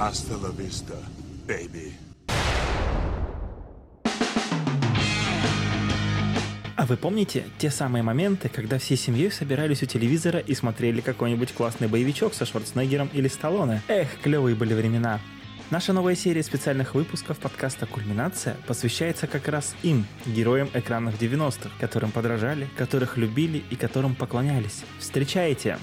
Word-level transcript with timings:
Hasta 0.00 0.32
la 0.38 0.48
vista, 0.48 0.94
baby. 1.46 1.92
А 6.74 6.86
вы 6.86 6.96
помните 6.96 7.44
те 7.58 7.70
самые 7.70 8.02
моменты, 8.02 8.48
когда 8.48 8.78
всей 8.78 8.96
семьей 8.96 9.30
собирались 9.30 9.82
у 9.82 9.86
телевизора 9.86 10.38
и 10.38 10.54
смотрели 10.54 11.02
какой-нибудь 11.02 11.52
классный 11.52 11.86
боевичок 11.86 12.32
со 12.32 12.46
Шварценеггером 12.46 13.10
или 13.12 13.28
Сталлоне? 13.28 13.82
Эх, 13.88 14.08
клевые 14.22 14.56
были 14.56 14.72
времена. 14.72 15.20
Наша 15.68 15.92
новая 15.92 16.14
серия 16.14 16.42
специальных 16.42 16.94
выпусков 16.94 17.38
подкаста 17.38 17.84
«Кульминация» 17.84 18.56
посвящается 18.66 19.26
как 19.26 19.48
раз 19.48 19.76
им, 19.82 20.06
героям 20.24 20.70
экранных 20.72 21.20
90-х, 21.20 21.68
которым 21.78 22.10
подражали, 22.10 22.70
которых 22.78 23.18
любили 23.18 23.62
и 23.68 23.76
которым 23.76 24.14
поклонялись. 24.14 24.82
Встречайте! 24.98 25.76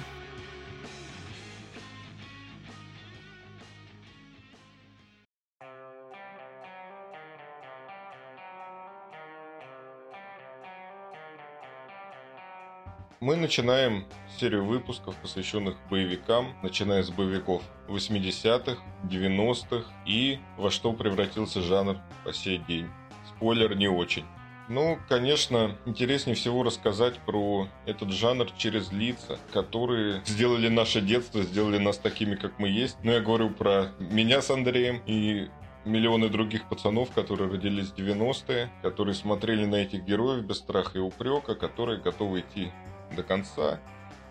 Мы 13.28 13.36
начинаем 13.36 14.06
серию 14.40 14.64
выпусков, 14.64 15.14
посвященных 15.18 15.76
боевикам, 15.90 16.56
начиная 16.64 17.04
с 17.04 17.10
боевиков 17.10 17.62
80-х, 17.90 18.82
90-х 19.04 19.92
и 20.06 20.40
во 20.56 20.72
что 20.72 20.94
превратился 20.94 21.62
жанр 21.62 21.98
по 22.24 22.32
сей 22.32 22.58
день. 22.60 22.88
Спойлер 23.28 23.76
не 23.76 23.90
очень. 23.90 24.24
Ну, 24.70 24.98
конечно, 25.10 25.76
интереснее 25.86 26.38
всего 26.38 26.64
рассказать 26.64 27.20
про 27.26 27.68
этот 27.86 28.12
жанр 28.12 28.50
через 28.58 28.94
лица, 28.94 29.38
которые 29.52 30.22
сделали 30.26 30.70
наше 30.70 31.02
детство, 31.02 31.42
сделали 31.42 31.80
нас 31.80 31.98
такими, 31.98 32.36
как 32.36 32.58
мы 32.60 32.70
есть. 32.70 32.96
Но 33.04 33.12
я 33.12 33.20
говорю 33.20 33.50
про 33.50 33.90
меня 34.00 34.42
с 34.42 34.50
Андреем 34.52 35.02
и 35.06 35.50
миллионы 35.84 36.30
других 36.30 36.70
пацанов, 36.70 37.12
которые 37.12 37.52
родились 37.52 37.88
в 37.88 37.98
90-е, 37.98 38.72
которые 38.84 39.16
смотрели 39.16 39.66
на 39.66 39.76
этих 39.76 40.06
героев 40.06 40.46
без 40.46 40.60
страха 40.60 40.98
и 40.98 41.02
упрека, 41.02 41.56
которые 41.56 42.00
готовы 42.00 42.40
идти 42.40 42.72
до 43.16 43.24
конца, 43.24 43.80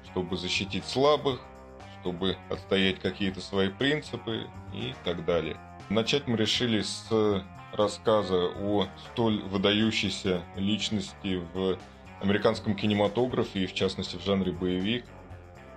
чтобы 0.04 0.36
защитить 0.36 0.84
слабых, 0.84 1.40
чтобы 2.00 2.36
отстоять 2.50 3.00
какие-то 3.00 3.40
свои 3.40 3.68
принципы 3.68 4.46
и 4.72 4.94
так 5.04 5.24
далее. 5.24 5.56
Начать 5.88 6.26
мы 6.26 6.36
решили 6.36 6.82
с 6.82 7.44
рассказа 7.72 8.46
о 8.46 8.86
столь 9.12 9.42
выдающейся 9.42 10.42
личности 10.56 11.42
в 11.52 11.78
американском 12.20 12.74
кинематографе 12.74 13.60
и 13.60 13.66
в 13.66 13.74
частности 13.74 14.16
в 14.16 14.22
жанре 14.22 14.52
боевик. 14.52 15.04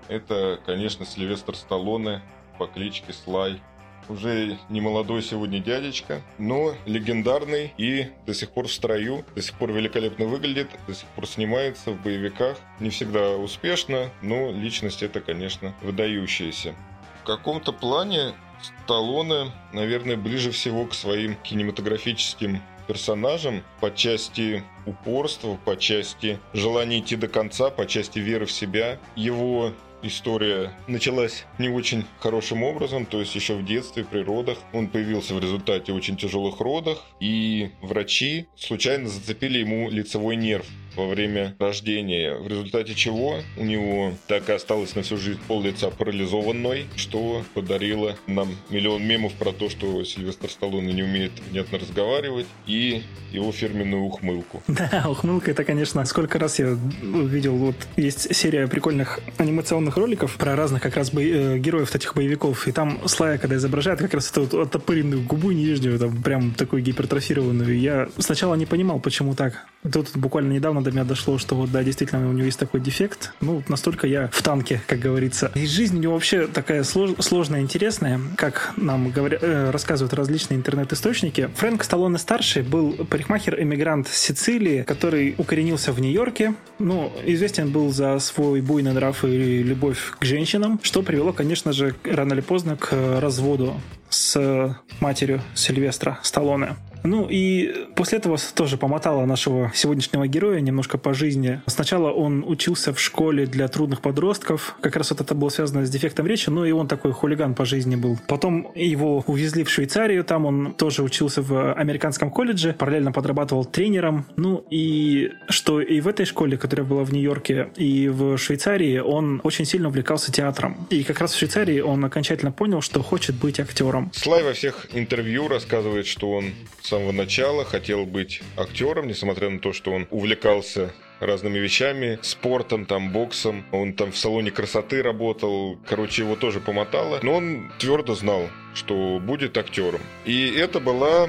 Это, 0.08 0.60
конечно, 0.66 1.06
Сильвестр 1.06 1.56
Сталлоне 1.56 2.22
по 2.58 2.68
кличке 2.68 3.14
Слай– 3.14 3.62
уже 4.10 4.58
не 4.70 4.82
молодой 4.82 5.22
сегодня 5.22 5.60
дядечка, 5.60 6.22
но 6.38 6.74
легендарный 6.86 7.74
и 7.78 8.08
до 8.26 8.34
сих 8.34 8.52
пор 8.52 8.68
в 8.68 8.74
строю, 8.74 9.24
до 9.36 9.42
сих 9.42 9.58
пор 9.58 9.72
великолепно 9.72 10.26
выглядит, 10.26 10.70
до 10.88 10.94
сих 10.94 11.08
пор 11.10 11.28
снимается 11.28 11.92
в 11.92 12.02
боевиках. 12.02 12.58
Не 12.80 12.90
всегда 12.90 13.38
успешно, 13.38 14.10
но 14.22 14.52
личность 14.52 15.04
это, 15.04 15.22
конечно, 15.22 15.76
выдающаяся. 15.82 16.76
В 17.22 17.26
каком-то 17.26 17.72
плане 17.72 18.34
Сталлоне, 18.62 19.52
наверное, 19.72 20.18
ближе 20.18 20.52
всего 20.52 20.86
к 20.86 20.94
своим 20.94 21.36
кинематографическим 21.36 22.62
персонажам 22.88 23.64
по 23.80 23.94
части 23.94 24.64
упорства, 24.88 25.60
по 25.64 25.78
части 25.78 26.40
желания 26.54 27.00
идти 27.00 27.16
до 27.16 27.28
конца, 27.28 27.70
по 27.70 27.86
части 27.86 28.18
веры 28.18 28.48
в 28.48 28.52
себя. 28.52 28.98
Его 29.16 29.74
история 30.02 30.72
началась 30.88 31.46
не 31.58 31.70
очень 31.70 32.06
хорошим 32.20 32.64
образом, 32.64 33.06
то 33.06 33.20
есть 33.20 33.36
еще 33.36 33.56
в 33.56 33.66
детстве, 33.66 34.04
при 34.04 34.20
родах. 34.20 34.58
Он 34.74 34.88
появился 34.88 35.34
в 35.34 35.40
результате 35.40 35.94
очень 35.94 36.18
тяжелых 36.18 36.60
родах, 36.60 37.04
и 37.20 37.72
врачи 37.82 38.48
случайно 38.56 39.10
зацепили 39.10 39.60
ему 39.60 39.90
лицевой 39.90 40.36
нерв 40.36 40.66
во 40.96 41.08
время 41.08 41.56
рождения, 41.60 42.36
в 42.36 42.48
результате 42.48 42.94
чего 42.96 43.36
у 43.58 43.64
него 43.64 44.14
так 44.28 44.50
и 44.50 44.54
осталось 44.54 44.96
на 44.96 45.02
всю 45.04 45.18
жизнь 45.18 45.40
пол 45.48 45.62
лица 45.62 45.90
парализованной, 45.90 46.86
что 46.96 47.44
подарило 47.54 48.16
нам 48.28 48.50
миллион 48.70 49.06
мемов 49.06 49.34
про 49.34 49.52
то, 49.52 49.70
что 49.70 50.04
Сильвестр 50.04 50.50
Сталлоне 50.50 50.94
не 50.94 51.04
умеет 51.04 51.32
внятно 51.50 51.80
разговаривать, 51.80 52.48
и 52.68 53.04
его 53.32 53.52
фирменную 53.52 54.04
ухмылку. 54.04 54.64
Да, 54.80 55.08
ухмылка 55.10 55.52
это, 55.52 55.64
конечно, 55.66 56.04
сколько 56.06 56.40
раз 56.40 56.58
я 56.60 56.78
видел, 57.04 57.56
вот 57.58 57.76
есть 57.98 58.34
серия 58.36 58.68
прикольных 58.68 59.20
анимационных 59.38 59.98
роликов 59.98 60.36
про 60.38 60.56
разных 60.56 60.82
как 60.82 60.96
раз 60.96 61.12
бо- 61.12 61.22
э, 61.22 61.58
героев 61.60 61.94
этих 61.94 62.16
боевиков, 62.16 62.68
и 62.68 62.72
там 62.72 63.00
Слая, 63.08 63.38
когда 63.38 63.58
изображает 63.58 64.00
как 64.00 64.14
раз 64.14 64.32
эту 64.32 64.42
вот 64.42 64.54
оттопыренную 64.54 65.22
губу 65.22 65.52
нижнюю, 65.52 66.00
там 66.00 66.22
прям 66.24 66.52
такую 66.52 66.82
гипертрофированную, 66.82 67.78
я 67.80 68.10
сначала 68.18 68.56
не 68.56 68.66
понимал, 68.66 69.00
почему 69.00 69.36
так. 69.36 69.66
Тут 69.92 70.16
буквально 70.16 70.54
недавно 70.54 70.79
до 70.82 70.92
меня 70.92 71.04
дошло, 71.04 71.38
что 71.38 71.56
вот 71.56 71.72
да, 71.72 71.84
действительно 71.84 72.28
у 72.30 72.34
него 72.34 72.46
есть 72.46 72.60
такой 72.60 72.80
дефект. 72.80 73.34
Ну, 73.42 73.64
настолько 73.68 74.08
я 74.08 74.30
в 74.32 74.42
танке, 74.42 74.82
как 74.88 75.00
говорится. 75.00 75.52
И 75.56 75.66
жизнь 75.66 75.98
у 75.98 76.00
него 76.00 76.14
вообще 76.14 76.48
такая 76.48 76.84
слож, 76.84 77.12
сложная, 77.20 77.62
интересная, 77.62 78.20
как 78.38 78.74
нам 78.78 79.12
говорят, 79.12 79.44
э, 79.44 79.72
рассказывают 79.72 80.14
различные 80.14 80.58
интернет-источники. 80.58 81.50
Фрэнк 81.56 81.84
Сталлоне 81.84 82.18
старший 82.18 82.64
был 82.64 82.94
парикмахер-эмигрант 83.10 84.08
Сицилии, 84.08 84.84
который 84.84 85.36
укоренился 85.38 85.92
в 85.92 86.00
Нью-Йорке. 86.00 86.56
Ну, 86.80 87.12
известен 87.26 87.72
был 87.72 87.92
за 87.92 88.20
свой 88.20 88.62
буйный 88.62 88.94
нрав 88.94 89.24
и 89.26 89.64
любовь 89.64 90.14
к 90.20 90.26
женщинам, 90.26 90.80
что 90.84 91.02
привело, 91.02 91.34
конечно 91.34 91.74
же, 91.74 91.96
рано 92.04 92.34
или 92.34 92.42
поздно 92.42 92.76
к 92.76 93.20
разводу 93.20 93.80
с 94.10 94.76
матерью 95.00 95.42
Сильвестра 95.54 96.20
Сталлоне. 96.24 96.76
Ну 97.04 97.28
и 97.30 97.88
после 97.96 98.18
этого 98.18 98.38
тоже 98.56 98.78
помотала 98.78 99.26
нашего 99.26 99.72
сегодняшнего 99.74 100.28
героя 100.28 100.60
немножко 100.60 100.98
по 100.98 101.14
жизни. 101.14 101.62
Сначала 101.68 102.12
он 102.12 102.44
учился 102.46 102.94
в 102.94 103.00
школе 103.00 103.46
для 103.46 103.68
трудных 103.68 104.02
подростков. 104.02 104.76
Как 104.82 104.96
раз 104.96 105.12
вот 105.12 105.22
это 105.22 105.36
было 105.36 105.50
связано 105.50 105.86
с 105.86 105.90
дефектом 105.90 106.28
речи, 106.28 106.50
но 106.50 106.66
и 106.66 106.72
он 106.72 106.88
такой 106.88 107.12
хулиган 107.12 107.56
по 107.56 107.66
жизни 107.66 107.96
был. 107.96 108.18
Потом 108.28 108.72
его 108.76 109.24
увезли 109.28 109.64
в 109.64 109.70
Швейцарию, 109.70 110.24
там 110.24 110.46
он 110.46 110.74
тоже 110.74 111.04
учился 111.04 111.42
в 111.42 111.74
американском 111.74 112.32
колледже, 112.32 112.74
параллельно 112.74 113.12
подрабатывал 113.12 113.66
тренером. 113.66 114.26
Ну 114.36 114.66
и 114.70 115.32
что 115.48 115.82
и 115.82 116.02
в 116.02 116.08
этой 116.08 116.26
школе, 116.26 116.58
которая 116.58 116.86
была 116.86 117.04
в 117.04 117.14
Нью-Йорке, 117.14 117.70
и 117.76 118.10
в 118.10 118.38
Швейцарии, 118.38 119.00
он 119.00 119.42
очень 119.44 119.66
сильно 119.66 119.88
увлекался 119.88 120.32
театром. 120.32 120.88
И 120.90 121.04
как 121.04 121.20
раз 121.20 121.34
в 121.34 121.38
Швейцарии 121.38 121.80
он 121.80 122.04
окончательно 122.04 122.52
понял, 122.52 122.82
что 122.82 123.02
хочет 123.02 123.36
быть 123.36 123.60
актером. 123.60 124.12
Слай 124.14 124.44
во 124.44 124.54
всех 124.54 124.88
интервью 124.94 125.48
рассказывает, 125.48 126.06
что 126.06 126.32
он 126.32 126.54
с 126.90 126.92
самого 126.92 127.12
начала 127.12 127.66
хотел 127.66 128.08
быть 128.08 128.42
актером, 128.58 129.08
несмотря 129.08 129.52
на 129.52 129.60
то, 129.60 129.74
что 129.74 129.92
он 129.92 130.08
увлекался 130.10 130.92
разными 131.20 131.60
вещами, 131.60 132.18
спортом, 132.24 132.88
там, 132.88 133.12
боксом. 133.12 133.64
Он 133.72 133.94
там 133.94 134.12
в 134.12 134.18
салоне 134.18 134.50
красоты 134.50 135.04
работал. 135.04 135.78
Короче, 135.88 136.24
его 136.24 136.36
тоже 136.36 136.60
помотало. 136.60 137.20
Но 137.22 137.36
он 137.36 137.72
твердо 137.78 138.16
знал, 138.16 138.50
что 138.74 139.20
будет 139.20 139.56
актером. 139.56 140.02
И 140.26 140.50
это 140.50 140.80
была 140.80 141.28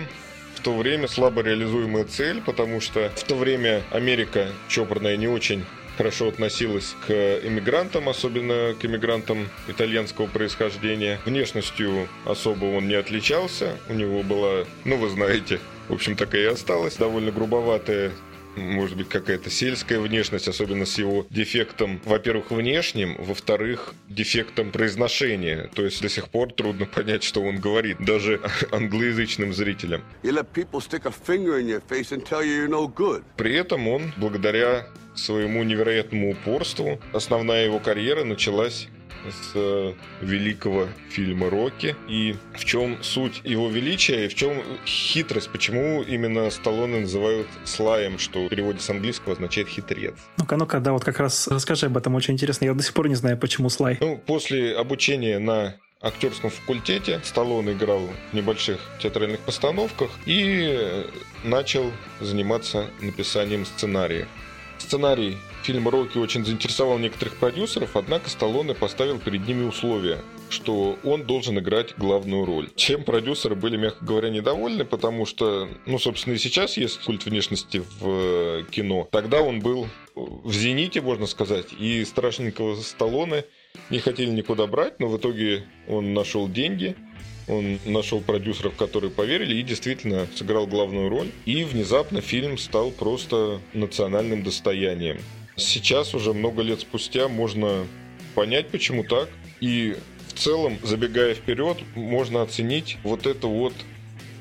в 0.55 0.63
то 0.63 0.75
время 0.75 1.09
слабо 1.09 1.43
реализуемая 1.43 2.05
цель, 2.05 2.41
потому 2.41 2.81
что 2.81 3.11
в 3.15 3.25
то 3.25 3.35
время 3.35 3.83
Америка 3.91 4.49
чопорная 4.67 5.19
не 5.19 5.29
очень 5.29 5.67
хорошо 5.97 6.29
относилась 6.29 6.95
к 7.07 7.11
иммигрантам, 7.43 8.09
особенно 8.09 8.75
к 8.75 8.85
иммигрантам 8.85 9.49
итальянского 9.69 10.27
происхождения. 10.27 11.21
Внешностью 11.25 12.09
особо 12.25 12.67
он 12.67 12.89
не 12.89 12.95
отличался. 12.95 13.77
У 13.89 13.95
него 13.95 14.23
была, 14.23 14.65
ну 14.85 14.97
вы 14.97 15.09
знаете, 15.09 15.61
в 15.89 15.95
общем, 15.95 16.17
такая 16.17 16.43
и 16.43 16.47
осталась. 16.47 16.97
Довольно 16.97 17.33
грубоватая 17.33 18.13
может 18.57 18.97
быть, 18.97 19.09
какая-то 19.09 19.51
сельская 19.51 20.01
внешность, 20.01 20.49
особенно 20.49 20.85
с 20.85 20.99
его 20.99 21.27
дефектом, 21.31 22.01
во-первых, 22.05 22.51
внешним, 22.51 23.17
во-вторых, 23.19 23.95
дефектом 24.09 24.71
произношения. 24.71 25.71
То 25.75 25.85
есть 25.85 26.03
до 26.03 26.09
сих 26.09 26.29
пор 26.29 26.53
трудно 26.53 26.87
понять, 26.95 27.23
что 27.23 27.43
он 27.43 27.61
говорит, 27.61 27.99
даже 28.01 28.41
англоязычным 28.73 29.53
зрителям. 29.53 30.03
При 33.37 33.55
этом 33.55 33.89
он, 33.89 34.13
благодаря 34.17 34.87
своему 35.21 35.63
невероятному 35.63 36.31
упорству, 36.33 37.01
основная 37.13 37.65
его 37.65 37.79
карьера 37.79 38.25
началась 38.25 38.89
с 39.29 39.53
э, 39.55 39.93
великого 40.23 40.89
фильма 41.11 41.51
«Рокки». 41.51 41.97
И 42.09 42.37
в 42.55 42.65
чем 42.65 43.03
суть 43.03 43.41
его 43.45 43.69
величия, 43.69 44.25
и 44.25 44.29
в 44.29 44.35
чем 44.35 44.63
хитрость, 44.87 45.51
почему 45.51 46.03
именно 46.03 46.51
Сталлоне 46.51 47.01
называют 47.01 47.47
слаем, 47.65 48.19
что 48.19 48.47
в 48.47 48.49
переводе 48.49 48.81
с 48.81 48.89
английского 48.89 49.35
означает 49.35 49.69
«хитрец». 49.69 50.15
Ну-ка, 50.39 50.57
ну-ка, 50.57 50.81
да, 50.81 50.93
вот 50.93 51.05
как 51.05 51.21
раз 51.21 51.49
расскажи 51.49 51.87
об 51.87 51.97
этом, 51.97 52.15
очень 52.15 52.35
интересно. 52.35 52.65
Я 52.65 52.75
до 52.75 52.83
сих 52.83 52.95
пор 52.95 53.09
не 53.09 53.15
знаю, 53.15 53.37
почему 53.37 53.69
слай. 53.69 53.99
Ну, 54.01 54.17
после 54.17 54.75
обучения 54.75 55.39
на 55.39 55.77
актерском 56.01 56.51
факультете. 56.51 57.21
Сталлоне 57.25 57.73
играл 57.73 58.09
в 58.33 58.35
небольших 58.35 58.81
театральных 59.03 59.41
постановках 59.41 60.11
и 60.25 61.07
начал 61.45 61.93
заниматься 62.21 62.87
написанием 63.01 63.67
сценариев. 63.67 64.27
Сценарий 64.81 65.37
Фильм 65.63 65.89
«Рокки» 65.89 66.17
очень 66.17 66.45
заинтересовал 66.45 66.99
некоторых 66.99 67.37
продюсеров, 67.37 67.95
однако 67.95 68.31
Сталлоне 68.31 68.75
поставил 68.75 69.19
перед 69.19 69.47
ними 69.47 69.65
условия, 69.65 70.23
что 70.49 70.99
он 71.05 71.25
должен 71.25 71.59
играть 71.59 71.95
главную 71.99 72.47
роль. 72.47 72.71
Чем 72.77 73.05
продюсеры 73.05 73.55
были, 73.55 73.77
мягко 73.77 74.05
говоря, 74.05 74.31
недовольны, 74.31 74.87
потому 74.87 75.27
что, 75.27 75.69
ну, 75.85 75.99
собственно, 75.99 76.35
и 76.35 76.39
сейчас 76.39 76.79
есть 76.79 77.01
культ 77.05 77.27
внешности 77.27 77.83
в 78.01 78.07
э, 78.07 78.65
кино. 78.71 79.07
Тогда 79.13 79.43
он 79.43 79.61
был 79.61 79.87
в 80.15 80.53
зените, 80.53 81.03
можно 81.03 81.27
сказать, 81.27 81.67
и 81.79 82.05
страшненького 82.05 82.77
Сталлоне 82.77 83.45
не 83.91 83.99
хотели 83.99 84.31
никуда 84.31 84.67
брать, 84.67 84.99
но 84.99 85.09
в 85.09 85.19
итоге 85.19 85.67
он 85.89 86.15
нашел 86.15 86.49
деньги, 86.49 86.97
он 87.51 87.81
нашел 87.85 88.21
продюсеров, 88.21 88.77
которые 88.77 89.11
поверили, 89.11 89.57
и 89.57 89.63
действительно 89.63 90.27
сыграл 90.35 90.67
главную 90.67 91.09
роль. 91.09 91.29
И 91.45 91.65
внезапно 91.65 92.21
фильм 92.21 92.57
стал 92.57 92.93
просто 92.93 93.61
национальным 93.75 94.43
достоянием. 94.43 95.19
Сейчас, 95.57 96.15
уже 96.15 96.33
много 96.33 96.63
лет 96.63 96.81
спустя, 96.81 97.29
можно 97.29 97.87
понять, 98.35 98.69
почему 98.69 99.03
так. 99.03 99.29
И 99.61 99.97
в 100.29 100.39
целом, 100.39 100.79
забегая 100.83 101.35
вперед, 101.35 101.79
можно 101.95 102.43
оценить 102.43 102.97
вот 103.03 103.27
это 103.27 103.49
вот 103.49 103.75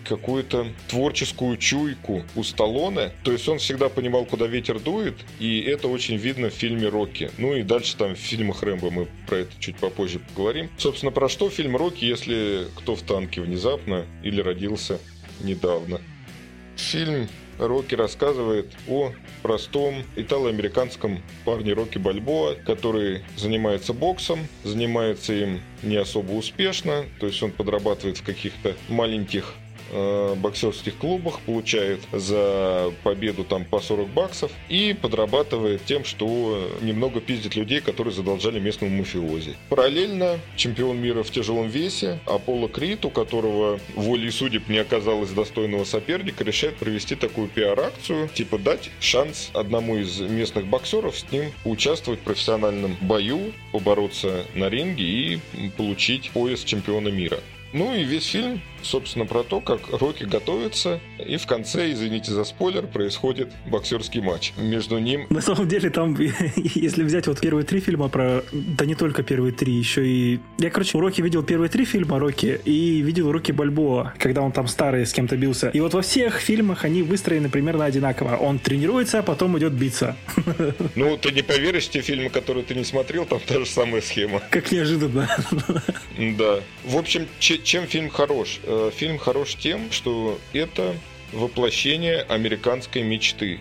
какую-то 0.09 0.67
творческую 0.87 1.57
чуйку 1.57 2.23
у 2.35 2.43
Сталлоне. 2.43 3.11
То 3.23 3.31
есть 3.31 3.47
он 3.47 3.59
всегда 3.59 3.89
понимал, 3.89 4.25
куда 4.25 4.47
ветер 4.47 4.79
дует, 4.79 5.15
и 5.39 5.61
это 5.61 5.87
очень 5.87 6.15
видно 6.15 6.49
в 6.49 6.53
фильме 6.53 6.89
«Рокки». 6.89 7.31
Ну 7.37 7.55
и 7.55 7.61
дальше 7.61 7.95
там 7.95 8.15
в 8.15 8.19
фильмах 8.19 8.63
«Рэмбо» 8.63 8.89
мы 8.89 9.07
про 9.27 9.37
это 9.37 9.51
чуть 9.59 9.77
попозже 9.77 10.19
поговорим. 10.19 10.69
Собственно, 10.77 11.11
про 11.11 11.29
что 11.29 11.49
фильм 11.49 11.77
«Рокки», 11.77 12.03
если 12.03 12.65
кто 12.75 12.95
в 12.95 13.03
танке 13.03 13.41
внезапно 13.41 14.05
или 14.23 14.41
родился 14.41 14.99
недавно? 15.41 16.01
Фильм 16.75 17.29
Рокки 17.59 17.93
рассказывает 17.93 18.71
о 18.87 19.11
простом 19.43 20.03
итало-американском 20.15 21.21
парне 21.43 21.73
Рокки 21.73 21.97
Бальбоа, 21.97 22.55
который 22.55 23.21
занимается 23.35 23.93
боксом, 23.93 24.47
занимается 24.63 25.33
им 25.33 25.61
не 25.83 25.97
особо 25.97 26.31
успешно, 26.31 27.05
то 27.19 27.27
есть 27.27 27.43
он 27.43 27.51
подрабатывает 27.51 28.17
в 28.17 28.23
каких-то 28.23 28.75
маленьких 28.87 29.55
э, 29.91 30.35
боксерских 30.35 30.97
клубах, 30.97 31.39
получает 31.41 32.01
за 32.11 32.91
победу 33.03 33.43
там 33.43 33.65
по 33.65 33.79
40 33.79 34.09
баксов 34.09 34.51
и 34.69 34.95
подрабатывает 34.99 35.85
тем, 35.85 36.05
что 36.05 36.69
немного 36.81 37.21
пиздит 37.21 37.55
людей, 37.55 37.81
которые 37.81 38.13
задолжали 38.13 38.59
местному 38.59 38.95
мафиози. 38.97 39.55
Параллельно 39.69 40.39
чемпион 40.55 40.97
мира 40.97 41.23
в 41.23 41.31
тяжелом 41.31 41.67
весе 41.67 42.19
Аполло 42.25 42.67
Крит, 42.67 43.05
у 43.05 43.09
которого 43.09 43.79
волей 43.95 44.31
судеб 44.31 44.67
не 44.69 44.77
оказалось 44.77 45.31
достойного 45.31 45.83
соперника, 45.83 46.43
решает 46.43 46.75
провести 46.77 47.15
такую 47.15 47.47
пиар-акцию, 47.47 48.29
типа 48.29 48.57
дать 48.57 48.89
шанс 48.99 49.49
одному 49.53 49.97
из 49.97 50.19
местных 50.19 50.65
боксеров 50.65 51.17
с 51.17 51.31
ним 51.31 51.51
поучаствовать 51.63 52.19
в 52.19 52.23
профессиональном 52.23 52.97
бою, 53.01 53.53
побороться 53.71 54.45
на 54.55 54.69
ринге 54.69 55.03
и 55.03 55.39
получить 55.77 56.31
пояс 56.31 56.63
чемпиона 56.63 57.09
мира. 57.09 57.39
Ну 57.71 57.93
и 57.93 58.03
весь 58.03 58.25
фильм, 58.25 58.61
собственно, 58.83 59.25
про 59.25 59.43
то, 59.43 59.59
как 59.59 59.79
Рокки 59.91 60.23
готовится, 60.23 60.99
и 61.25 61.37
в 61.37 61.45
конце, 61.45 61.91
извините 61.91 62.31
за 62.31 62.43
спойлер, 62.43 62.87
происходит 62.87 63.49
боксерский 63.67 64.21
матч 64.21 64.53
между 64.57 64.97
ним... 64.99 65.27
На 65.29 65.41
самом 65.41 65.67
деле 65.67 65.89
там, 65.89 66.17
если 66.55 67.03
взять 67.03 67.27
вот 67.27 67.39
первые 67.39 67.65
три 67.65 67.79
фильма 67.79 68.09
про... 68.09 68.43
Да 68.51 68.85
не 68.85 68.95
только 68.95 69.23
первые 69.23 69.53
три, 69.53 69.73
еще 69.73 70.07
и... 70.07 70.39
Я, 70.57 70.69
короче, 70.69 70.97
у 70.97 71.01
Рокки 71.01 71.21
видел 71.21 71.43
первые 71.43 71.69
три 71.69 71.85
фильма 71.85 72.19
Рокки 72.19 72.59
и 72.65 73.01
видел 73.01 73.31
Рокки 73.31 73.51
Бальбоа, 73.51 74.13
когда 74.17 74.41
он 74.41 74.51
там 74.51 74.67
старый 74.67 75.05
с 75.05 75.13
кем-то 75.13 75.37
бился. 75.37 75.69
И 75.69 75.79
вот 75.79 75.93
во 75.93 76.01
всех 76.01 76.39
фильмах 76.39 76.85
они 76.85 77.03
выстроены 77.03 77.49
примерно 77.49 77.85
одинаково. 77.85 78.37
Он 78.37 78.59
тренируется, 78.59 79.19
а 79.19 79.23
потом 79.23 79.57
идет 79.57 79.73
биться. 79.73 80.15
Ну, 80.95 81.17
ты 81.17 81.31
не 81.31 81.41
поверишь, 81.41 81.87
те 81.89 82.01
фильмы, 82.01 82.29
которые 82.29 82.63
ты 82.63 82.75
не 82.75 82.83
смотрел, 82.83 83.25
там 83.25 83.39
та 83.45 83.59
же 83.59 83.65
самая 83.65 84.01
схема. 84.01 84.41
Как 84.49 84.71
неожиданно. 84.71 85.29
Да. 86.37 86.59
В 86.83 86.97
общем, 86.97 87.27
чем 87.39 87.87
фильм 87.87 88.09
хорош? 88.09 88.59
Э, 88.69 88.91
фильм 88.93 89.17
хорош 89.17 89.55
тем, 89.55 89.91
что 89.91 90.37
это 90.53 90.95
воплощение 91.33 92.21
американской 92.21 93.01
мечты. 93.01 93.59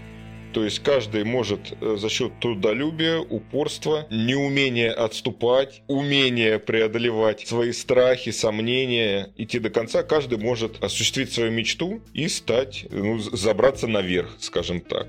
То 0.52 0.64
есть 0.64 0.80
каждый 0.80 1.24
может 1.24 1.72
э, 1.80 1.96
за 1.98 2.10
счет 2.10 2.32
трудолюбия, 2.40 3.18
упорства, 3.18 4.06
неумения 4.10 4.92
отступать, 4.92 5.82
умения 5.86 6.58
преодолевать 6.58 7.46
свои 7.48 7.72
страхи, 7.72 8.32
сомнения, 8.32 9.32
идти 9.38 9.58
до 9.58 9.70
конца, 9.70 10.02
каждый 10.02 10.36
может 10.36 10.84
осуществить 10.84 11.32
свою 11.32 11.52
мечту 11.52 12.02
и 12.12 12.28
стать, 12.28 12.84
ну, 12.90 13.18
забраться 13.18 13.86
наверх, 13.86 14.36
скажем 14.40 14.82
так 14.82 15.08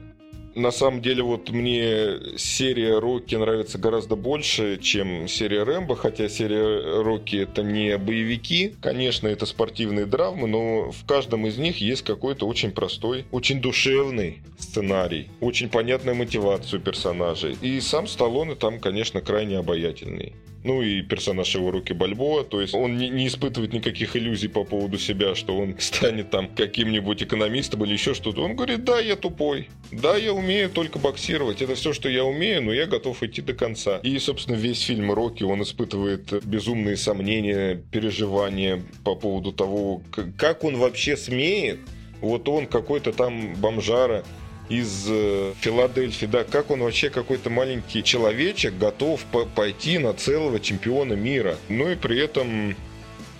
на 0.59 0.71
самом 0.71 1.01
деле 1.01 1.23
вот 1.23 1.49
мне 1.49 2.37
серия 2.37 2.99
Рокки 2.99 3.35
нравится 3.35 3.77
гораздо 3.77 4.15
больше, 4.15 4.77
чем 4.77 5.27
серия 5.27 5.63
Рэмбо, 5.63 5.95
хотя 5.95 6.29
серия 6.29 7.01
Рокки 7.01 7.37
это 7.37 7.63
не 7.63 7.97
боевики, 7.97 8.75
конечно, 8.81 9.27
это 9.27 9.45
спортивные 9.45 10.05
драмы, 10.05 10.47
но 10.47 10.91
в 10.91 11.05
каждом 11.05 11.47
из 11.47 11.57
них 11.57 11.77
есть 11.77 12.03
какой-то 12.03 12.47
очень 12.47 12.71
простой, 12.71 13.25
очень 13.31 13.61
душевный 13.61 14.41
сценарий, 14.57 15.29
очень 15.39 15.69
понятная 15.69 16.13
мотивация 16.13 16.79
персонажей. 16.79 17.57
И 17.61 17.79
сам 17.79 18.07
Сталлоне 18.07 18.55
там, 18.55 18.79
конечно, 18.79 19.21
крайне 19.21 19.57
обаятельный. 19.57 20.33
Ну 20.63 20.81
и 20.81 21.01
персонаж 21.01 21.53
его 21.55 21.71
руки 21.71 21.93
Бальбоа, 21.93 22.43
то 22.43 22.61
есть 22.61 22.73
он 22.73 22.97
не, 22.97 23.09
не 23.09 23.27
испытывает 23.27 23.73
никаких 23.73 24.15
иллюзий 24.15 24.47
по 24.47 24.63
поводу 24.63 24.97
себя, 24.97 25.35
что 25.35 25.57
он 25.57 25.75
станет 25.79 26.29
там 26.29 26.49
каким-нибудь 26.49 27.23
экономистом 27.23 27.83
или 27.85 27.93
еще 27.93 28.13
что-то. 28.13 28.41
Он 28.41 28.55
говорит, 28.55 28.83
да, 28.83 28.99
я 28.99 29.15
тупой, 29.15 29.69
да, 29.91 30.17
я 30.17 30.33
умею 30.33 30.69
только 30.69 30.99
боксировать, 30.99 31.61
это 31.61 31.75
все, 31.75 31.93
что 31.93 32.09
я 32.09 32.25
умею, 32.25 32.63
но 32.63 32.73
я 32.73 32.85
готов 32.85 33.23
идти 33.23 33.41
до 33.41 33.53
конца. 33.53 33.97
И, 34.03 34.17
собственно, 34.19 34.55
весь 34.55 34.81
фильм 34.81 35.11
Рокки, 35.11 35.43
он 35.43 35.63
испытывает 35.63 36.45
безумные 36.45 36.97
сомнения, 36.97 37.81
переживания 37.91 38.81
по 39.03 39.15
поводу 39.15 39.51
того, 39.51 40.01
как 40.37 40.63
он 40.63 40.77
вообще 40.77 41.15
смеет 41.15 41.79
вот 42.21 42.49
он 42.49 42.67
какой-то 42.67 43.13
там 43.13 43.53
бомжара, 43.55 44.23
из 44.69 45.05
э, 45.09 45.53
Филадельфии, 45.59 46.27
да, 46.27 46.43
как 46.43 46.71
он 46.71 46.81
вообще 46.81 47.09
какой-то 47.09 47.49
маленький 47.49 48.03
человечек 48.03 48.77
готов 48.77 49.21
по 49.31 49.45
пойти 49.45 49.97
на 49.97 50.13
целого 50.13 50.59
чемпиона 50.59 51.13
мира. 51.13 51.57
Ну 51.67 51.89
и 51.89 51.95
при 51.95 52.19
этом 52.19 52.75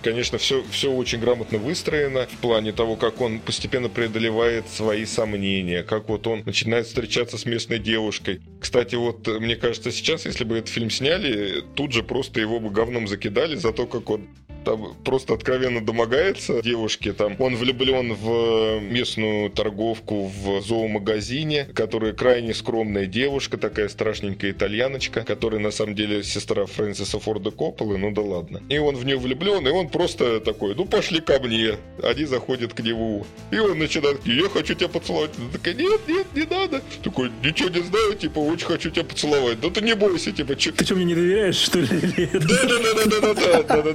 конечно, 0.02 0.38
все, 0.38 0.64
все 0.70 0.90
очень 0.90 1.20
грамотно 1.20 1.58
выстроено 1.58 2.26
в 2.26 2.36
плане 2.38 2.72
того, 2.72 2.96
как 2.96 3.20
он 3.20 3.38
постепенно 3.38 3.88
преодолевает 3.88 4.68
свои 4.68 5.04
сомнения, 5.04 5.82
как 5.82 6.08
вот 6.08 6.26
он 6.26 6.42
начинает 6.44 6.86
встречаться 6.86 7.38
с 7.38 7.44
местной 7.44 7.78
девушкой. 7.78 8.40
Кстати, 8.60 8.94
вот 8.94 9.26
мне 9.26 9.56
кажется, 9.56 9.90
сейчас, 9.90 10.26
если 10.26 10.44
бы 10.44 10.58
этот 10.58 10.70
фильм 10.70 10.90
сняли, 10.90 11.62
тут 11.74 11.92
же 11.92 12.02
просто 12.02 12.40
его 12.40 12.60
бы 12.60 12.70
говном 12.70 13.08
закидали 13.08 13.56
за 13.56 13.72
то, 13.72 13.86
как 13.86 14.10
он 14.10 14.28
там 14.64 14.94
просто 15.04 15.34
откровенно 15.34 15.84
домогается 15.84 16.62
девушки. 16.62 17.12
Там 17.12 17.36
он 17.38 17.56
влюблен 17.56 18.14
в 18.14 18.80
местную 18.80 19.50
торговку 19.50 20.26
в 20.26 20.60
зоомагазине, 20.62 21.64
которая 21.64 22.12
крайне 22.12 22.54
скромная 22.54 23.06
девушка, 23.06 23.56
такая 23.56 23.88
страшненькая 23.88 24.52
итальяночка, 24.52 25.22
которая 25.22 25.60
на 25.60 25.70
самом 25.70 25.94
деле 25.94 26.22
сестра 26.22 26.66
Фрэнсиса 26.66 27.18
Форда 27.18 27.50
Копполы, 27.50 27.98
ну 27.98 28.10
да 28.12 28.22
ладно. 28.22 28.62
И 28.68 28.78
он 28.78 28.96
в 28.96 29.04
нее 29.04 29.16
влюблен, 29.16 29.66
и 29.66 29.70
он 29.70 29.88
просто 29.88 30.40
такой, 30.40 30.74
ну 30.74 30.84
пошли 30.84 31.20
ко 31.20 31.38
мне. 31.40 31.76
Они 32.02 32.24
заходят 32.24 32.74
к 32.74 32.80
нему. 32.80 33.26
И 33.50 33.58
он 33.58 33.78
начинает, 33.78 34.26
я 34.26 34.48
хочу 34.48 34.74
тебя 34.74 34.88
поцеловать. 34.88 35.30
Она 35.38 35.50
такая, 35.52 35.74
нет, 35.74 36.00
нет, 36.08 36.26
не 36.34 36.42
надо. 36.42 36.82
Такой, 37.02 37.30
ничего 37.44 37.68
не 37.68 37.82
знаю, 37.82 38.14
типа, 38.14 38.38
очень 38.38 38.66
хочу 38.66 38.90
тебя 38.90 39.04
поцеловать. 39.04 39.60
Да 39.60 39.70
ты 39.70 39.80
не 39.80 39.94
бойся, 39.94 40.32
типа, 40.32 40.56
че... 40.56 40.72
Ты 40.72 40.84
что, 40.84 40.94
мне 40.94 41.04
не 41.04 41.14
доверяешь, 41.14 41.56
что 41.56 41.78
ли? 41.78 41.88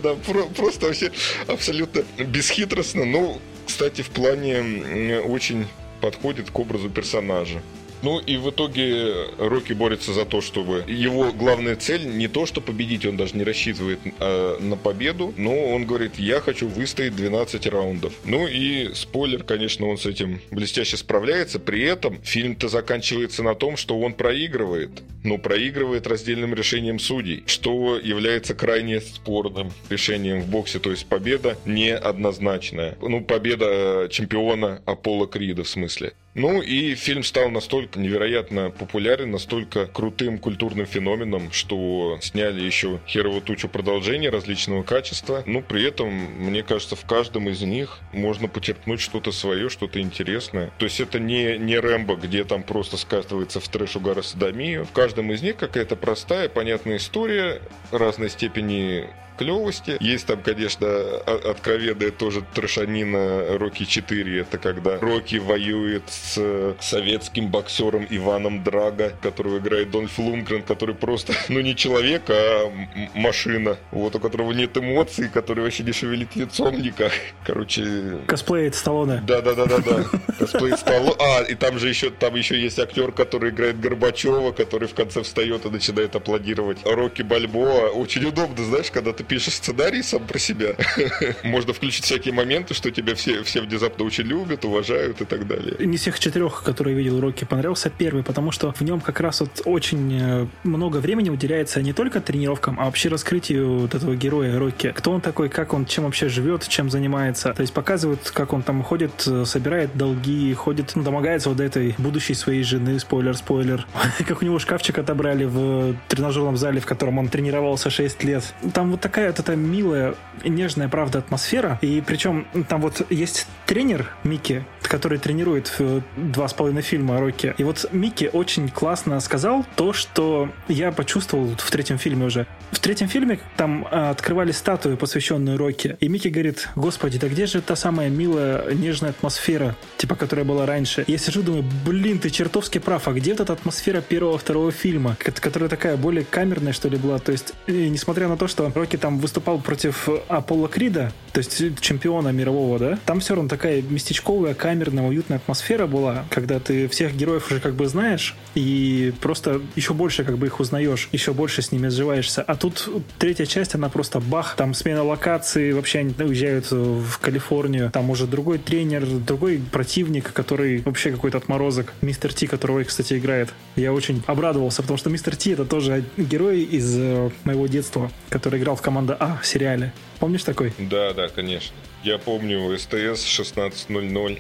Да, 0.04 0.16
Просто 0.56 0.88
вообще 0.88 1.12
абсолютно 1.48 2.04
бесхитростно, 2.18 3.06
но, 3.06 3.40
кстати, 3.66 4.02
в 4.02 4.10
плане 4.10 5.20
очень 5.20 5.68
подходит 6.02 6.52
к 6.52 6.60
образу 6.60 6.90
персонажа. 6.90 7.62
Ну 8.02 8.20
и 8.20 8.38
в 8.38 8.52
итоге 8.52 9.14
Рокки 9.40 9.74
борется 9.74 10.14
за 10.14 10.26
то, 10.26 10.40
чтобы 10.42 10.84
его 10.88 11.32
главная 11.32 11.76
цель 11.76 12.06
не 12.06 12.28
то, 12.28 12.46
что 12.46 12.62
победить, 12.62 13.06
он 13.06 13.18
даже 13.18 13.36
не 13.36 13.44
рассчитывает 13.44 14.00
э, 14.20 14.58
на 14.60 14.76
победу, 14.76 15.34
но 15.38 15.70
он 15.70 15.86
говорит, 15.86 16.20
я 16.20 16.40
хочу 16.40 16.68
выстоять 16.68 17.16
12 17.16 17.66
раундов. 17.66 18.14
Ну 18.24 18.48
и 18.48 18.94
спойлер, 18.94 19.44
конечно, 19.44 19.88
он 19.88 19.98
с 19.98 20.06
этим 20.06 20.40
блестяще 20.52 20.98
справляется, 20.98 21.58
при 21.58 21.82
этом 21.82 22.22
фильм-то 22.22 22.68
заканчивается 22.68 23.42
на 23.42 23.56
том, 23.56 23.76
что 23.76 24.00
он 24.00 24.14
проигрывает 24.14 24.92
но 25.26 25.38
проигрывает 25.38 26.08
раздельным 26.08 26.54
решением 26.54 27.00
судей, 27.00 27.44
что 27.48 28.00
является 28.02 28.56
крайне 28.56 29.02
спорным 29.02 29.72
решением 29.90 30.42
в 30.42 30.48
боксе, 30.48 30.80
то 30.80 30.92
есть 30.92 31.08
победа 31.08 31.58
неоднозначная. 31.66 32.98
Ну, 33.02 33.22
победа 33.22 34.08
чемпиона 34.10 34.82
Аполло 34.86 35.28
Крида 35.28 35.64
в 35.64 35.70
смысле. 35.70 36.14
Ну 36.36 36.62
и 36.62 36.96
фильм 36.96 37.24
стал 37.24 37.50
настолько 37.50 37.98
невероятно 37.98 38.70
популярен, 38.70 39.32
настолько 39.32 39.88
крутым 39.88 40.38
культурным 40.38 40.86
феноменом, 40.86 41.50
что 41.54 42.20
сняли 42.22 42.62
еще 42.62 43.00
херово 43.08 43.40
тучу 43.40 43.70
продолжений 43.70 44.28
различного 44.28 44.84
качества. 44.84 45.44
Ну, 45.46 45.62
при 45.62 45.86
этом, 45.86 46.10
мне 46.10 46.62
кажется, 46.62 46.98
в 46.98 47.06
каждом 47.06 47.48
из 47.48 47.62
них 47.62 48.00
можно 48.12 48.50
почерпнуть 48.50 49.00
что-то 49.00 49.32
свое, 49.32 49.70
что-то 49.70 50.02
интересное. 50.02 50.74
То 50.78 50.84
есть 50.86 51.00
это 51.00 51.20
не, 51.20 51.58
не 51.58 51.80
Рэмбо, 51.80 52.18
где 52.18 52.44
там 52.44 52.64
просто 52.64 52.98
скатывается 52.98 53.62
в 53.62 53.70
трэш 53.70 53.96
угара 53.96 54.22
садомию. 54.22 54.84
В 54.84 54.92
каждом 54.92 55.15
из 55.32 55.42
них 55.42 55.58
какая-то 55.58 55.96
простая, 55.96 56.50
понятная 56.50 56.98
история 56.98 57.62
разной 57.92 58.30
степени 58.30 59.10
клевости. 59.38 59.98
Есть 60.00 60.28
там, 60.28 60.42
конечно, 60.42 60.88
откровенная 61.26 62.12
тоже 62.12 62.44
трошанина 62.54 63.58
Рокки 63.58 63.86
4. 63.86 64.42
Это 64.42 64.58
когда 64.58 65.00
Рокки 65.00 65.38
воюет 65.38 66.04
с 66.08 66.76
советским 66.80 67.50
боксером 67.50 68.08
Иваном 68.10 68.64
Драго, 68.64 69.14
которого 69.22 69.58
играет 69.58 69.92
Дольф 69.92 70.18
Лунгрен, 70.18 70.64
который 70.64 70.96
просто, 70.96 71.34
ну, 71.50 71.60
не 71.60 71.76
человек, 71.76 72.24
а 72.30 72.72
машина. 73.14 73.78
Вот, 73.92 74.16
у 74.16 74.20
которого 74.20 74.52
нет 74.52 74.78
эмоций, 74.78 75.30
который 75.30 75.64
вообще 75.64 75.84
не 75.84 75.92
шевелит 75.92 76.36
лицом 76.36 76.82
никак. 76.82 77.12
Короче... 77.46 78.20
Косплеит 78.28 78.76
Сталлоне. 78.76 79.22
Да-да-да-да-да. 79.26 80.06
Косплеит 80.40 80.80
Сталлоне. 80.80 81.16
А, 81.20 81.42
и 81.42 81.56
там 81.56 81.78
же 81.80 81.90
еще, 81.90 82.10
там 82.10 82.36
еще 82.36 82.60
есть 82.60 82.80
актер, 82.80 83.12
который 83.12 83.50
играет 83.52 83.80
Горбачева, 83.80 84.52
который 84.52 84.88
в 84.88 84.94
конце 84.94 85.24
встает 85.24 85.66
и 85.66 85.70
начинает 85.70 86.16
аплодировать. 86.16 86.80
Рокки 86.86 87.22
Бальбоа. 87.22 87.90
Очень 87.90 88.26
удобно, 88.26 88.64
знаешь, 88.64 88.92
когда 88.92 89.14
ты 89.14 89.25
пишешь 89.28 89.56
сценарий 89.56 90.04
сам 90.04 90.26
про 90.26 90.40
себя, 90.40 90.76
можно 91.44 91.74
включить 91.74 92.06
всякие 92.06 92.34
моменты, 92.34 92.74
что 92.74 92.92
тебя 92.92 93.16
все, 93.16 93.44
все 93.44 93.62
внезапно 93.62 94.06
очень 94.06 94.26
любят, 94.26 94.66
уважают 94.66 95.22
и 95.22 95.26
так 95.26 95.48
далее. 95.48 95.76
Не 95.80 95.98
всех 95.98 96.20
четырех, 96.20 96.64
которые 96.64 96.96
видел 96.96 97.20
Рокки, 97.20 97.46
понравился 97.46 97.90
первый, 97.90 98.24
потому 98.24 98.52
что 98.52 98.72
в 98.72 98.82
нем 98.82 99.00
как 99.00 99.20
раз 99.20 99.42
вот 99.42 99.62
очень 99.66 100.20
э, 100.20 100.48
много 100.64 100.98
времени 100.98 101.30
уделяется 101.30 101.82
не 101.82 101.94
только 101.94 102.22
тренировкам, 102.22 102.80
а 102.80 102.86
вообще 102.86 103.10
раскрытию 103.10 103.80
вот 103.80 103.96
этого 103.96 104.16
героя 104.16 104.60
Рокки. 104.60 104.92
Кто 104.96 105.12
он 105.12 105.22
такой, 105.22 105.50
как 105.50 105.74
он, 105.74 105.86
чем 105.86 106.06
вообще 106.06 106.30
живет, 106.30 106.68
чем 106.68 106.90
занимается. 106.90 107.54
То 107.54 107.62
есть 107.62 107.74
показывают, 107.74 108.32
как 108.32 108.54
он 108.54 108.64
там 108.64 108.84
ходит, 108.84 109.24
э, 109.28 109.46
собирает 109.46 109.96
долги, 109.96 110.54
ходит, 110.54 110.92
ну, 110.96 111.04
домогается 111.04 111.50
вот 111.50 111.60
этой 111.60 111.96
будущей 111.98 112.34
своей 112.34 112.64
жены, 112.64 113.00
спойлер-спойлер. 113.00 113.86
как 114.28 114.42
у 114.42 114.46
него 114.46 114.60
шкафчик 114.60 114.98
отобрали 114.98 115.46
в 115.46 115.96
тренажерном 116.08 116.58
зале, 116.58 116.80
в 116.80 116.86
котором 116.86 117.18
он 117.18 117.30
тренировался 117.30 117.90
6 117.90 118.24
лет. 118.24 118.54
Там 118.74 118.92
вот 118.92 119.02
такая 119.02 119.15
такая 119.16 119.32
вот 119.32 119.40
эта 119.40 119.56
милая, 119.56 120.14
нежная, 120.44 120.90
правда, 120.90 121.20
атмосфера. 121.20 121.80
И 121.82 122.04
причем 122.06 122.46
там 122.68 122.82
вот 122.82 123.10
есть 123.10 123.48
тренер 123.66 124.12
Микки, 124.26 124.66
который 124.82 125.20
тренирует 125.20 125.74
два 126.18 126.50
с 126.50 126.54
половиной 126.54 126.82
фильма 126.82 127.18
Рокки. 127.22 127.56
И 127.58 127.64
вот 127.64 127.86
Микки 127.94 128.30
очень 128.34 128.68
классно 128.68 129.18
сказал 129.22 129.66
то, 129.78 129.94
что 129.94 130.50
я 130.68 130.92
почувствовал 130.92 131.56
в 131.58 131.72
третьем 131.72 131.98
фильме 131.98 132.26
уже. 132.26 132.46
В 132.72 132.80
третьем 132.80 133.08
фильме 133.08 133.40
там 133.56 133.88
а, 133.90 134.10
открывали 134.10 134.52
статую, 134.52 134.98
посвященную 134.98 135.58
Рокки. 135.58 135.96
И 136.02 136.10
Микки 136.10 136.28
говорит, 136.28 136.68
господи, 136.76 137.18
да 137.18 137.30
где 137.30 137.46
же 137.46 137.62
та 137.62 137.78
самая 137.78 138.10
милая, 138.10 138.74
нежная 138.74 139.12
атмосфера, 139.12 139.78
типа, 139.96 140.16
которая 140.16 140.44
была 140.44 140.66
раньше? 140.66 141.06
Я 141.08 141.18
сижу, 141.18 141.42
думаю, 141.42 141.64
блин, 141.86 142.20
ты 142.20 142.30
чертовски 142.30 142.80
прав, 142.80 143.08
а 143.08 143.14
где 143.14 143.32
вот 143.32 143.40
эта 143.40 143.54
атмосфера 143.54 144.02
первого-второго 144.02 144.74
фильма, 144.74 145.16
которая 145.18 145.70
такая 145.70 145.96
более 145.96 146.26
камерная, 146.26 146.74
что 146.74 146.90
ли, 146.90 146.98
была? 146.98 147.20
То 147.20 147.32
есть, 147.32 147.54
несмотря 147.68 148.28
на 148.28 148.36
то, 148.36 148.50
что 148.50 148.70
Рокки 148.76 148.98
там 149.06 149.20
выступал 149.20 149.60
против 149.60 150.10
Аполло 150.30 150.68
Крида, 150.68 151.14
то 151.32 151.38
есть 151.40 151.80
чемпиона 151.80 152.30
мирового, 152.30 152.80
да, 152.80 153.00
там 153.06 153.20
все 153.20 153.36
равно 153.36 153.48
такая 153.48 153.84
местечковая, 153.84 154.56
камерная, 154.56 155.04
уютная 155.04 155.38
атмосфера 155.38 155.86
была, 155.86 156.26
когда 156.32 156.60
ты 156.60 156.88
всех 156.88 157.16
героев 157.16 157.52
уже 157.52 157.60
как 157.60 157.76
бы 157.76 157.88
знаешь, 157.88 158.36
и 158.56 159.14
просто 159.22 159.62
еще 159.76 159.94
больше 159.94 160.24
как 160.24 160.40
бы 160.40 160.48
их 160.48 160.60
узнаешь, 160.60 161.08
еще 161.12 161.34
больше 161.34 161.62
с 161.62 161.72
ними 161.72 161.90
сживаешься. 161.90 162.42
А 162.42 162.56
тут 162.56 162.90
третья 163.20 163.46
часть, 163.46 163.76
она 163.76 163.90
просто 163.90 164.20
бах, 164.20 164.56
там 164.56 164.74
смена 164.74 165.04
локации, 165.04 165.72
вообще 165.74 166.00
они 166.00 166.16
уезжают 166.18 166.72
в 166.72 167.20
Калифорнию, 167.20 167.92
там 167.92 168.10
уже 168.10 168.26
другой 168.26 168.58
тренер, 168.58 169.06
другой 169.06 169.62
противник, 169.72 170.34
который 170.34 170.82
вообще 170.82 171.12
какой-то 171.12 171.38
отморозок, 171.38 171.94
мистер 172.02 172.34
Ти, 172.34 172.48
которого, 172.48 172.82
кстати, 172.84 173.20
играет. 173.20 173.54
Я 173.76 173.94
очень 173.94 174.24
обрадовался, 174.26 174.82
потому 174.82 174.98
что 174.98 175.12
мистер 175.12 175.36
Ти 175.36 175.52
это 175.52 175.66
тоже 175.66 176.06
герой 176.18 176.62
из 176.62 176.98
э, 176.98 177.30
моего 177.44 177.68
детства, 177.68 178.10
который 178.30 178.60
играл 178.60 178.76
в 178.76 178.82
команде 178.82 178.95
команда 178.96 179.18
А 179.20 179.38
в 179.42 179.46
сериале. 179.46 179.92
Помнишь 180.20 180.46
такой? 180.46 180.72
Да, 180.80 181.12
да, 181.12 181.28
конечно. 181.28 181.76
Я 182.04 182.18
помню 182.18 182.78
СТС 182.78 183.28
16.00. 183.28 184.40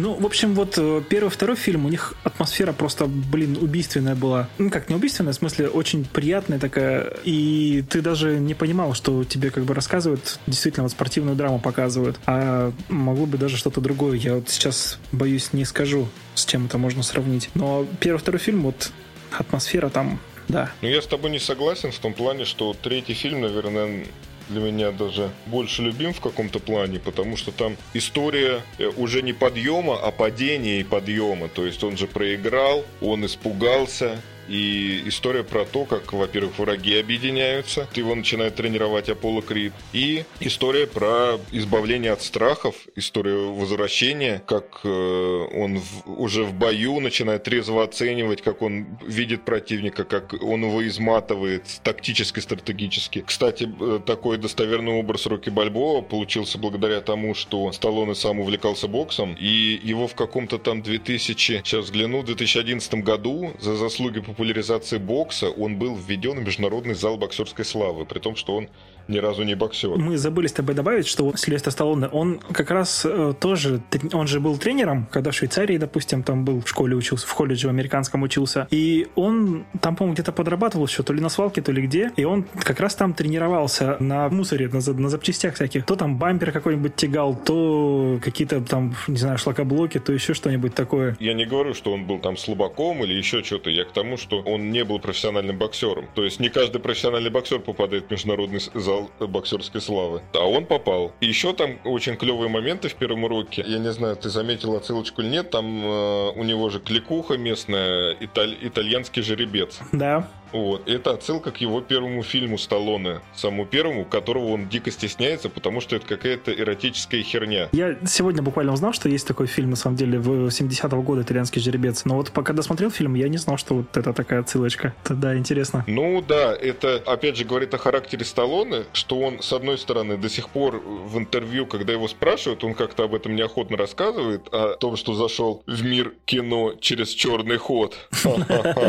Ну, 0.00 0.14
в 0.14 0.24
общем, 0.24 0.54
вот 0.54 0.78
э, 0.78 1.02
первый, 1.08 1.28
второй 1.28 1.56
фильм, 1.56 1.84
у 1.84 1.90
них 1.90 2.14
атмосфера 2.24 2.72
просто, 2.72 3.04
блин, 3.06 3.58
убийственная 3.60 4.14
была. 4.14 4.48
Ну, 4.56 4.70
как 4.70 4.88
не 4.88 4.94
убийственная, 4.94 5.34
в 5.34 5.36
смысле, 5.36 5.68
очень 5.68 6.06
приятная 6.06 6.58
такая. 6.58 7.12
И 7.24 7.84
ты 7.88 8.00
даже 8.00 8.38
не 8.38 8.54
понимал, 8.54 8.94
что 8.94 9.24
тебе 9.24 9.50
как 9.50 9.64
бы 9.64 9.74
рассказывают, 9.74 10.38
действительно, 10.46 10.84
вот 10.84 10.92
спортивную 10.92 11.36
драму 11.36 11.60
показывают. 11.60 12.18
А 12.24 12.72
могло 12.88 13.26
бы 13.26 13.36
даже 13.36 13.58
что-то 13.58 13.82
другое. 13.82 14.16
Я 14.16 14.36
вот 14.36 14.48
сейчас, 14.48 14.98
боюсь, 15.12 15.52
не 15.52 15.66
скажу, 15.66 16.08
с 16.34 16.46
чем 16.46 16.64
это 16.64 16.78
можно 16.78 17.02
сравнить. 17.02 17.50
Но 17.54 17.86
первый, 18.00 18.18
второй 18.18 18.40
фильм, 18.40 18.62
вот 18.62 18.92
атмосфера 19.38 19.90
там 19.90 20.18
да. 20.48 20.72
Ну, 20.82 20.88
я 20.88 21.00
с 21.00 21.06
тобой 21.06 21.30
не 21.30 21.38
согласен 21.38 21.92
в 21.92 21.98
том 21.98 22.12
плане, 22.12 22.44
что 22.44 22.74
третий 22.74 23.14
фильм, 23.14 23.42
наверное, 23.42 24.04
для 24.50 24.60
меня 24.60 24.90
даже 24.90 25.30
больше 25.46 25.82
любим 25.82 26.12
в 26.12 26.20
каком-то 26.20 26.58
плане, 26.58 26.98
потому 26.98 27.36
что 27.36 27.52
там 27.52 27.76
история 27.94 28.62
э, 28.78 28.88
уже 28.96 29.22
не 29.22 29.32
подъема, 29.32 29.98
а 29.98 30.10
падения 30.10 30.80
и 30.80 30.84
подъема. 30.84 31.48
То 31.48 31.64
есть 31.64 31.82
он 31.84 31.96
же 31.96 32.06
проиграл, 32.06 32.84
он 33.00 33.24
испугался, 33.24 34.20
и 34.50 35.02
история 35.06 35.44
про 35.44 35.64
то, 35.64 35.84
как, 35.84 36.12
во-первых, 36.12 36.58
враги 36.58 36.98
объединяются, 36.98 37.88
его 37.94 38.16
начинает 38.16 38.56
тренировать 38.56 39.08
Аполло 39.08 39.42
Крид. 39.42 39.72
И 39.92 40.24
история 40.40 40.88
про 40.88 41.38
избавление 41.52 42.10
от 42.10 42.22
страхов, 42.22 42.74
история 42.96 43.36
возвращения, 43.36 44.42
как 44.46 44.80
э, 44.82 44.88
он 44.88 45.78
в, 45.78 46.20
уже 46.20 46.42
в 46.42 46.52
бою 46.52 46.98
начинает 46.98 47.44
трезво 47.44 47.84
оценивать, 47.84 48.42
как 48.42 48.60
он 48.62 48.86
видит 49.06 49.44
противника, 49.44 50.02
как 50.02 50.34
он 50.42 50.64
его 50.64 50.84
изматывает 50.86 51.62
тактически, 51.84 52.40
стратегически. 52.40 53.22
Кстати, 53.24 53.68
э, 53.80 54.00
такой 54.04 54.38
достоверный 54.38 54.94
образ 54.94 55.26
Рокки 55.26 55.50
Бальбоа 55.50 56.02
получился 56.02 56.58
благодаря 56.58 57.00
тому, 57.00 57.34
что 57.34 57.70
Сталлоне 57.70 58.16
сам 58.16 58.40
увлекался 58.40 58.88
боксом, 58.88 59.36
и 59.38 59.80
его 59.80 60.08
в 60.08 60.16
каком-то 60.16 60.58
там 60.58 60.82
2000, 60.82 61.62
сейчас 61.64 61.84
взгляну, 61.84 62.22
в 62.22 62.24
2011 62.24 62.94
году 62.94 63.52
за 63.60 63.76
заслуги 63.76 64.18
по 64.18 64.39
популяризации 64.40 64.96
бокса 64.96 65.50
он 65.50 65.78
был 65.78 65.94
введен 65.94 66.38
в 66.38 66.46
Международный 66.46 66.94
зал 66.94 67.18
боксерской 67.18 67.62
славы, 67.62 68.06
при 68.06 68.20
том, 68.20 68.36
что 68.36 68.56
он 68.56 68.70
ни 69.10 69.18
разу 69.18 69.42
не 69.42 69.54
боксер. 69.54 69.96
Мы 69.96 70.16
забыли 70.16 70.46
с 70.46 70.52
тобой 70.52 70.74
добавить, 70.74 71.06
что 71.06 71.34
Сильвестр 71.36 71.70
Сталлоне, 71.70 72.08
он 72.08 72.40
как 72.52 72.70
раз 72.70 73.02
э, 73.04 73.34
тоже, 73.38 73.80
он 74.12 74.26
же 74.26 74.40
был 74.40 74.56
тренером, 74.56 75.06
когда 75.10 75.30
в 75.30 75.34
Швейцарии, 75.34 75.76
допустим, 75.76 76.22
там 76.22 76.44
был 76.44 76.60
в 76.60 76.68
школе 76.68 76.96
учился, 76.96 77.26
в 77.26 77.34
колледже 77.34 77.66
в 77.66 77.70
американском 77.70 78.22
учился, 78.22 78.66
и 78.70 79.08
он 79.14 79.64
там, 79.80 79.96
по-моему, 79.96 80.14
где-то 80.14 80.32
подрабатывал 80.32 80.86
еще, 80.86 81.02
то 81.02 81.12
ли 81.12 81.20
на 81.20 81.28
свалке, 81.28 81.62
то 81.62 81.72
ли 81.72 81.82
где, 81.82 82.12
и 82.16 82.24
он 82.24 82.44
как 82.64 82.80
раз 82.80 82.94
там 82.94 83.12
тренировался 83.14 83.96
на 84.00 84.28
мусоре, 84.28 84.68
на, 84.68 84.80
на 84.80 85.08
запчастях 85.08 85.54
всяких. 85.54 85.84
То 85.86 85.96
там 85.96 86.18
бампер 86.18 86.52
какой-нибудь 86.52 86.96
тягал, 86.96 87.34
то 87.34 88.18
какие-то 88.22 88.60
там, 88.60 88.94
не 89.08 89.16
знаю, 89.16 89.38
шлакоблоки, 89.38 89.98
то 89.98 90.12
еще 90.12 90.34
что-нибудь 90.34 90.74
такое. 90.74 91.16
Я 91.20 91.34
не 91.34 91.44
говорю, 91.44 91.74
что 91.74 91.92
он 91.92 92.06
был 92.06 92.18
там 92.18 92.36
слабаком 92.36 93.04
или 93.04 93.14
еще 93.14 93.42
что-то, 93.42 93.70
я 93.70 93.84
к 93.84 93.92
тому, 93.92 94.16
что 94.16 94.40
он 94.40 94.70
не 94.70 94.84
был 94.84 94.98
профессиональным 94.98 95.58
боксером. 95.58 96.06
То 96.14 96.24
есть 96.24 96.40
не 96.40 96.48
каждый 96.48 96.80
профессиональный 96.80 97.30
боксер 97.30 97.60
попадает 97.60 98.06
в 98.06 98.10
международный 98.10 98.60
зал 98.74 98.99
зал 99.00 99.28
боксерской 99.28 99.80
славы. 99.80 100.22
А 100.34 100.44
он 100.46 100.66
попал. 100.66 101.12
И 101.20 101.26
еще 101.26 101.52
там 101.52 101.78
очень 101.84 102.16
клевые 102.16 102.48
моменты 102.48 102.88
в 102.88 102.94
первом 102.94 103.24
уроке. 103.24 103.64
Я 103.66 103.78
не 103.78 103.92
знаю, 103.92 104.16
ты 104.16 104.28
заметил 104.28 104.76
отсылочку 104.76 105.22
или 105.22 105.28
нет, 105.28 105.50
там 105.50 105.84
э, 105.84 106.30
у 106.36 106.44
него 106.44 106.70
же 106.70 106.80
кликуха 106.80 107.36
местная, 107.36 108.16
италь, 108.20 108.56
итальянский 108.60 109.22
жеребец. 109.22 109.78
Да. 109.92 110.28
Вот. 110.52 110.88
Это 110.88 111.12
отсылка 111.12 111.50
к 111.50 111.58
его 111.58 111.80
первому 111.80 112.22
фильму 112.22 112.58
Сталлоне, 112.58 113.20
самому 113.34 113.66
первому, 113.66 114.04
которого 114.04 114.48
он 114.48 114.68
дико 114.68 114.90
стесняется, 114.90 115.48
потому 115.48 115.80
что 115.80 115.96
это 115.96 116.06
какая-то 116.06 116.52
эротическая 116.52 117.22
херня. 117.22 117.68
Я 117.72 117.96
сегодня 118.06 118.42
буквально 118.42 118.72
узнал, 118.72 118.92
что 118.92 119.08
есть 119.08 119.26
такой 119.26 119.46
фильм, 119.46 119.70
на 119.70 119.76
самом 119.76 119.96
деле, 119.96 120.18
в 120.18 120.48
70-го 120.48 121.02
года 121.02 121.22
«Итальянский 121.22 121.60
жеребец». 121.60 122.04
Но 122.04 122.16
вот 122.16 122.30
пока 122.32 122.52
досмотрел 122.52 122.90
фильм, 122.90 123.14
я 123.14 123.28
не 123.28 123.38
знал, 123.38 123.56
что 123.56 123.74
вот 123.74 123.96
это 123.96 124.12
такая 124.12 124.40
отсылочка. 124.40 124.94
Это, 125.04 125.14
да, 125.14 125.36
интересно. 125.36 125.84
Ну 125.86 126.22
да, 126.26 126.54
это 126.54 127.02
опять 127.06 127.36
же 127.36 127.44
говорит 127.44 127.72
о 127.74 127.78
характере 127.78 128.24
Сталлоне, 128.24 128.84
что 128.92 129.18
он, 129.20 129.42
с 129.42 129.52
одной 129.52 129.78
стороны, 129.78 130.16
до 130.16 130.28
сих 130.28 130.48
пор 130.48 130.78
в 130.78 131.18
интервью, 131.18 131.66
когда 131.66 131.92
его 131.92 132.08
спрашивают, 132.08 132.64
он 132.64 132.74
как-то 132.74 133.04
об 133.04 133.14
этом 133.14 133.34
неохотно 133.34 133.76
рассказывает, 133.76 134.48
о 134.52 134.76
том, 134.76 134.96
что 134.96 135.14
зашел 135.14 135.62
в 135.66 135.84
мир 135.84 136.14
кино 136.24 136.74
через 136.80 137.08
черный 137.10 137.56
ход. 137.56 137.96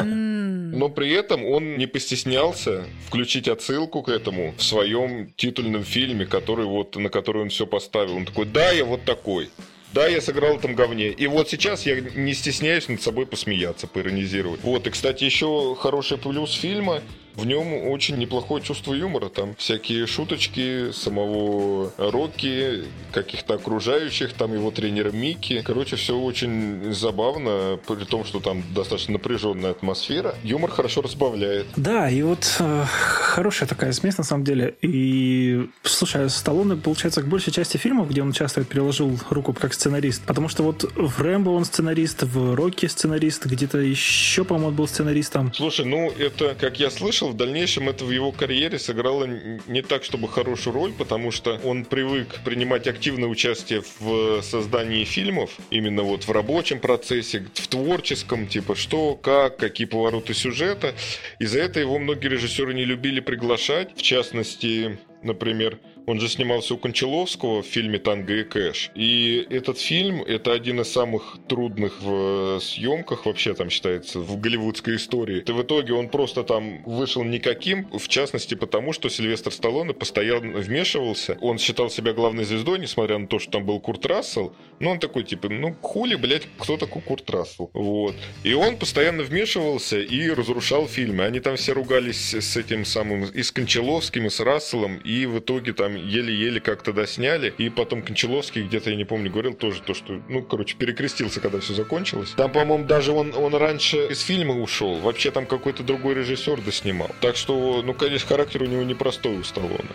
Но 0.04 0.90
при 0.90 1.12
этом 1.12 1.46
он 1.52 1.78
не 1.78 1.86
постеснялся 1.86 2.86
включить 3.08 3.48
отсылку 3.48 4.02
к 4.02 4.10
этому 4.10 4.54
в 4.58 4.64
своем 4.64 5.32
титульном 5.36 5.84
фильме, 5.84 6.26
который 6.26 6.66
вот, 6.66 6.96
на 6.96 7.10
который 7.10 7.42
он 7.42 7.50
все 7.50 7.68
поставил. 7.68 8.16
Он 8.16 8.26
такой, 8.26 8.46
да, 8.46 8.72
я 8.72 8.86
вот 8.86 9.04
такой. 9.04 9.50
Да, 9.94 10.08
я 10.08 10.22
сыграл 10.22 10.56
в 10.56 10.60
этом 10.60 10.74
говне. 10.74 11.10
И 11.10 11.28
вот 11.28 11.50
сейчас 11.50 11.86
я 11.86 12.00
не 12.00 12.34
стесняюсь 12.34 12.88
над 12.88 13.02
собой 13.02 13.26
посмеяться, 13.26 13.88
поиронизировать. 13.88 14.64
Вот, 14.64 14.88
и, 14.88 14.90
кстати, 14.90 15.26
еще 15.26 15.76
хороший 15.78 16.18
плюс 16.18 16.54
фильма 16.54 17.02
в 17.36 17.46
нем 17.46 17.88
очень 17.90 18.18
неплохое 18.18 18.64
чувство 18.64 18.94
юмора. 18.94 19.30
Там 19.30 19.56
всякие 19.58 20.08
шуточки 20.08 20.92
самого 20.92 21.92
Рокки, 21.98 22.86
каких-то 23.12 23.56
окружающих, 23.56 24.34
там 24.34 24.54
его 24.54 24.72
тренера 24.72 25.12
Микки. 25.12 25.62
Короче, 25.62 25.96
все 25.96 26.18
очень 26.18 26.94
забавно, 26.94 27.80
при 27.88 28.06
том, 28.06 28.26
что 28.26 28.40
там 28.40 28.64
достаточно 28.74 29.14
напряженная 29.14 29.72
атмосфера. 29.72 30.36
Юмор 30.44 30.72
хорошо 30.72 31.02
разбавляет. 31.02 31.68
Да, 31.76 32.10
и 32.10 32.22
вот 32.22 32.56
э, 32.60 32.86
хорошая 32.88 33.68
такая 33.68 33.92
смесь 33.92 34.18
на 34.18 34.24
самом 34.24 34.44
деле. 34.44 34.76
И, 34.82 35.68
слушай, 35.84 36.30
Сталлоне, 36.30 36.76
получается, 36.76 37.22
к 37.22 37.28
большей 37.28 37.54
части 37.54 37.78
фильмов, 37.78 38.10
где 38.10 38.22
он 38.22 38.30
участвует, 38.30 38.68
приложил 38.68 39.18
руку 39.30 39.54
как 39.54 39.74
сценарист. 39.74 40.24
Потому 40.26 40.50
что 40.50 40.64
вот 40.64 40.84
в 40.96 41.22
Рэмбо 41.22 41.50
он 41.50 41.66
сценарист, 41.66 42.24
в 42.24 42.56
Рокки 42.56 42.86
сценарист, 42.86 43.46
где-то 43.46 43.78
еще, 43.78 44.44
по-моему, 44.44 44.72
был 44.72 44.88
сценаристом. 44.88 45.54
Слушай, 45.54 45.86
ну 45.86 46.12
это, 46.12 46.56
как 46.60 46.80
я 46.80 46.90
слышал, 46.90 47.21
в 47.28 47.36
дальнейшем 47.36 47.90
это 47.90 48.06
в 48.06 48.12
его 48.12 48.32
карьере 48.32 48.80
сыграло 48.80 49.28
не 49.68 49.82
так, 49.82 50.04
чтобы 50.04 50.28
хорошую 50.28 50.74
роль, 50.74 50.94
потому 50.94 51.32
что 51.32 51.60
он 51.64 51.86
привык 51.86 52.40
принимать 52.44 52.88
активное 52.88 53.30
участие 53.30 53.84
в 54.00 54.42
создании 54.42 55.04
фильмов, 55.04 55.52
именно 55.70 56.04
вот 56.04 56.26
в 56.28 56.32
рабочем 56.32 56.80
процессе, 56.80 57.46
в 57.54 57.68
творческом, 57.68 58.48
типа 58.48 58.76
что, 58.76 59.16
как, 59.16 59.58
какие 59.58 59.88
повороты 59.88 60.34
сюжета. 60.34 60.94
И 61.40 61.46
за 61.46 61.60
это 61.60 61.80
его 61.80 62.00
многие 62.00 62.28
режиссеры 62.28 62.74
не 62.74 62.86
любили 62.86 63.20
приглашать, 63.20 63.96
в 63.96 64.02
частности, 64.02 65.00
например, 65.24 65.80
он 66.06 66.20
же 66.20 66.28
снимался 66.28 66.74
у 66.74 66.78
Кончаловского 66.78 67.62
в 67.62 67.66
фильме 67.66 68.00
«Танго 68.00 68.34
и 68.34 68.44
Кэш». 68.44 68.92
И 68.96 69.46
этот 69.50 69.80
фильм— 69.80 70.22
это 70.28 70.54
один 70.54 70.82
из 70.82 70.92
самых 70.92 71.38
трудных 71.48 72.02
в 72.02 72.60
съемках, 72.60 73.26
вообще 73.26 73.54
там 73.54 73.70
считается, 73.70 74.20
в 74.20 74.40
голливудской 74.40 74.96
истории. 74.96 75.44
И 75.46 75.52
в 75.52 75.62
итоге 75.62 75.94
он 75.94 76.10
просто 76.10 76.44
там 76.44 76.84
вышел 76.84 77.24
никаким, 77.24 77.88
в 77.92 78.08
частности 78.08 78.56
потому, 78.56 78.94
что 78.94 79.10
Сильвестр 79.10 79.52
Сталлоне 79.52 79.94
постоянно 79.94 80.60
вмешивался. 80.60 81.38
Он 81.42 81.58
считал 81.58 81.90
себя 81.90 82.14
главной 82.14 82.46
звездой, 82.46 82.80
несмотря 82.80 83.18
на 83.18 83.28
то, 83.28 83.40
что 83.40 83.52
там 83.52 83.66
был 83.66 83.80
Курт 83.80 84.06
Рассел. 84.06 84.56
Но 84.80 84.92
он 84.92 85.00
такой, 85.00 85.24
типа, 85.24 85.50
ну, 85.50 85.76
хули, 85.82 86.16
блядь, 86.16 86.48
кто 86.58 86.78
такой 86.78 87.02
Курт 87.02 87.30
Рассел? 87.30 87.70
Вот. 87.74 88.16
И 88.44 88.54
он 88.54 88.78
постоянно 88.78 89.24
вмешивался 89.24 90.00
и 90.00 90.30
разрушал 90.30 90.88
фильмы. 90.88 91.26
Они 91.26 91.40
там 91.40 91.56
все 91.56 91.74
ругались 91.74 92.34
с 92.34 92.58
этим 92.58 92.86
самым, 92.86 93.26
и 93.26 93.44
с 93.44 93.52
Кончаловским, 93.52 94.26
и 94.26 94.30
с 94.30 94.40
Расселом, 94.40 94.98
и 94.98 95.26
в 95.26 95.40
итоге 95.40 95.74
там 95.74 95.91
еле-еле 95.96 96.60
как-то 96.60 96.94
досняли. 96.94 97.54
И 97.58 97.70
потом 97.70 98.02
Кончаловский 98.02 98.64
где-то, 98.64 98.90
я 98.90 98.96
не 98.96 99.06
помню, 99.06 99.32
говорил 99.32 99.54
тоже 99.54 99.82
то, 99.82 99.94
что, 99.94 100.20
ну, 100.30 100.42
короче, 100.42 100.76
перекрестился, 100.76 101.40
когда 101.40 101.60
все 101.60 101.74
закончилось. 101.74 102.34
Там, 102.36 102.52
по-моему, 102.52 102.86
даже 102.86 103.12
он, 103.12 103.34
он 103.36 103.56
раньше 103.56 104.08
из 104.08 104.22
фильма 104.22 104.60
ушел. 104.60 104.96
Вообще 105.00 105.32
там 105.32 105.46
какой-то 105.46 105.84
другой 105.84 106.16
режиссер 106.16 106.62
доснимал. 106.62 107.10
Так 107.20 107.36
что, 107.36 107.82
ну, 107.84 107.94
конечно, 107.94 108.28
характер 108.28 108.64
у 108.64 108.66
него 108.66 108.84
непростой 108.84 109.38
у 109.38 109.44
Сталлоне 109.44 109.90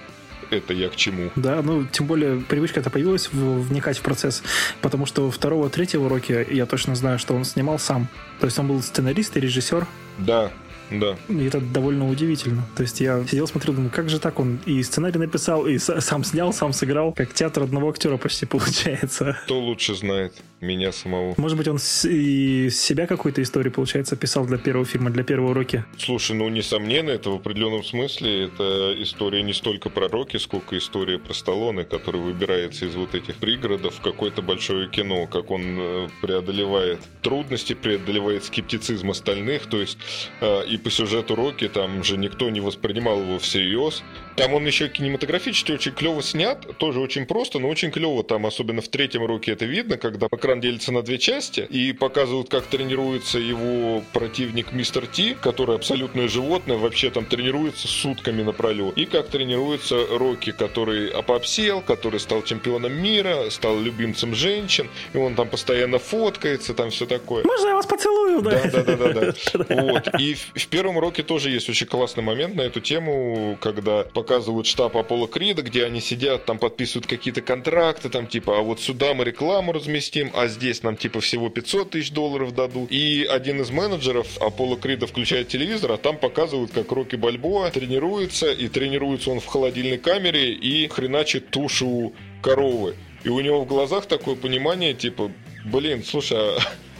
это 0.50 0.72
я 0.72 0.88
к 0.88 0.96
чему. 0.96 1.30
Да, 1.36 1.62
ну, 1.62 1.86
тем 1.86 2.06
более 2.06 2.40
привычка 2.40 2.80
это 2.80 2.90
появилась 2.90 3.28
вникать 3.32 3.98
в 3.98 4.02
процесс, 4.02 4.42
потому 4.80 5.06
что 5.06 5.30
второго, 5.30 5.68
третьего 5.70 6.06
уроки 6.06 6.46
я 6.50 6.66
точно 6.66 6.94
знаю, 6.94 7.18
что 7.18 7.34
он 7.34 7.44
снимал 7.44 7.78
сам. 7.78 8.08
То 8.40 8.46
есть 8.46 8.58
он 8.58 8.68
был 8.68 8.82
сценарист 8.82 9.36
и 9.36 9.40
режиссер. 9.40 9.86
Да, 10.18 10.50
да. 10.90 11.16
И 11.28 11.44
это 11.46 11.60
довольно 11.60 12.08
удивительно. 12.08 12.62
То 12.76 12.82
есть 12.82 13.00
я 13.00 13.24
сидел, 13.26 13.46
смотрел, 13.46 13.74
думаю, 13.74 13.90
как 13.90 14.08
же 14.08 14.18
так 14.18 14.38
он 14.38 14.58
и 14.66 14.82
сценарий 14.82 15.18
написал, 15.18 15.66
и 15.66 15.78
сам 15.78 16.24
снял, 16.24 16.52
сам 16.52 16.72
сыграл, 16.72 17.12
как 17.12 17.32
театр 17.32 17.64
одного 17.64 17.90
актера 17.90 18.16
почти 18.16 18.46
получается. 18.46 19.36
Кто 19.44 19.60
лучше 19.60 19.94
знает 19.94 20.34
меня 20.60 20.92
самого? 20.92 21.34
Может 21.36 21.58
быть, 21.58 21.68
он 21.68 21.78
и 22.04 22.70
себя 22.70 23.06
какую-то 23.06 23.42
историю, 23.42 23.72
получается, 23.72 24.16
писал 24.16 24.46
для 24.46 24.58
первого 24.58 24.86
фильма, 24.86 25.10
для 25.10 25.24
первого 25.24 25.50
уроки? 25.50 25.84
Слушай, 25.98 26.36
ну, 26.36 26.48
несомненно, 26.48 27.10
это 27.10 27.30
в 27.30 27.34
определенном 27.34 27.84
смысле 27.84 28.44
это 28.44 28.94
история 28.98 29.42
не 29.42 29.52
столько 29.52 29.90
про 29.90 30.08
Рокки, 30.08 30.36
сколько 30.36 30.78
история 30.78 31.18
про 31.18 31.34
Сталлоне, 31.34 31.84
который 31.84 32.20
выбирается 32.20 32.86
из 32.86 32.94
вот 32.94 33.14
этих 33.14 33.36
пригородов 33.36 33.96
в 33.96 34.00
какое-то 34.00 34.42
большое 34.42 34.88
кино, 34.88 35.26
как 35.26 35.50
он 35.50 35.62
э, 35.78 36.08
преодолевает 36.22 37.00
трудности, 37.22 37.74
преодолевает 37.74 38.44
скептицизм 38.44 39.10
остальных, 39.10 39.66
то 39.66 39.80
есть 39.80 39.98
э, 40.40 40.62
и 40.76 40.78
по 40.78 40.90
сюжету 40.90 41.34
Рокки 41.34 41.68
там 41.68 42.04
же 42.04 42.18
никто 42.18 42.50
не 42.50 42.60
воспринимал 42.60 43.20
его 43.20 43.38
всерьез. 43.38 44.02
Там 44.36 44.52
он 44.52 44.66
еще 44.66 44.88
кинематографически 44.88 45.72
очень 45.72 45.92
клево 45.92 46.22
снят, 46.22 46.66
тоже 46.78 47.00
очень 47.00 47.24
просто, 47.24 47.58
но 47.58 47.68
очень 47.68 47.90
клево. 47.90 48.22
Там, 48.22 48.44
особенно 48.44 48.82
в 48.82 48.88
третьем 48.88 49.24
Роке 49.24 49.52
это 49.52 49.64
видно, 49.64 49.96
когда 49.96 50.26
экран 50.30 50.60
делится 50.60 50.92
на 50.92 51.02
две 51.02 51.18
части 51.18 51.60
и 51.60 51.92
показывают, 51.92 52.50
как 52.50 52.66
тренируется 52.66 53.38
его 53.38 54.02
противник 54.12 54.72
Мистер 54.72 55.06
Ти, 55.06 55.34
который 55.40 55.76
абсолютное 55.76 56.28
животное, 56.28 56.76
вообще 56.76 57.10
там 57.10 57.24
тренируется 57.24 57.88
сутками 57.88 58.42
напролет. 58.42 58.96
И 58.98 59.06
как 59.06 59.28
тренируется 59.28 60.06
Рокки, 60.10 60.52
который 60.52 61.08
опопсел, 61.08 61.80
который 61.80 62.20
стал 62.20 62.42
чемпионом 62.42 62.92
мира, 62.92 63.48
стал 63.48 63.80
любимцем 63.80 64.34
женщин, 64.34 64.90
и 65.14 65.18
он 65.18 65.34
там 65.34 65.48
постоянно 65.48 65.98
фоткается, 65.98 66.74
там 66.74 66.90
все 66.90 67.06
такое. 67.06 67.44
Можно 67.44 67.68
я 67.68 67.74
вас 67.74 67.86
поцелую? 67.86 68.42
Да, 68.42 68.62
да, 68.70 68.82
да, 68.82 68.96
да. 68.96 69.12
да. 69.12 69.32
Вот. 69.86 70.20
И 70.20 70.34
в, 70.34 70.52
в 70.54 70.66
первом 70.68 70.96
уроке 70.96 71.22
тоже 71.22 71.50
есть 71.50 71.68
очень 71.68 71.86
классный 71.86 72.22
момент 72.22 72.54
на 72.54 72.62
эту 72.62 72.80
тему, 72.80 73.56
когда 73.60 74.04
показывают 74.26 74.66
штаб 74.66 74.96
Аполло 74.96 75.28
Крида, 75.28 75.62
где 75.62 75.84
они 75.84 76.00
сидят, 76.00 76.46
там 76.46 76.58
подписывают 76.58 77.06
какие-то 77.06 77.42
контракты, 77.42 78.08
там 78.08 78.26
типа, 78.26 78.58
а 78.58 78.62
вот 78.62 78.80
сюда 78.80 79.14
мы 79.14 79.24
рекламу 79.24 79.72
разместим, 79.72 80.32
а 80.34 80.48
здесь 80.48 80.82
нам 80.82 80.96
типа 80.96 81.20
всего 81.20 81.48
500 81.48 81.90
тысяч 81.90 82.10
долларов 82.10 82.52
дадут. 82.52 82.90
И 82.90 83.24
один 83.24 83.60
из 83.60 83.70
менеджеров 83.70 84.26
Аполло 84.42 84.76
Крида 84.76 85.06
включает 85.06 85.46
телевизор, 85.46 85.92
а 85.92 85.96
там 85.96 86.18
показывают, 86.18 86.72
как 86.72 86.90
Рокки 86.90 87.14
Бальбоа 87.14 87.70
тренируется, 87.70 88.50
и 88.50 88.66
тренируется 88.66 89.30
он 89.30 89.38
в 89.38 89.46
холодильной 89.46 89.98
камере 89.98 90.52
и 90.52 90.88
хреначит 90.88 91.50
тушу 91.50 92.12
коровы. 92.42 92.96
И 93.22 93.28
у 93.28 93.38
него 93.38 93.62
в 93.62 93.68
глазах 93.68 94.06
такое 94.06 94.34
понимание, 94.34 94.92
типа, 94.92 95.30
блин, 95.64 96.02
слушай, 96.04 96.36
а 96.36 96.58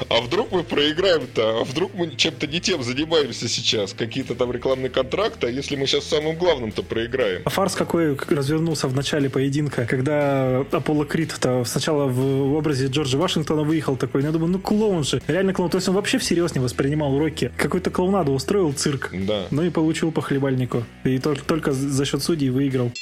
а 0.09 0.21
вдруг 0.21 0.53
мы 0.53 0.63
проиграем-то? 0.63 1.61
А 1.61 1.65
вдруг 1.65 1.95
мы 1.95 2.15
чем-то 2.15 2.47
не 2.47 2.61
тем 2.61 2.83
занимаемся 2.83 3.49
сейчас? 3.49 3.93
Какие-то 3.93 4.35
там 4.35 4.53
рекламные 4.53 4.91
контракты, 4.91 5.47
а 5.47 5.51
если 5.51 5.77
мы 5.77 5.87
сейчас 5.87 6.05
самым 6.05 6.37
главным-то 6.37 6.83
проиграем? 6.83 7.43
А 7.45 7.51
фарс 7.51 7.75
какой 7.75 8.17
развернулся 8.29 8.89
в 8.89 8.95
начале 8.95 9.31
поединка, 9.31 9.87
когда 9.87 10.61
Аполло 10.73 11.05
Крид-то 11.05 11.65
сначала 11.65 12.07
в 12.07 12.55
образе 12.55 12.87
Джорджа 12.87 13.19
Вашингтона 13.19 13.63
выехал 13.63 13.97
такой, 13.97 14.23
ну, 14.23 14.29
я 14.29 14.33
думаю, 14.33 14.53
ну 14.53 14.59
клоун 14.59 15.05
же, 15.05 15.23
реально 15.27 15.53
клоун. 15.53 15.71
То 15.71 15.79
есть 15.79 15.89
он 15.89 15.95
вообще 15.95 16.19
всерьез 16.19 16.55
не 16.55 16.61
воспринимал 16.61 17.15
уроки. 17.15 17.53
Какой-то 17.57 17.91
клоунаду 17.91 18.33
устроил 18.33 18.73
цирк. 18.73 19.11
Да. 19.13 19.47
Ну 19.51 19.63
и 19.63 19.71
получил 19.71 20.13
по 20.13 20.21
хлебальнику. 20.23 20.85
И 21.05 21.19
только, 21.19 21.45
только 21.45 21.73
за 21.73 22.05
счет 22.05 22.23
судей 22.23 22.51
выиграл. 22.51 22.93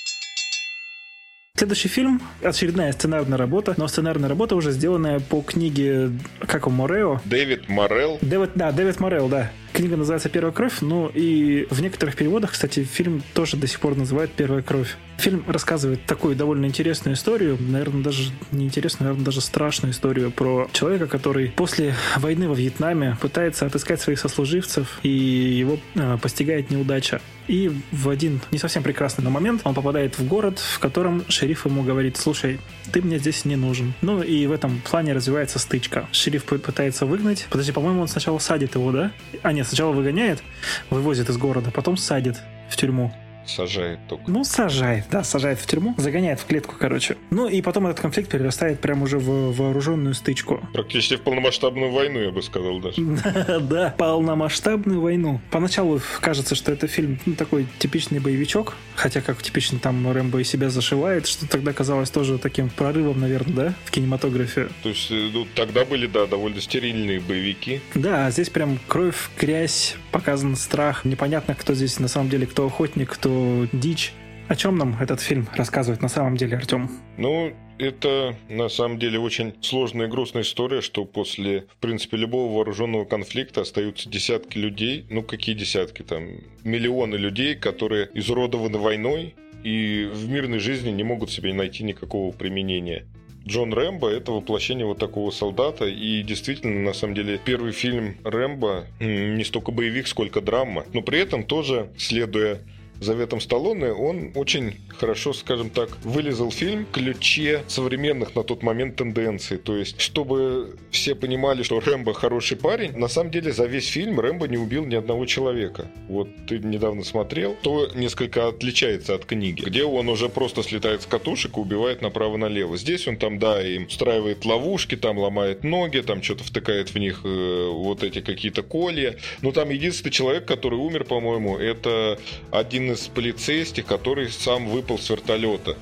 Следующий 1.56 1.86
фильм— 1.86 2.20
очередная 2.42 2.90
сценарная 2.90 3.38
работа, 3.38 3.74
но 3.76 3.86
сценарная 3.86 4.28
работа 4.28 4.56
уже 4.56 4.72
сделанная 4.72 5.20
по 5.20 5.40
книге, 5.40 6.10
как 6.48 6.66
у 6.66 6.70
Морео. 6.70 7.20
Дэвид 7.26 7.68
Морел. 7.68 8.18
Дэвид, 8.22 8.50
да, 8.56 8.72
Дэвид 8.72 8.98
Морел, 8.98 9.28
да. 9.28 9.52
Книга 9.74 9.96
называется 9.96 10.28
«Первая 10.28 10.52
кровь», 10.52 10.82
ну 10.82 11.10
и 11.12 11.66
в 11.68 11.82
некоторых 11.82 12.14
переводах, 12.14 12.52
кстати, 12.52 12.84
фильм 12.84 13.24
тоже 13.34 13.56
до 13.56 13.66
сих 13.66 13.80
пор 13.80 13.96
называют 13.96 14.30
«Первая 14.30 14.62
кровь». 14.62 14.96
Фильм 15.16 15.44
рассказывает 15.48 16.06
такую 16.06 16.36
довольно 16.36 16.66
интересную 16.66 17.16
историю, 17.16 17.58
наверное, 17.60 18.04
даже 18.04 18.30
не 18.52 18.66
интересную, 18.66 19.08
наверное, 19.08 19.24
даже 19.24 19.40
страшную 19.40 19.92
историю 19.92 20.30
про 20.30 20.68
человека, 20.72 21.08
который 21.08 21.48
после 21.48 21.94
войны 22.16 22.48
во 22.48 22.54
Вьетнаме 22.54 23.16
пытается 23.20 23.66
отыскать 23.66 24.00
своих 24.00 24.20
сослуживцев, 24.20 25.00
и 25.02 25.08
его 25.08 25.78
э, 25.96 26.18
постигает 26.22 26.70
неудача. 26.70 27.20
И 27.46 27.70
в 27.92 28.08
один 28.08 28.40
не 28.50 28.58
совсем 28.58 28.82
прекрасный 28.82 29.28
момент 29.28 29.62
он 29.64 29.74
попадает 29.74 30.18
в 30.18 30.26
город, 30.26 30.58
в 30.58 30.78
котором 30.78 31.24
шериф 31.28 31.66
ему 31.66 31.82
говорит, 31.82 32.16
слушай, 32.16 32.58
ты 32.90 33.02
мне 33.02 33.18
здесь 33.18 33.44
не 33.44 33.56
нужен. 33.56 33.92
Ну 34.00 34.22
и 34.22 34.46
в 34.46 34.52
этом 34.52 34.80
плане 34.80 35.12
развивается 35.12 35.58
стычка. 35.58 36.08
Шериф 36.10 36.44
пытается 36.44 37.06
выгнать. 37.06 37.46
Подожди, 37.50 37.72
по-моему, 37.72 38.00
он 38.00 38.08
сначала 38.08 38.38
садит 38.38 38.74
его, 38.74 38.92
да? 38.92 39.12
А, 39.42 39.52
нет, 39.52 39.63
сначала 39.64 39.92
выгоняет, 39.92 40.42
вывозит 40.90 41.28
из 41.28 41.36
города, 41.36 41.70
потом 41.70 41.96
садит 41.96 42.36
в 42.68 42.76
тюрьму. 42.76 43.12
Сажает 43.46 43.98
только. 44.08 44.30
Ну, 44.30 44.44
сажает, 44.44 45.04
да, 45.10 45.22
сажает 45.24 45.58
в 45.58 45.66
тюрьму, 45.66 45.94
загоняет 45.98 46.40
в 46.40 46.46
клетку, 46.46 46.74
короче. 46.78 47.16
Ну, 47.30 47.48
и 47.48 47.60
потом 47.62 47.86
этот 47.86 48.00
конфликт 48.00 48.30
перерастает 48.30 48.80
прямо 48.80 49.04
уже 49.04 49.18
в 49.18 49.52
вооруженную 49.52 50.14
стычку. 50.14 50.66
Практически 50.72 51.16
в 51.16 51.22
полномасштабную 51.22 51.92
войну, 51.92 52.20
я 52.20 52.30
бы 52.30 52.42
сказал 52.42 52.80
даже. 52.80 53.02
Да, 53.64 53.94
полномасштабную 53.96 55.00
войну. 55.00 55.40
Поначалу 55.50 56.00
кажется, 56.20 56.54
что 56.54 56.72
это 56.72 56.86
фильм 56.86 57.18
ну, 57.26 57.34
такой 57.34 57.66
типичный 57.78 58.20
боевичок, 58.20 58.74
хотя 58.94 59.20
как 59.20 59.42
типичный 59.42 59.78
там 59.78 60.10
Рэмбо 60.10 60.40
и 60.40 60.44
себя 60.44 60.70
зашивает, 60.70 61.26
что 61.26 61.48
тогда 61.48 61.72
казалось 61.72 62.10
тоже 62.10 62.38
таким 62.38 62.70
прорывом, 62.70 63.20
наверное, 63.20 63.54
да, 63.54 63.74
в 63.84 63.90
кинематографе. 63.90 64.68
То 64.82 64.88
есть, 64.88 65.10
ну, 65.10 65.46
тогда 65.54 65.84
были, 65.84 66.06
да, 66.06 66.26
довольно 66.26 66.60
стерильные 66.60 67.20
боевики. 67.20 67.80
Да, 67.94 68.26
а 68.26 68.30
здесь 68.30 68.50
прям 68.50 68.78
кровь, 68.88 69.30
грязь, 69.38 69.96
показан 70.14 70.54
страх. 70.54 71.04
Непонятно, 71.04 71.56
кто 71.56 71.74
здесь 71.74 71.98
на 71.98 72.06
самом 72.06 72.28
деле, 72.30 72.46
кто 72.46 72.66
охотник, 72.66 73.10
кто 73.10 73.66
дичь. 73.72 74.12
О 74.46 74.54
чем 74.54 74.76
нам 74.76 74.96
этот 75.00 75.20
фильм 75.20 75.48
рассказывает 75.56 76.02
на 76.02 76.08
самом 76.08 76.36
деле, 76.36 76.56
Артем? 76.56 76.88
Ну, 77.16 77.52
это 77.78 78.36
на 78.48 78.68
самом 78.68 79.00
деле 79.00 79.18
очень 79.18 79.54
сложная 79.60 80.06
и 80.06 80.08
грустная 80.08 80.42
история, 80.42 80.82
что 80.82 81.04
после, 81.04 81.62
в 81.62 81.76
принципе, 81.80 82.16
любого 82.16 82.54
вооруженного 82.56 83.04
конфликта 83.06 83.62
остаются 83.62 84.08
десятки 84.08 84.56
людей, 84.56 85.04
ну 85.10 85.22
какие 85.22 85.56
десятки, 85.56 86.02
там, 86.02 86.28
миллионы 86.62 87.16
людей, 87.16 87.56
которые 87.56 88.08
изуродованы 88.14 88.78
войной 88.78 89.34
и 89.64 90.08
в 90.12 90.28
мирной 90.28 90.60
жизни 90.60 90.90
не 90.90 91.02
могут 91.02 91.32
себе 91.32 91.52
найти 91.52 91.82
никакого 91.82 92.30
применения. 92.30 93.06
Джон 93.46 93.74
Рэмбо— 93.74 94.08
это 94.10 94.32
воплощение 94.32 94.86
вот 94.86 94.98
такого 94.98 95.30
солдата, 95.30 95.84
и 95.84 96.22
действительно, 96.22 96.80
на 96.80 96.94
самом 96.94 97.14
деле, 97.14 97.38
первый 97.44 97.72
фильм 97.72 98.16
Рэмбо 98.24 98.86
не 99.00 99.44
столько 99.44 99.70
боевик, 99.70 100.06
сколько 100.06 100.40
драма, 100.40 100.84
но 100.92 101.02
при 101.02 101.18
этом 101.18 101.44
тоже, 101.44 101.90
следуя 101.98 102.60
заветом 103.04 103.40
Сталлоне, 103.40 103.92
он 103.92 104.32
очень 104.34 104.80
хорошо, 104.88 105.32
скажем 105.32 105.70
так, 105.70 105.90
вылезал 106.02 106.50
фильм 106.50 106.86
ключе 106.92 107.62
современных 107.68 108.34
на 108.34 108.42
тот 108.42 108.62
момент 108.62 108.96
тенденций. 108.96 109.58
То 109.58 109.76
есть, 109.76 110.00
чтобы 110.00 110.76
все 110.90 111.14
понимали, 111.14 111.62
что 111.62 111.80
Рэмбо 111.80 112.14
хороший 112.14 112.56
парень, 112.56 112.96
на 112.96 113.08
самом 113.08 113.30
деле 113.30 113.52
за 113.52 113.66
весь 113.66 113.88
фильм 113.88 114.20
Рэмбо 114.20 114.48
не 114.48 114.56
убил 114.56 114.84
ни 114.84 114.94
одного 114.94 115.26
человека. 115.26 115.86
Вот 116.08 116.28
ты 116.46 116.58
недавно 116.58 117.04
смотрел, 117.04 117.56
то 117.62 117.90
несколько 117.94 118.48
отличается 118.48 119.14
от 119.14 119.24
книги, 119.24 119.62
где 119.62 119.84
он 119.84 120.08
уже 120.08 120.28
просто 120.28 120.62
слетает 120.62 121.02
с 121.02 121.06
катушек 121.06 121.56
и 121.56 121.60
убивает 121.60 122.02
направо-налево. 122.02 122.76
Здесь 122.76 123.06
он 123.06 123.16
там, 123.16 123.38
да, 123.38 123.62
им 123.62 123.86
устраивает 123.86 124.44
ловушки, 124.44 124.96
там 124.96 125.18
ломает 125.18 125.64
ноги, 125.64 126.00
там 126.00 126.22
что-то 126.22 126.44
втыкает 126.44 126.90
в 126.90 126.98
них 126.98 127.20
э, 127.24 127.68
вот 127.70 128.02
эти 128.02 128.20
какие-то 128.20 128.62
колья. 128.62 129.16
Но 129.42 129.52
там 129.52 129.70
единственный 129.70 130.10
человек, 130.10 130.46
который 130.46 130.78
умер, 130.78 131.04
по-моему, 131.04 131.58
это 131.58 132.18
один 132.50 132.92
из 132.94 133.08
полицейских, 133.08 133.86
который 133.86 134.30
сам 134.30 134.68
выпал 134.68 134.98
с 134.98 135.10
вертолета. 135.10 135.76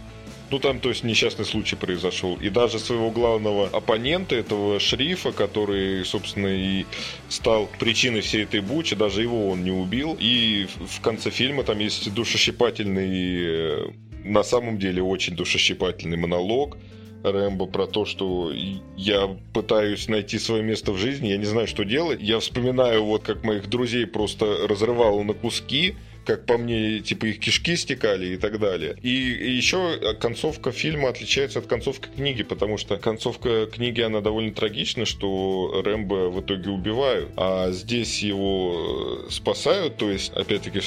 Ну, 0.50 0.58
там, 0.58 0.80
то 0.80 0.90
есть, 0.90 1.02
несчастный 1.02 1.46
случай 1.46 1.76
произошел. 1.76 2.36
И 2.36 2.50
даже 2.50 2.78
своего 2.78 3.10
главного 3.10 3.68
оппонента, 3.68 4.34
этого 4.34 4.78
шрифа, 4.80 5.32
который, 5.32 6.04
собственно, 6.04 6.48
и 6.48 6.84
стал 7.30 7.70
причиной 7.78 8.20
всей 8.20 8.44
этой 8.44 8.60
бучи, 8.60 8.94
даже 8.94 9.22
его 9.22 9.48
он 9.48 9.64
не 9.64 9.70
убил. 9.70 10.14
И 10.20 10.66
в 10.78 11.00
конце 11.00 11.30
фильма 11.30 11.62
там 11.62 11.78
есть 11.78 12.12
душещипательный, 12.12 13.40
э, 13.40 13.86
на 14.24 14.42
самом 14.42 14.78
деле, 14.78 15.02
очень 15.02 15.34
душещипательный 15.34 16.18
монолог, 16.18 16.76
Рэмбо 17.22 17.66
про 17.66 17.86
то, 17.86 18.04
что 18.04 18.52
я 18.96 19.36
пытаюсь 19.52 20.08
найти 20.08 20.38
свое 20.38 20.62
место 20.62 20.92
в 20.92 20.98
жизни, 20.98 21.28
я 21.28 21.36
не 21.36 21.44
знаю, 21.44 21.66
что 21.66 21.84
делать. 21.84 22.20
Я 22.20 22.40
вспоминаю, 22.40 23.04
вот 23.04 23.22
как 23.22 23.44
моих 23.44 23.70
друзей 23.70 24.06
просто 24.06 24.66
разрывало 24.68 25.22
на 25.22 25.32
куски, 25.32 25.94
как 26.24 26.46
по 26.46 26.58
мне, 26.58 27.00
типа 27.00 27.26
их 27.26 27.40
кишки 27.40 27.76
стекали 27.76 28.34
и 28.34 28.36
так 28.36 28.58
далее. 28.58 28.96
И, 29.02 29.08
и 29.08 29.50
еще 29.50 30.16
концовка 30.20 30.72
фильма 30.72 31.08
отличается 31.08 31.58
от 31.58 31.66
концовки 31.66 32.08
книги, 32.14 32.42
потому 32.42 32.78
что 32.78 32.96
концовка 32.96 33.66
книги, 33.66 34.00
она 34.00 34.20
довольно 34.20 34.52
трагична, 34.52 35.04
что 35.04 35.82
Рэмбо 35.84 36.30
в 36.30 36.40
итоге 36.40 36.70
убивают, 36.70 37.30
а 37.36 37.70
здесь 37.72 38.22
его 38.22 39.26
спасают, 39.30 39.96
то 39.96 40.10
есть, 40.10 40.32
опять-таки, 40.32 40.80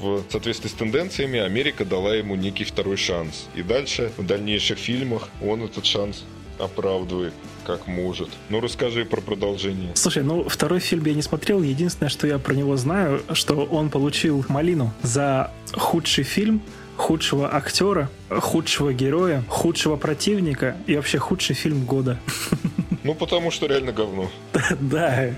в 0.00 0.24
соответствии 0.30 0.68
с 0.68 0.72
тенденциями 0.72 1.38
Америка 1.38 1.84
дала 1.84 2.14
ему 2.14 2.34
некий 2.34 2.64
второй 2.64 2.96
шанс. 2.96 3.48
И 3.54 3.62
дальше, 3.62 4.10
в 4.16 4.26
дальнейших 4.26 4.78
фильмах, 4.78 5.28
он 5.40 5.62
этот 5.62 5.86
шанс 5.86 6.24
оправдывает 6.58 7.34
как 7.64 7.86
может. 7.86 8.28
Ну, 8.48 8.60
расскажи 8.60 9.04
про 9.04 9.20
продолжение. 9.20 9.92
Слушай, 9.94 10.22
ну, 10.24 10.48
второй 10.48 10.80
фильм 10.80 11.04
я 11.06 11.14
не 11.14 11.22
смотрел. 11.22 11.62
Единственное, 11.62 12.10
что 12.10 12.26
я 12.26 12.38
про 12.38 12.54
него 12.54 12.76
знаю, 12.76 13.22
что 13.32 13.54
он 13.54 13.90
получил 13.90 14.44
малину 14.48 14.92
за 15.02 15.50
худший 15.72 16.24
фильм, 16.24 16.60
худшего 16.96 17.54
актера, 17.54 18.10
худшего 18.30 18.92
героя, 18.92 19.44
худшего 19.48 19.96
противника 19.96 20.76
и 20.86 20.96
вообще 20.96 21.18
худший 21.18 21.54
фильм 21.54 21.84
года. 21.84 22.18
Ну, 23.04 23.14
потому 23.14 23.50
что 23.50 23.66
реально 23.66 23.92
говно. 23.92 24.30
Да. 24.80 25.30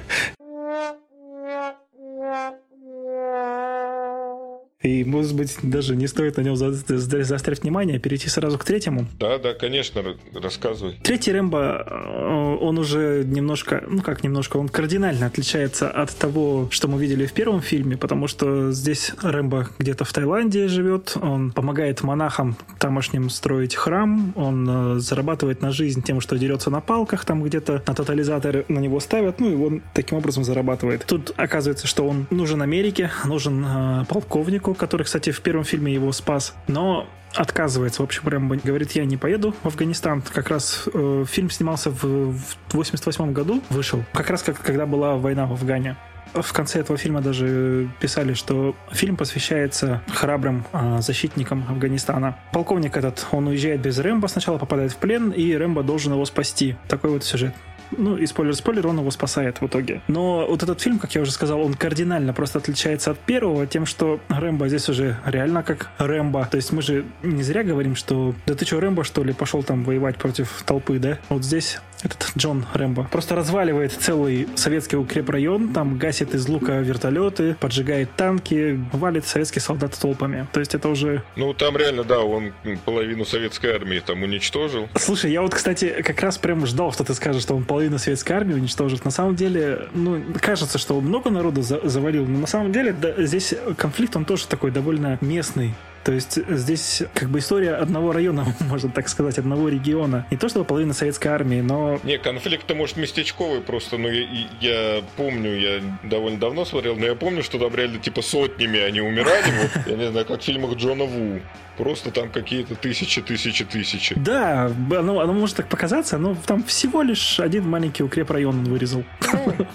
И, 4.85 5.03
может 5.03 5.35
быть, 5.35 5.57
даже 5.63 5.97
не 5.97 6.07
стоит 6.07 6.37
на 6.37 6.43
нем 6.43 6.57
заострять 6.57 7.63
внимание, 7.63 7.97
а 7.97 7.99
перейти 7.99 8.29
сразу 8.29 8.59
к 8.59 8.65
третьему. 8.65 9.07
Да, 9.19 9.39
да, 9.39 9.55
конечно, 9.55 10.03
рассказывай. 10.35 10.99
Третий 11.03 11.33
Рэмбо, 11.33 11.59
э, 11.87 12.57
он 12.61 12.79
уже 12.79 13.25
немножко, 13.25 13.83
ну 13.89 14.03
как 14.03 14.23
немножко, 14.23 14.59
он 14.59 14.69
кардинально 14.69 15.27
отличается 15.27 15.89
от 15.89 16.15
того, 16.15 16.69
что 16.71 16.87
мы 16.87 17.01
видели 17.01 17.25
в 17.25 17.33
первом 17.33 17.63
фильме, 17.63 17.97
потому 17.97 18.29
что 18.29 18.73
здесь 18.73 19.13
Рэмбо 19.23 19.71
где-то 19.79 20.05
в 20.05 20.13
Таиланде 20.13 20.69
живет, 20.69 21.17
он 21.21 21.51
помогает 21.51 22.03
монахам 22.03 22.57
тамошним 22.79 23.31
строить 23.31 23.75
храм, 23.75 24.35
он 24.37 24.97
э, 24.97 24.99
зарабатывает 24.99 25.63
на 25.63 25.71
жизнь 25.71 26.03
тем, 26.03 26.21
что 26.21 26.37
дерется 26.37 26.69
на 26.69 26.83
палках, 26.83 27.25
там 27.25 27.43
где-то 27.43 27.83
на 27.87 27.95
тотализаторы 27.95 28.67
на 28.69 28.81
него 28.81 29.01
ставят, 29.01 29.41
ну 29.41 29.51
и 29.51 29.55
он 29.55 29.83
таким 29.95 30.19
образом 30.19 30.45
зарабатывает. 30.45 31.07
Тут 31.07 31.33
оказывается, 31.39 31.87
что 31.87 32.07
он 32.07 32.27
нужен 32.29 32.61
Америке, 32.61 33.11
нужен 33.25 33.65
э, 33.67 34.05
полковнику, 34.11 34.74
который, 34.75 35.05
кстати, 35.05 35.31
в 35.31 35.41
первом 35.41 35.65
фильме 35.65 35.93
его 35.93 36.13
спас, 36.13 36.55
но 36.67 37.09
отказывается. 37.35 38.03
В 38.03 38.05
общем, 38.05 38.29
Рэмбо 38.29 38.57
говорит, 38.63 38.93
я 38.93 39.05
не 39.05 39.17
поеду 39.17 39.55
в 39.63 39.67
Афганистан. 39.67 40.23
Как 40.23 40.49
раз 40.49 40.89
э, 40.93 41.25
фильм 41.29 41.51
снимался 41.51 41.91
в, 41.91 42.33
в 42.33 42.57
88 42.73 43.33
году, 43.33 43.63
вышел. 43.71 44.05
Как 44.13 44.31
раз 44.31 44.43
как, 44.43 44.61
когда 44.61 44.87
была 44.87 45.17
война 45.17 45.47
в 45.47 45.53
Афгане. 45.53 45.97
В 46.33 46.53
конце 46.53 46.81
этого 46.81 46.99
фильма 46.99 47.21
даже 47.21 47.89
писали, 48.01 48.35
что 48.35 48.75
фильм 48.91 49.17
посвящается 49.17 50.03
храбрым 50.13 50.65
э, 50.73 50.99
защитникам 51.01 51.65
Афганистана. 51.69 52.39
Полковник 52.53 52.97
этот, 52.97 53.27
он 53.31 53.47
уезжает 53.47 53.81
без 53.81 53.99
Рэмбо, 53.99 54.27
сначала 54.27 54.59
попадает 54.59 54.93
в 54.93 54.97
плен, 54.97 55.31
и 55.31 55.55
Рэмбо 55.55 55.83
должен 55.83 56.13
его 56.13 56.25
спасти. 56.25 56.77
Такой 56.89 57.11
вот 57.11 57.25
сюжет 57.25 57.55
ну, 57.97 58.17
и 58.17 58.27
спойлер-спойлер, 58.27 58.87
он 58.87 58.99
его 58.99 59.11
спасает 59.11 59.61
в 59.61 59.67
итоге. 59.67 60.03
Но 60.09 60.47
вот 60.49 60.63
этот 60.63 60.81
фильм, 60.81 60.99
как 60.99 61.15
я 61.15 61.21
уже 61.21 61.31
сказал, 61.31 61.61
он 61.61 61.75
кардинально 61.75 62.33
просто 62.33 62.59
отличается 62.59 63.11
от 63.11 63.19
первого 63.19 63.67
тем, 63.67 63.87
что 63.87 64.21
Рэмбо 64.29 64.69
здесь 64.69 64.89
уже 64.89 65.17
реально 65.25 65.63
как 65.63 65.91
Рэмбо. 65.99 66.47
То 66.51 66.57
есть 66.57 66.73
мы 66.73 66.83
же 66.83 67.05
не 67.23 67.43
зря 67.43 67.63
говорим, 67.63 67.97
что 67.97 68.35
да 68.47 68.55
ты 68.55 68.65
что, 68.65 68.81
Рэмбо, 68.81 69.05
что 69.05 69.25
ли, 69.25 69.33
пошел 69.33 69.63
там 69.63 69.85
воевать 69.85 70.17
против 70.17 70.63
толпы, 70.67 70.99
да? 70.99 71.19
Вот 71.29 71.45
здесь 71.45 71.79
этот 72.05 72.33
Джон 72.37 72.67
Рэмбо 72.73 73.09
просто 73.11 73.35
разваливает 73.35 73.93
целый 73.93 74.49
советский 74.55 74.97
укрепрайон, 74.97 75.73
там 75.73 75.99
гасит 75.99 76.35
из 76.35 76.47
лука 76.49 76.79
вертолеты, 76.81 77.57
поджигает 77.61 78.11
танки, 78.17 78.81
валит 78.93 79.27
советских 79.27 79.63
солдат 79.63 79.99
толпами. 79.99 80.47
То 80.53 80.61
есть 80.61 80.75
это 80.75 80.89
уже... 80.89 81.23
Ну, 81.37 81.55
там 81.55 81.77
реально, 81.77 82.05
да, 82.05 82.21
он 82.21 82.53
половину 82.85 83.25
советской 83.25 83.75
армии 83.75 84.01
там 84.05 84.23
уничтожил. 84.23 84.89
Слушай, 84.97 85.33
я 85.33 85.43
вот, 85.43 85.55
кстати, 85.55 86.03
как 86.03 86.21
раз 86.21 86.39
прям 86.39 86.67
ждал, 86.67 86.93
что 86.93 87.05
ты 87.05 87.15
скажешь, 87.15 87.43
что 87.43 87.57
он 87.57 87.65
половину 87.65 87.99
советской 87.99 88.33
армии 88.33 88.55
уничтожит. 88.55 89.05
На 89.05 89.11
самом 89.11 89.37
деле, 89.37 89.89
ну, 89.95 90.23
кажется, 90.41 90.79
что 90.79 90.99
он 90.99 91.05
много 91.05 91.31
народу 91.31 91.63
за 91.63 91.81
завалил, 91.89 92.27
но 92.27 92.41
на 92.41 92.47
самом 92.47 92.73
деле 92.73 92.93
да, 92.93 93.15
здесь 93.25 93.55
конфликт, 93.77 94.17
он 94.17 94.25
тоже 94.25 94.47
такой 94.47 94.71
довольно 94.71 95.19
местный. 95.21 95.75
То 96.05 96.13
есть 96.13 96.39
здесь 96.49 97.03
как 97.15 97.31
бы 97.31 97.39
история 97.39 97.75
одного 97.75 98.13
района, 98.13 98.47
можно 98.61 98.91
так 98.91 99.09
сказать, 99.09 99.39
одного 99.39 99.71
региона. 99.71 100.27
Не 100.31 100.37
то 100.37 100.49
чтобы 100.49 100.67
половина 100.67 100.93
советской 100.93 101.29
армии, 101.29 101.63
но... 101.63 101.99
Не, 102.05 102.19
конфликт-то, 102.19 102.75
может, 102.75 102.99
местечковый 102.99 103.63
просто, 103.63 103.97
но 103.97 104.09
я, 104.11 104.27
я 104.61 105.03
помню, 105.17 105.59
я 105.59 105.81
довольно 106.03 106.39
давно 106.39 106.67
смотрел, 106.67 106.97
но 106.97 107.07
я 107.07 107.15
помню, 107.15 107.43
что 107.43 107.59
там 107.59 107.75
реально 107.75 107.99
типа 107.99 108.21
сотнями 108.21 108.79
они 108.81 109.01
умирали, 109.01 109.51
вот, 109.63 109.87
я 109.87 109.97
не 109.97 110.11
знаю, 110.11 110.27
как 110.27 110.43
в 110.43 110.45
фильмах 110.45 110.75
Джона 110.77 111.05
Ву. 111.05 111.41
Просто 111.77 112.13
там 112.13 112.31
какие-то 112.31 112.77
тысячи, 112.77 113.21
тысячи, 113.21 113.65
тысячи. 113.65 114.15
Да, 114.17 114.67
оно, 114.67 115.19
оно 115.19 115.33
может 115.33 115.57
так 115.57 115.69
показаться, 115.69 116.19
но 116.19 116.37
там 116.47 116.63
всего 116.63 117.03
лишь 117.03 117.41
один 117.41 117.69
маленький 117.69 118.05
укрепрайон 118.05 118.61
он 118.61 118.65
вырезал. 118.65 119.03
Ну, 119.33 119.57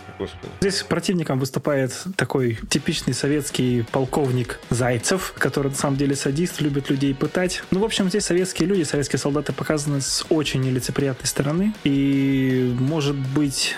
Здесь 0.62 0.84
противником 0.84 1.40
выступает 1.40 1.94
такой 2.16 2.58
типичный 2.70 3.14
советский 3.14 3.86
полковник 3.92 4.60
Зайцев, 4.70 5.34
который 5.38 5.70
на 5.70 5.78
самом 5.78 5.98
деле 5.98 6.16
садист, 6.16 6.62
любит 6.62 6.90
людей 6.90 7.14
пытать. 7.14 7.64
Ну, 7.72 7.80
в 7.80 7.84
общем, 7.84 8.10
здесь 8.10 8.26
советские 8.26 8.68
люди, 8.68 8.84
советские 8.84 9.20
солдаты 9.20 9.54
показаны 9.54 10.02
с 10.02 10.26
очень 10.30 10.62
нелицеприятной 10.62 11.28
стороны. 11.28 11.74
И, 11.84 12.76
может 12.80 13.16
быть, 13.16 13.76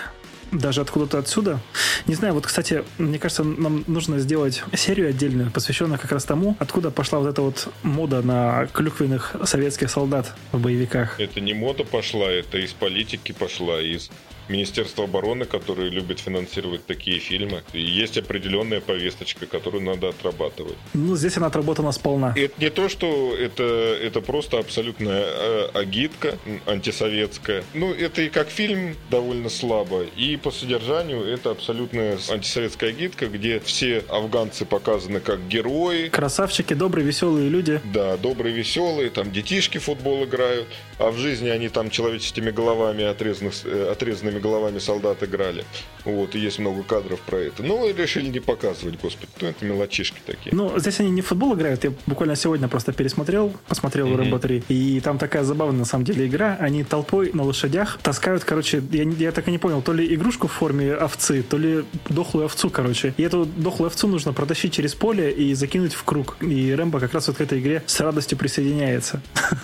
даже 0.52 0.82
откуда-то 0.82 1.18
отсюда. 1.18 1.60
Не 2.06 2.14
знаю, 2.14 2.34
вот, 2.34 2.46
кстати, 2.46 2.84
мне 2.98 3.18
кажется, 3.18 3.42
нам 3.42 3.84
нужно 3.86 4.18
сделать 4.18 4.62
серию 4.74 5.08
отдельную, 5.08 5.50
посвященную 5.50 5.98
как 5.98 6.12
раз 6.12 6.24
тому, 6.24 6.56
откуда 6.58 6.90
пошла 6.90 7.18
вот 7.18 7.28
эта 7.28 7.42
вот 7.42 7.68
мода 7.82 8.22
на 8.22 8.66
клюквенных 8.66 9.34
советских 9.44 9.90
солдат 9.90 10.34
в 10.52 10.60
боевиках. 10.60 11.18
Это 11.18 11.40
не 11.40 11.54
мода 11.54 11.84
пошла, 11.84 12.30
это 12.30 12.58
из 12.58 12.72
политики 12.72 13.32
пошла, 13.32 13.80
из 13.80 14.10
Министерство 14.48 15.04
обороны, 15.04 15.44
которое 15.44 15.88
любит 15.88 16.20
финансировать 16.20 16.86
такие 16.86 17.18
фильмы. 17.18 17.62
И 17.72 17.80
есть 17.80 18.18
определенная 18.18 18.80
повесточка, 18.80 19.46
которую 19.46 19.82
надо 19.82 20.08
отрабатывать. 20.08 20.76
Ну, 20.94 21.16
здесь 21.16 21.36
она 21.36 21.46
отработана 21.46 21.92
сполна. 21.92 22.34
Это 22.36 22.54
не 22.60 22.70
то, 22.70 22.88
что 22.88 23.34
это, 23.36 23.62
это 23.62 24.20
просто 24.20 24.58
абсолютная 24.58 25.24
э, 25.24 25.68
агитка 25.74 26.38
антисоветская. 26.66 27.64
Ну, 27.74 27.92
это 27.92 28.22
и 28.22 28.28
как 28.28 28.48
фильм 28.48 28.96
довольно 29.10 29.48
слабо, 29.48 30.04
и 30.16 30.36
по 30.36 30.50
содержанию 30.50 31.24
это 31.24 31.50
абсолютная 31.50 32.18
антисоветская 32.28 32.90
агитка, 32.90 33.26
где 33.26 33.60
все 33.60 34.04
афганцы 34.08 34.64
показаны 34.64 35.20
как 35.20 35.46
герои. 35.48 36.08
Красавчики, 36.08 36.74
добрые, 36.74 37.06
веселые 37.06 37.48
люди. 37.48 37.80
Да, 37.84 38.16
добрые, 38.16 38.54
веселые, 38.54 39.10
там 39.10 39.30
детишки 39.32 39.78
в 39.78 39.84
футбол 39.84 40.24
играют, 40.24 40.68
а 41.02 41.10
в 41.10 41.16
жизни 41.16 41.48
они 41.48 41.68
там 41.68 41.90
человеческими 41.90 42.50
головами, 42.50 43.04
отрезанных, 43.04 43.54
э, 43.64 43.90
отрезанными 43.90 44.38
головами 44.38 44.78
солдат 44.78 45.22
играли. 45.22 45.64
Вот, 46.04 46.34
и 46.34 46.38
есть 46.38 46.58
много 46.58 46.82
кадров 46.82 47.20
про 47.20 47.38
это. 47.38 47.62
Но 47.62 47.88
решили 47.90 48.28
не 48.28 48.40
показывать, 48.40 49.00
господи, 49.00 49.30
ну 49.40 49.48
это 49.48 49.64
мелочишки 49.64 50.20
такие. 50.24 50.54
Ну, 50.54 50.78
здесь 50.78 51.00
они 51.00 51.10
не 51.10 51.22
в 51.22 51.26
футбол 51.26 51.54
играют, 51.54 51.84
я 51.84 51.92
буквально 52.06 52.36
сегодня 52.36 52.68
просто 52.68 52.92
пересмотрел, 52.92 53.52
посмотрел 53.68 54.08
mm-hmm. 54.08 54.16
Рэмбо 54.16 54.38
3, 54.38 54.64
и 54.68 55.00
там 55.00 55.18
такая 55.18 55.44
забавная 55.44 55.80
на 55.80 55.84
самом 55.84 56.04
деле 56.04 56.26
игра, 56.26 56.56
они 56.60 56.84
толпой 56.84 57.30
на 57.32 57.42
лошадях 57.42 57.98
таскают, 58.02 58.44
короче, 58.44 58.82
я, 58.92 59.02
я 59.02 59.32
так 59.32 59.48
и 59.48 59.50
не 59.50 59.58
понял, 59.58 59.82
то 59.82 59.92
ли 59.92 60.14
игрушку 60.14 60.46
в 60.48 60.52
форме 60.52 60.94
овцы, 60.94 61.42
то 61.42 61.58
ли 61.58 61.84
дохлую 62.08 62.46
овцу, 62.46 62.70
короче. 62.70 63.14
И 63.16 63.22
эту 63.22 63.44
дохлую 63.44 63.88
овцу 63.88 64.08
нужно 64.08 64.32
протащить 64.32 64.72
через 64.72 64.94
поле 64.94 65.30
и 65.32 65.54
закинуть 65.54 65.94
в 65.94 66.04
круг. 66.04 66.36
И 66.40 66.72
Рэмбо 66.74 67.00
как 67.00 67.14
раз 67.14 67.28
вот 67.28 67.36
к 67.36 67.40
этой 67.40 67.60
игре 67.60 67.82
с 67.86 68.00
радостью 68.00 68.38
присоединяется. 68.38 69.20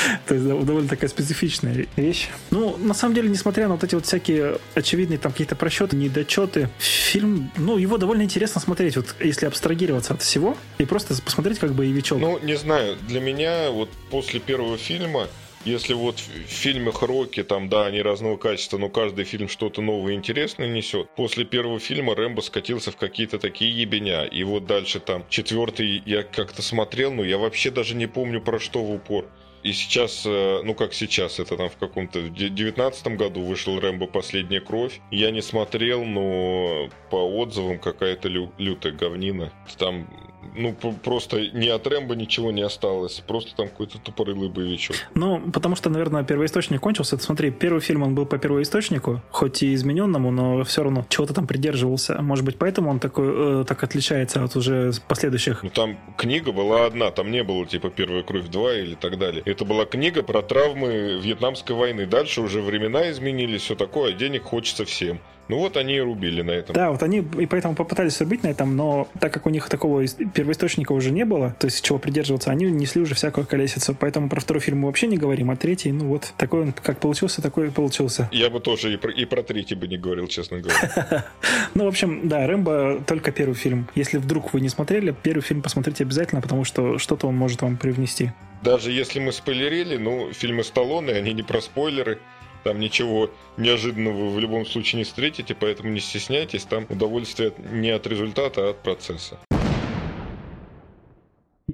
То 0.26 0.34
есть 0.34 0.46
довольно 0.46 0.88
такая 0.88 1.08
специфичная 1.08 1.86
вещь. 1.96 2.28
Ну, 2.50 2.76
на 2.76 2.94
самом 2.94 3.14
деле, 3.14 3.28
несмотря 3.28 3.68
на 3.68 3.74
вот 3.74 3.84
эти 3.84 3.94
вот 3.94 4.06
всякие 4.06 4.58
очевидные 4.74 5.18
там 5.18 5.32
какие-то 5.32 5.56
просчеты, 5.56 5.96
недочеты, 5.96 6.68
фильм, 6.78 7.50
ну, 7.56 7.78
его 7.78 7.98
довольно 7.98 8.22
интересно 8.22 8.60
смотреть, 8.60 8.96
вот 8.96 9.14
если 9.20 9.46
абстрагироваться 9.46 10.14
от 10.14 10.22
всего 10.22 10.56
и 10.78 10.84
просто 10.84 11.20
посмотреть 11.22 11.58
как 11.58 11.74
боевичок. 11.74 12.18
Ну, 12.18 12.38
не 12.40 12.56
знаю, 12.56 12.96
для 13.08 13.20
меня 13.20 13.70
вот 13.70 13.90
после 14.10 14.40
первого 14.40 14.76
фильма 14.76 15.28
если 15.64 15.92
вот 15.92 16.18
в 16.18 16.48
фильмах 16.48 17.02
Рокки, 17.02 17.42
там, 17.42 17.68
да, 17.68 17.84
они 17.84 18.00
разного 18.00 18.38
качества, 18.38 18.78
но 18.78 18.88
каждый 18.88 19.26
фильм 19.26 19.46
что-то 19.46 19.82
новое 19.82 20.14
и 20.14 20.16
интересное 20.16 20.68
несет. 20.68 21.10
После 21.16 21.44
первого 21.44 21.78
фильма 21.78 22.14
Рэмбо 22.14 22.40
скатился 22.40 22.90
в 22.90 22.96
какие-то 22.96 23.38
такие 23.38 23.70
ебеня. 23.70 24.24
И 24.24 24.42
вот 24.42 24.64
дальше 24.64 25.00
там 25.00 25.26
четвертый 25.28 26.02
я 26.06 26.22
как-то 26.22 26.62
смотрел, 26.62 27.12
но 27.12 27.22
я 27.24 27.36
вообще 27.36 27.70
даже 27.70 27.94
не 27.94 28.06
помню 28.06 28.40
про 28.40 28.58
что 28.58 28.82
в 28.82 28.90
упор. 28.90 29.26
И 29.62 29.72
сейчас, 29.72 30.22
э, 30.24 30.62
ну 30.64 30.74
как 30.74 30.94
сейчас, 30.94 31.38
это 31.38 31.56
там 31.56 31.68
в 31.68 31.76
каком-то 31.76 32.28
девятнадцатом 32.30 33.16
году 33.16 33.42
вышел 33.42 33.78
Рэмбо 33.78 34.06
«Последняя 34.06 34.60
кровь». 34.60 35.00
Я 35.10 35.30
не 35.30 35.42
смотрел, 35.42 36.04
но 36.04 36.88
по 37.10 37.16
отзывам 37.16 37.78
какая-то 37.78 38.28
лю- 38.28 38.52
лютая 38.56 38.92
говнина. 38.92 39.52
Там 39.76 40.08
ну, 40.56 40.74
просто 40.74 41.40
ни 41.52 41.68
от 41.68 41.86
Рэмбо 41.86 42.14
ничего 42.14 42.50
не 42.50 42.62
осталось. 42.62 43.22
Просто 43.26 43.54
там 43.54 43.68
какой-то 43.68 43.98
тупорылый 43.98 44.48
боевичок. 44.48 44.96
Ну, 45.14 45.40
потому 45.52 45.76
что, 45.76 45.90
наверное, 45.90 46.24
первоисточник 46.24 46.80
кончился. 46.80 47.18
Смотри, 47.18 47.50
первый 47.50 47.80
фильм, 47.80 48.02
он 48.02 48.14
был 48.14 48.26
по 48.26 48.38
первоисточнику, 48.38 49.22
хоть 49.30 49.62
и 49.62 49.74
измененному, 49.74 50.30
но 50.30 50.64
все 50.64 50.82
равно 50.82 51.06
чего-то 51.08 51.34
там 51.34 51.46
придерживался. 51.46 52.20
Может 52.22 52.44
быть, 52.44 52.56
поэтому 52.58 52.90
он 52.90 53.00
такой, 53.00 53.60
э, 53.60 53.64
так 53.66 53.82
отличается 53.82 54.44
от 54.44 54.56
уже 54.56 54.92
последующих. 55.08 55.62
Ну, 55.62 55.70
там 55.70 55.98
книга 56.16 56.52
была 56.52 56.86
одна, 56.86 57.10
там 57.10 57.30
не 57.30 57.42
было, 57.42 57.66
типа, 57.66 57.90
«Первая 57.90 58.22
кровь 58.22 58.46
2» 58.46 58.82
или 58.82 58.94
так 58.94 59.18
далее. 59.18 59.42
Это 59.44 59.64
была 59.64 59.84
книга 59.84 60.22
про 60.22 60.42
травмы 60.42 61.20
Вьетнамской 61.20 61.76
войны. 61.76 62.06
Дальше 62.06 62.40
уже 62.40 62.62
времена 62.62 63.10
изменились, 63.10 63.62
все 63.62 63.74
такое, 63.74 64.10
а 64.10 64.12
денег 64.12 64.42
хочется 64.44 64.84
всем. 64.84 65.20
Ну 65.50 65.58
вот 65.58 65.76
они 65.76 65.96
и 65.96 66.00
рубили 66.00 66.42
на 66.42 66.52
этом. 66.52 66.74
Да, 66.76 66.92
вот 66.92 67.02
они 67.02 67.26
и 67.38 67.46
поэтому 67.46 67.74
попытались 67.74 68.20
рубить 68.20 68.44
на 68.44 68.48
этом, 68.48 68.76
но 68.76 69.08
так 69.18 69.34
как 69.34 69.46
у 69.46 69.50
них 69.50 69.68
такого 69.68 70.06
первоисточника 70.06 70.92
уже 70.92 71.10
не 71.10 71.24
было, 71.24 71.56
то 71.58 71.64
есть 71.64 71.84
чего 71.84 71.98
придерживаться, 71.98 72.52
они 72.52 72.66
несли 72.66 73.02
уже 73.02 73.16
всякую 73.16 73.48
колесицу. 73.48 73.96
Поэтому 73.98 74.28
про 74.28 74.40
второй 74.40 74.60
фильм 74.60 74.78
мы 74.78 74.86
вообще 74.86 75.08
не 75.08 75.16
говорим, 75.16 75.50
а 75.50 75.56
третий, 75.56 75.90
ну 75.90 76.06
вот, 76.06 76.34
такой 76.36 76.62
он 76.62 76.72
как 76.72 77.00
получился, 77.00 77.42
такой 77.42 77.66
и 77.66 77.70
получился. 77.70 78.28
Я 78.30 78.48
бы 78.48 78.60
тоже 78.60 78.94
и 78.94 78.96
про, 78.96 79.10
и 79.10 79.24
про 79.24 79.42
третий 79.42 79.74
бы 79.74 79.88
не 79.88 79.98
говорил, 79.98 80.28
честно 80.28 80.60
говоря. 80.60 81.24
Ну, 81.74 81.84
в 81.84 81.88
общем, 81.88 82.28
да, 82.28 82.46
Рэмбо 82.46 83.02
только 83.06 83.32
первый 83.32 83.54
фильм. 83.54 83.88
Если 83.94 84.18
вдруг 84.18 84.52
вы 84.54 84.60
не 84.60 84.68
смотрели, 84.68 85.14
первый 85.22 85.40
фильм 85.42 85.62
посмотрите 85.62 86.04
обязательно, 86.04 86.40
потому 86.40 86.64
что 86.64 86.98
что-то 86.98 87.26
он 87.26 87.36
может 87.36 87.62
вам 87.62 87.76
привнести. 87.76 88.32
Даже 88.62 88.92
если 88.92 89.20
мы 89.20 89.32
спойлерили, 89.32 89.96
ну, 89.96 90.32
фильмы 90.32 90.62
Сталлоне, 90.62 91.14
они 91.14 91.32
не 91.32 91.42
про 91.42 91.60
спойлеры. 91.60 92.18
Там 92.64 92.78
ничего 92.78 93.30
неожиданного 93.56 94.16
вы 94.16 94.30
в 94.30 94.38
любом 94.38 94.66
случае 94.66 94.98
не 94.98 95.04
встретите, 95.04 95.54
поэтому 95.54 95.90
не 95.90 96.00
стесняйтесь. 96.00 96.64
Там 96.64 96.86
удовольствие 96.88 97.52
не 97.72 97.90
от 97.90 98.06
результата, 98.06 98.66
а 98.66 98.70
от 98.70 98.82
процесса. 98.82 99.38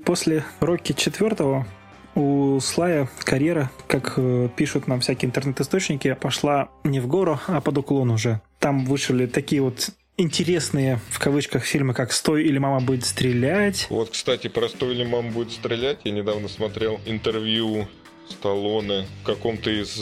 После 0.04 0.44
Рокки 0.60 0.92
четвертого 0.92 1.66
у 2.14 2.58
Слая 2.60 3.08
карьера, 3.24 3.70
как 3.86 4.14
э, 4.16 4.48
пишут 4.56 4.86
нам 4.86 5.00
всякие 5.00 5.28
интернет-источники, 5.28 6.14
пошла 6.14 6.70
не 6.84 7.00
в 7.00 7.06
гору, 7.06 7.38
а 7.46 7.60
под 7.60 7.78
уклон 7.78 8.10
уже. 8.10 8.40
Там 8.58 8.86
вышли 8.86 9.26
такие 9.26 9.60
вот 9.60 9.90
интересные, 10.16 11.00
в 11.10 11.18
кавычках, 11.18 11.64
фильмы, 11.64 11.92
как 11.92 12.12
«Стой» 12.12 12.44
или 12.44 12.58
«Мама 12.58 12.80
будет 12.80 13.04
стрелять». 13.04 13.86
Вот, 13.90 14.10
кстати, 14.10 14.48
про 14.48 14.68
«Стой» 14.68 14.94
или 14.94 15.04
«Мама 15.04 15.30
будет 15.30 15.52
стрелять» 15.52 15.98
я 16.04 16.12
недавно 16.12 16.48
смотрел 16.48 17.00
интервью 17.04 17.86
Сталлоне 18.30 19.06
в 19.22 19.26
каком-то 19.26 19.70
из 19.70 19.98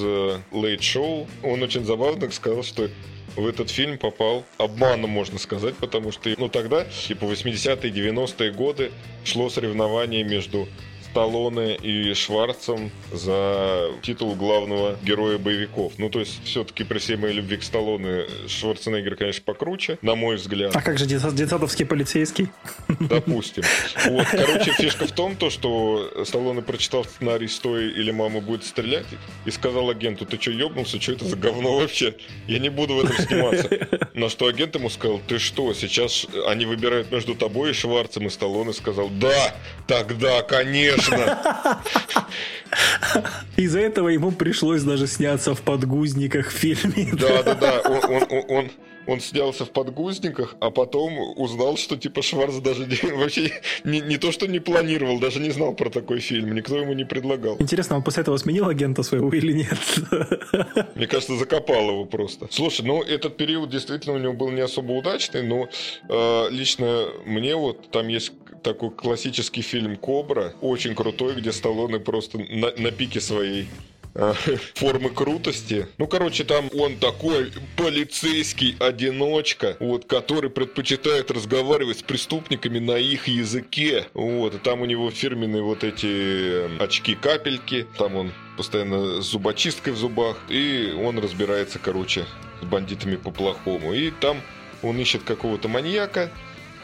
лейт-шоу. 0.52 1.26
Э, 1.42 1.52
Он 1.52 1.62
очень 1.62 1.84
забавно 1.84 2.30
сказал, 2.30 2.62
что 2.62 2.88
в 3.36 3.46
этот 3.46 3.70
фильм 3.70 3.98
попал 3.98 4.44
обманом, 4.58 5.10
можно 5.10 5.38
сказать, 5.38 5.74
потому 5.76 6.12
что, 6.12 6.30
ну, 6.38 6.48
тогда, 6.48 6.84
типа, 6.84 7.24
80-е, 7.24 7.90
90-е 7.90 8.52
годы 8.52 8.92
шло 9.24 9.50
соревнование 9.50 10.22
между 10.22 10.68
Сталлоне 11.14 11.76
и 11.76 12.12
Шварцем 12.12 12.90
за 13.12 13.90
титул 14.02 14.34
главного 14.34 14.96
героя 15.04 15.38
боевиков. 15.38 15.92
Ну, 15.96 16.10
то 16.10 16.18
есть, 16.18 16.44
все-таки 16.44 16.82
при 16.82 16.98
всей 16.98 17.14
моей 17.16 17.34
любви 17.34 17.56
к 17.56 17.62
Сталлоне 17.62 18.24
Шварценеггер, 18.48 19.14
конечно, 19.14 19.40
покруче, 19.44 19.96
на 20.02 20.16
мой 20.16 20.34
взгляд. 20.34 20.74
А 20.74 20.82
как 20.82 20.98
же 20.98 21.06
детсадовский 21.06 21.86
полицейский? 21.86 22.48
Допустим. 22.98 23.62
Вот, 24.06 24.26
короче, 24.28 24.72
фишка 24.72 25.06
в 25.06 25.12
том, 25.12 25.36
то, 25.36 25.50
что 25.50 26.24
Сталлоне 26.24 26.62
прочитал 26.62 27.04
сценарий 27.04 27.46
«Стой» 27.46 27.92
или 27.92 28.10
«Мама 28.10 28.40
будет 28.40 28.64
стрелять» 28.64 29.06
и 29.44 29.52
сказал 29.52 29.90
агенту, 29.90 30.26
ты 30.26 30.40
что, 30.40 30.50
ебнулся? 30.50 31.00
Что 31.00 31.12
это 31.12 31.26
за 31.26 31.36
говно 31.36 31.76
вообще? 31.76 32.16
Я 32.48 32.58
не 32.58 32.70
буду 32.70 32.94
в 32.96 33.04
этом 33.04 33.16
сниматься. 33.24 33.70
На 34.14 34.28
что 34.28 34.48
агент 34.48 34.74
ему 34.74 34.90
сказал, 34.90 35.20
ты 35.28 35.38
что, 35.38 35.74
сейчас 35.74 36.26
они 36.48 36.66
выбирают 36.66 37.12
между 37.12 37.36
тобой 37.36 37.70
и 37.70 37.72
Шварцем, 37.72 38.26
и 38.26 38.30
Сталлоне 38.30 38.72
сказал, 38.72 39.08
да, 39.10 39.54
тогда, 39.86 40.42
Конечно. 40.42 41.03
Из-за 43.56 43.80
этого 43.80 44.08
ему 44.08 44.32
пришлось 44.32 44.82
даже 44.82 45.06
сняться 45.06 45.54
в 45.54 45.62
подгузниках 45.62 46.48
в 46.48 46.52
фильме. 46.52 47.10
Да, 47.12 47.42
да, 47.42 47.54
да. 47.54 47.80
Он, 47.80 48.26
он, 48.30 48.44
он, 48.48 48.70
он 49.06 49.20
снялся 49.20 49.64
в 49.64 49.70
подгузниках, 49.70 50.56
а 50.60 50.70
потом 50.70 51.18
узнал, 51.36 51.76
что 51.76 51.96
типа 51.96 52.22
Шварц 52.22 52.56
даже 52.56 52.86
не, 52.86 53.12
вообще 53.16 53.50
не, 53.84 54.00
не 54.00 54.18
то, 54.18 54.32
что 54.32 54.46
не 54.46 54.60
планировал, 54.60 55.18
даже 55.18 55.40
не 55.40 55.50
знал 55.50 55.74
про 55.74 55.90
такой 55.90 56.20
фильм. 56.20 56.54
Никто 56.54 56.78
ему 56.78 56.92
не 56.92 57.04
предлагал. 57.04 57.56
Интересно, 57.58 57.96
он 57.96 58.02
после 58.02 58.22
этого 58.22 58.36
сменил 58.36 58.68
агента 58.68 59.02
своего 59.02 59.32
или 59.32 59.52
нет? 59.52 59.78
Мне 60.94 61.06
кажется, 61.06 61.36
закопал 61.36 61.88
его 61.88 62.04
просто. 62.04 62.46
Слушай, 62.50 62.84
ну 62.86 63.02
этот 63.02 63.36
период 63.36 63.70
действительно 63.70 64.14
у 64.16 64.18
него 64.18 64.32
был 64.32 64.50
не 64.50 64.60
особо 64.60 64.92
удачный, 64.92 65.42
но 65.42 65.68
э, 66.08 66.50
лично 66.50 67.06
мне 67.24 67.56
вот 67.56 67.90
там 67.90 68.08
есть 68.08 68.32
такой 68.62 68.90
классический 68.90 69.62
фильм 69.62 69.96
«Кобра», 69.96 70.54
очень 70.60 70.94
крутой, 70.94 71.34
где 71.34 71.52
Сталлоне 71.52 72.00
просто 72.00 72.38
на, 72.38 72.72
на 72.76 72.90
пике 72.90 73.20
своей 73.20 73.68
формы 74.74 75.10
крутости. 75.10 75.88
Ну, 75.98 76.06
короче, 76.06 76.44
там 76.44 76.70
он 76.74 76.96
такой 76.96 77.52
полицейский 77.76 78.76
одиночка, 78.78 79.76
вот, 79.80 80.04
который 80.04 80.50
предпочитает 80.50 81.30
разговаривать 81.30 81.98
с 81.98 82.02
преступниками 82.02 82.78
на 82.78 82.96
их 82.96 83.28
языке. 83.28 84.06
Вот, 84.14 84.54
и 84.54 84.58
там 84.58 84.82
у 84.82 84.84
него 84.84 85.10
фирменные 85.10 85.62
вот 85.62 85.84
эти 85.84 86.80
очки-капельки, 86.80 87.86
там 87.98 88.16
он 88.16 88.32
постоянно 88.56 89.20
с 89.20 89.26
зубочисткой 89.26 89.92
в 89.94 89.96
зубах, 89.96 90.36
и 90.48 90.94
он 90.96 91.18
разбирается, 91.18 91.78
короче, 91.78 92.24
с 92.62 92.64
бандитами 92.64 93.16
по-плохому. 93.16 93.94
И 93.94 94.10
там 94.10 94.40
он 94.82 94.98
ищет 94.98 95.24
какого-то 95.24 95.68
маньяка, 95.68 96.30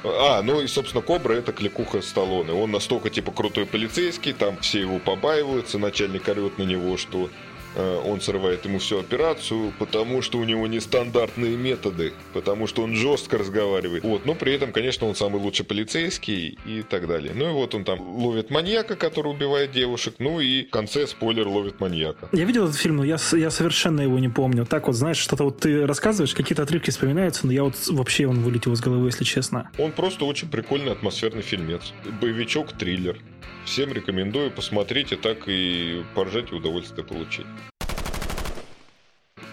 а, 0.04 0.42
ну 0.42 0.60
и, 0.60 0.66
собственно, 0.66 1.02
Кобра 1.02 1.34
это 1.34 1.52
кликуха 1.52 2.00
Сталлоне. 2.00 2.52
Он 2.52 2.70
настолько, 2.70 3.10
типа, 3.10 3.32
крутой 3.32 3.66
полицейский, 3.66 4.32
там 4.32 4.56
все 4.58 4.80
его 4.80 4.98
побаиваются, 4.98 5.78
начальник 5.78 6.28
орет 6.28 6.58
на 6.58 6.62
него, 6.62 6.96
что 6.96 7.30
он 7.76 8.20
срывает 8.20 8.64
ему 8.64 8.78
всю 8.78 8.98
операцию, 8.98 9.72
потому 9.78 10.22
что 10.22 10.38
у 10.38 10.44
него 10.44 10.66
нестандартные 10.66 11.56
методы, 11.56 12.12
потому 12.32 12.66
что 12.66 12.82
он 12.82 12.94
жестко 12.94 13.38
разговаривает. 13.38 14.02
Вот, 14.02 14.26
но 14.26 14.34
при 14.34 14.54
этом, 14.54 14.72
конечно, 14.72 15.06
он 15.06 15.14
самый 15.14 15.40
лучший 15.40 15.64
полицейский 15.64 16.58
и 16.66 16.82
так 16.82 17.06
далее. 17.06 17.32
Ну 17.34 17.48
и 17.48 17.52
вот 17.52 17.74
он 17.74 17.84
там 17.84 18.00
ловит 18.00 18.50
маньяка, 18.50 18.96
который 18.96 19.32
убивает 19.32 19.72
девушек, 19.72 20.14
ну 20.18 20.40
и 20.40 20.64
в 20.66 20.70
конце 20.70 21.06
спойлер 21.06 21.46
ловит 21.46 21.80
маньяка. 21.80 22.28
Я 22.32 22.44
видел 22.44 22.64
этот 22.64 22.76
фильм, 22.76 22.96
но 22.96 23.04
я, 23.04 23.18
я 23.32 23.50
совершенно 23.50 24.00
его 24.00 24.18
не 24.18 24.28
помню. 24.28 24.66
Так 24.66 24.86
вот, 24.86 24.96
знаешь, 24.96 25.18
что-то 25.18 25.44
вот 25.44 25.60
ты 25.60 25.86
рассказываешь, 25.86 26.34
какие-то 26.34 26.62
отрывки 26.62 26.90
вспоминаются, 26.90 27.46
но 27.46 27.52
я 27.52 27.64
вот 27.64 27.74
вообще 27.88 28.26
он 28.26 28.42
вылетел 28.42 28.72
из 28.72 28.80
головы, 28.80 29.08
если 29.08 29.24
честно. 29.24 29.70
Он 29.78 29.92
просто 29.92 30.24
очень 30.24 30.48
прикольный 30.48 30.92
атмосферный 30.92 31.42
фильмец. 31.42 31.92
Боевичок, 32.20 32.72
триллер. 32.72 33.18
Всем 33.64 33.92
рекомендую 33.92 34.50
посмотреть 34.50 35.12
и 35.12 35.16
так 35.16 35.46
и 35.46 36.02
поржать 36.14 36.50
и 36.50 36.54
удовольствие 36.54 37.04
получить. 37.04 37.46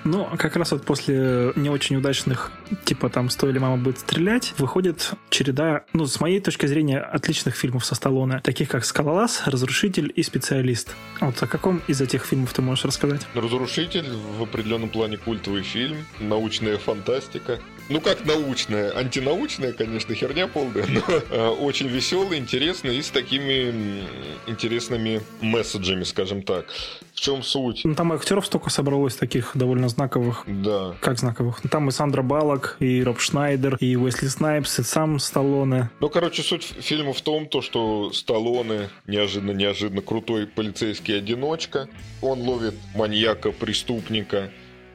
Ну, 0.10 0.26
как 0.38 0.56
раз 0.56 0.72
вот 0.72 0.84
после 0.84 1.52
не 1.58 1.70
очень 1.70 1.98
удачных, 1.98 2.52
типа 2.86 3.10
там 3.10 3.30
«Стоили 3.30 3.60
мама 3.60 3.76
будет 3.76 4.00
стрелять», 4.00 4.54
выходит 4.58 5.12
череда, 5.30 5.84
ну, 5.92 6.06
с 6.06 6.22
моей 6.22 6.40
точки 6.40 6.66
зрения, 6.66 7.00
отличных 7.00 7.56
фильмов 7.56 7.86
со 7.86 7.94
Сталлоне, 7.94 8.40
таких 8.40 8.70
как 8.70 8.86
«Скалолаз», 8.86 9.44
«Разрушитель» 9.46 10.12
и 10.16 10.24
«Специалист». 10.24 10.96
Вот 11.20 11.44
о 11.44 11.48
каком 11.48 11.82
из 11.88 12.00
этих 12.00 12.26
фильмов 12.26 12.54
ты 12.54 12.62
можешь 12.62 12.86
рассказать? 12.86 13.28
«Разрушитель» 13.34 14.08
в 14.38 14.44
определенном 14.44 14.90
плане 14.90 15.18
культовый 15.18 15.64
фильм, 15.64 15.98
научная 16.22 16.78
фантастика, 16.78 17.60
ну 17.90 18.02
как 18.02 18.26
научная, 18.26 18.98
антинаучная, 18.98 19.74
конечно, 19.74 20.14
херня 20.14 20.48
полная, 20.48 20.86
но 20.88 21.02
э, 21.08 21.48
очень 21.50 21.88
веселый, 21.88 22.38
интересный 22.38 22.98
и 22.98 23.02
с 23.02 23.10
такими 23.10 24.04
интересными 24.46 25.22
месседжами, 25.42 26.04
скажем 26.04 26.44
так. 26.44 26.66
В 27.14 27.20
чем 27.20 27.42
суть? 27.42 27.82
Ну, 27.84 27.96
там 27.96 28.12
актеров 28.12 28.46
столько 28.46 28.70
собралось 28.70 29.16
таких 29.16 29.52
довольно 29.56 29.90
знаковых. 29.98 30.44
Да. 30.46 30.96
Как 31.02 31.18
знаковых? 31.18 31.62
Там 31.72 31.90
и 31.90 31.92
Сандра 31.92 32.22
Баллок, 32.22 32.78
и 32.80 33.04
Роб 33.04 33.20
Шнайдер, 33.20 33.78
и 33.80 33.96
Уэсли 33.96 34.28
Снайпс, 34.28 34.80
и 34.80 34.84
сам 34.84 35.18
Сталлоне. 35.18 35.90
Ну, 36.00 36.10
короче, 36.10 36.44
суть 36.44 36.64
фильма 36.64 37.14
в 37.14 37.22
том, 37.22 37.48
то, 37.48 37.64
что 37.64 38.12
Сталлоне 38.14 38.90
неожиданно-неожиданно 39.08 40.02
крутой 40.02 40.46
полицейский 40.46 41.18
одиночка. 41.18 41.90
Он 42.22 42.42
ловит 42.42 42.76
маньяка, 42.96 43.52
преступника, 43.52 44.52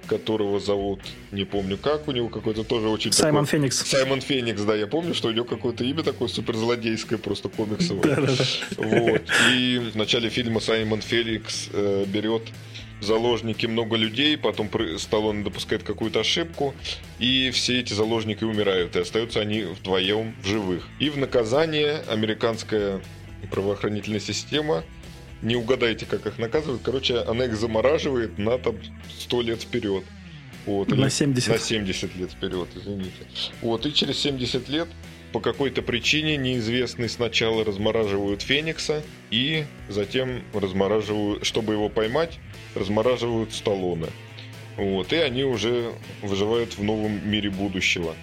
которого 0.07 0.61
зовут, 0.61 1.01
не 1.33 1.45
помню 1.45 1.77
как, 1.77 2.07
у 2.07 2.13
него 2.13 2.29
какой-то 2.29 2.65
тоже 2.65 2.89
очень 2.89 3.13
Саймон 3.13 3.45
такой... 3.45 3.59
Феникс. 3.59 3.85
Саймон 3.85 4.21
Феникс, 4.21 4.63
да, 4.63 4.77
я 4.77 4.87
помню, 4.87 5.15
что 5.15 5.29
у 5.29 5.33
него 5.33 5.45
какое-то 5.45 5.85
имя 5.85 6.03
такое 6.03 6.29
суперзлодейское, 6.29 7.19
просто 7.19 7.49
комиксовое. 7.49 8.03
Да-да-да. 8.03 8.45
Вот. 8.77 9.23
И 9.55 9.91
в 9.93 9.97
начале 9.97 10.29
фильма 10.29 10.61
Саймон 10.61 11.01
Феникс 11.01 11.69
э, 11.73 12.05
берет 12.07 12.43
заложники 13.03 13.67
много 13.67 13.97
людей, 13.97 14.37
потом 14.37 14.71
Сталлоне 14.99 15.45
допускает 15.45 15.83
какую-то 15.83 16.21
ошибку, 16.21 16.75
и 17.19 17.51
все 17.51 17.81
эти 17.81 17.93
заложники 17.93 18.45
умирают, 18.45 18.97
и 18.97 19.01
остаются 19.01 19.41
они 19.41 19.63
вдвоем 19.63 20.35
в 20.43 20.47
живых. 20.47 20.89
И 20.99 21.11
в 21.11 21.19
наказание 21.19 22.03
американская 22.09 23.01
правоохранительная 23.51 24.21
система 24.21 24.85
не 25.43 25.57
угадайте, 25.57 26.07
как 26.07 26.27
их 26.27 26.39
наказывают. 26.39 26.83
Короче, 26.83 27.19
она 27.19 27.47
их 27.47 27.57
замораживает 27.57 28.39
на 28.39 28.59
там 28.59 28.77
100 29.19 29.43
лет 29.43 29.63
вперед. 29.63 30.05
Вот, 30.67 30.89
на 30.89 31.11
70. 31.11 31.49
На 31.49 31.59
70 31.59 32.17
лет 32.17 32.31
вперед, 32.31 32.69
извините. 32.77 33.27
Вот, 33.61 33.85
и 33.85 33.93
через 33.93 34.19
70 34.19 34.69
лет 34.69 34.89
по 35.33 35.41
какой-то 35.41 35.83
причине 35.83 36.37
неизвестной 36.37 37.09
сначала 37.09 37.65
размораживают 37.65 38.43
Феникса 38.43 39.03
и 39.31 39.65
затем 39.89 40.45
размораживают, 40.53 41.45
чтобы 41.45 41.73
его 41.73 41.89
поймать, 41.89 42.39
размораживают 42.75 43.53
Сталлоне. 43.53 44.09
Вот, 44.77 45.13
и 45.13 45.17
они 45.17 45.45
уже 45.45 45.93
выживают 46.23 46.79
в 46.79 46.83
новом 46.83 47.29
мире 47.29 47.51
будущего 47.51 48.15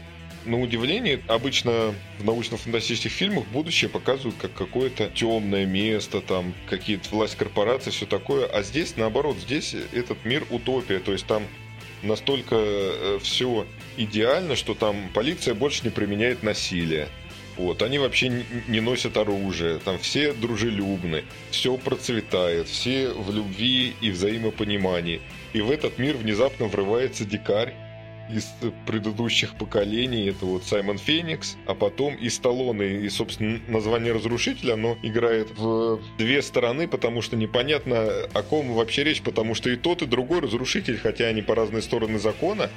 на 0.46 0.60
удивление, 0.60 1.22
обычно 1.28 1.94
в 2.18 2.26
научно-фантастических 2.26 3.12
фильмах 3.12 3.46
будущее 3.48 3.90
показывают 3.90 4.36
как 4.40 4.54
какое-то 4.54 5.10
темное 5.10 5.66
место, 5.66 6.22
там 6.22 6.54
какие-то 6.70 7.10
власть 7.12 7.36
корпорации, 7.36 7.92
все 7.92 8.06
такое. 8.06 8.46
А 8.48 8.64
здесь, 8.64 8.96
наоборот, 8.98 9.38
здесь 9.38 9.76
этот 9.94 10.24
мир 10.26 10.46
утопия. 10.50 11.00
То 11.00 11.12
есть 11.12 11.26
там 11.26 11.44
настолько 12.02 12.56
э, 12.58 13.20
все 13.22 13.66
идеально, 13.98 14.56
что 14.56 14.74
там 14.74 15.10
полиция 15.14 15.54
больше 15.54 15.84
не 15.84 15.90
применяет 15.90 16.44
насилие. 16.44 17.10
Вот, 17.60 17.82
они 17.82 18.00
вообще 18.00 18.46
не 18.70 18.80
носят 18.80 19.18
оружие, 19.18 19.80
там 19.80 20.00
все 20.00 20.32
дружелюбны, 20.32 21.26
все 21.52 21.76
процветает, 21.76 22.70
все 22.70 23.10
в 23.10 23.36
любви 23.36 23.94
и 24.00 24.12
взаимопонимании. 24.12 25.20
И 25.52 25.60
в 25.60 25.70
этот 25.70 26.00
мир 26.00 26.16
внезапно 26.16 26.68
врывается 26.68 27.26
дикарь, 27.26 27.74
из 28.32 28.48
предыдущих 28.86 29.56
поколений. 29.56 30.30
Это 30.30 30.46
вот 30.46 30.64
Саймон 30.64 31.00
Феникс, 31.00 31.58
а 31.66 31.74
потом 31.74 32.16
и 32.16 32.30
Сталлоне. 32.30 33.02
И, 33.02 33.10
собственно, 33.10 33.60
название 33.68 34.14
Разрушителя, 34.14 34.76
оно 34.76 34.98
играет 35.02 35.50
в 35.58 36.00
две 36.18 36.42
стороны, 36.42 36.88
потому 36.88 37.22
что 37.22 37.36
непонятно, 37.36 38.08
о 38.34 38.44
ком 38.44 38.72
вообще 38.74 39.04
речь, 39.04 39.22
потому 39.22 39.54
что 39.54 39.70
и 39.70 39.76
тот, 39.76 40.02
и 40.02 40.06
другой 40.06 40.40
Разрушитель, 40.40 40.98
хотя 40.98 41.26
они 41.26 41.42
по 41.42 41.56
разные 41.56 41.82
стороны 41.82 42.20
закона, 42.20 42.70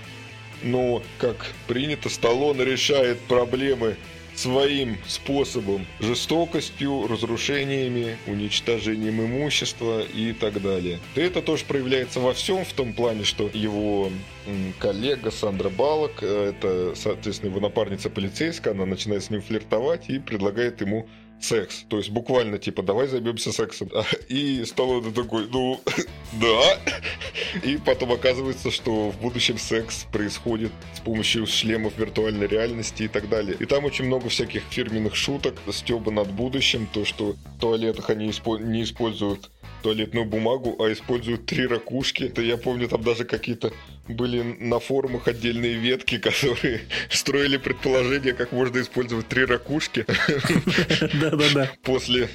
но, 0.63 1.03
как 1.19 1.53
принято, 1.69 2.09
Сталлоне 2.09 2.65
решает 2.65 3.21
проблемы 3.21 3.97
своим 4.35 4.99
способом, 5.07 5.87
жестокостью, 6.01 7.07
разрушениями, 7.07 8.17
уничтожением 8.27 9.25
имущества 9.25 10.03
и 10.03 10.33
так 10.33 10.61
далее. 10.61 11.01
Это 11.15 11.43
тоже 11.43 11.65
проявляется 11.65 12.21
во 12.21 12.33
всем, 12.33 12.65
в 12.65 12.73
том 12.73 12.93
плане, 12.93 13.25
что 13.25 13.51
его 13.53 14.11
коллега 14.79 15.31
Сандра 15.31 15.69
Балок, 15.69 16.23
э, 16.23 16.51
это, 16.51 16.95
соответственно, 16.97 17.51
его 17.51 17.61
напарница 17.61 18.11
полицейская, 18.11 18.75
она 18.75 18.87
начинает 18.87 19.23
с 19.23 19.31
ним 19.31 19.43
флиртовать 19.43 20.09
и 20.09 20.19
предлагает 20.19 20.81
ему 20.81 21.09
секс. 21.45 21.85
То 21.89 21.99
есть 21.99 22.11
буквально 22.11 22.59
типа 22.59 22.83
давай 22.83 23.07
займемся 23.07 23.53
сексом. 23.53 23.91
И 24.29 24.65
Сталлоне 24.65 25.13
такой, 25.13 25.49
ну 25.49 25.81
да. 26.33 26.79
И 27.63 27.79
потом 27.79 28.13
оказывается, 28.13 28.71
что 28.71 29.11
в 29.11 29.21
будущем 29.21 29.59
секс 29.59 30.07
происходит 30.13 30.73
с 30.95 31.01
помощью 31.01 31.47
шлемов 31.47 31.97
виртуальной 31.99 32.47
реальности 32.47 33.05
и 33.05 33.09
так 33.09 33.29
далее. 33.29 33.57
И 33.59 33.67
там 33.67 33.85
очень 33.85 34.07
много 34.07 34.29
всяких 34.29 34.63
фирменных 34.71 35.15
шуток, 35.15 35.55
стеба 35.71 36.11
над 36.11 36.31
будущим, 36.31 36.89
то, 36.93 37.05
что 37.05 37.33
в 37.57 37.61
туалетах 37.61 38.11
они 38.11 38.27
не 38.61 38.83
используют 38.83 39.51
туалетную 39.83 40.25
бумагу, 40.25 40.77
а 40.79 40.93
используют 40.93 41.47
три 41.47 41.67
ракушки. 41.67 42.25
Это 42.25 42.41
я 42.43 42.57
помню, 42.57 42.89
там 42.89 43.03
даже 43.03 43.25
какие-то 43.25 43.73
были 44.09 44.43
на 44.43 44.79
форумах 44.79 45.29
отдельные 45.29 45.75
ветки, 45.75 46.19
которые 46.29 46.83
строили 47.11 47.57
предположение, 47.57 48.33
как 48.33 48.53
можно 48.53 48.81
использовать 48.81 49.29
три 49.29 49.45
ракушки. 49.45 50.07
Да-да-да. 51.21 51.71
После 51.83 52.29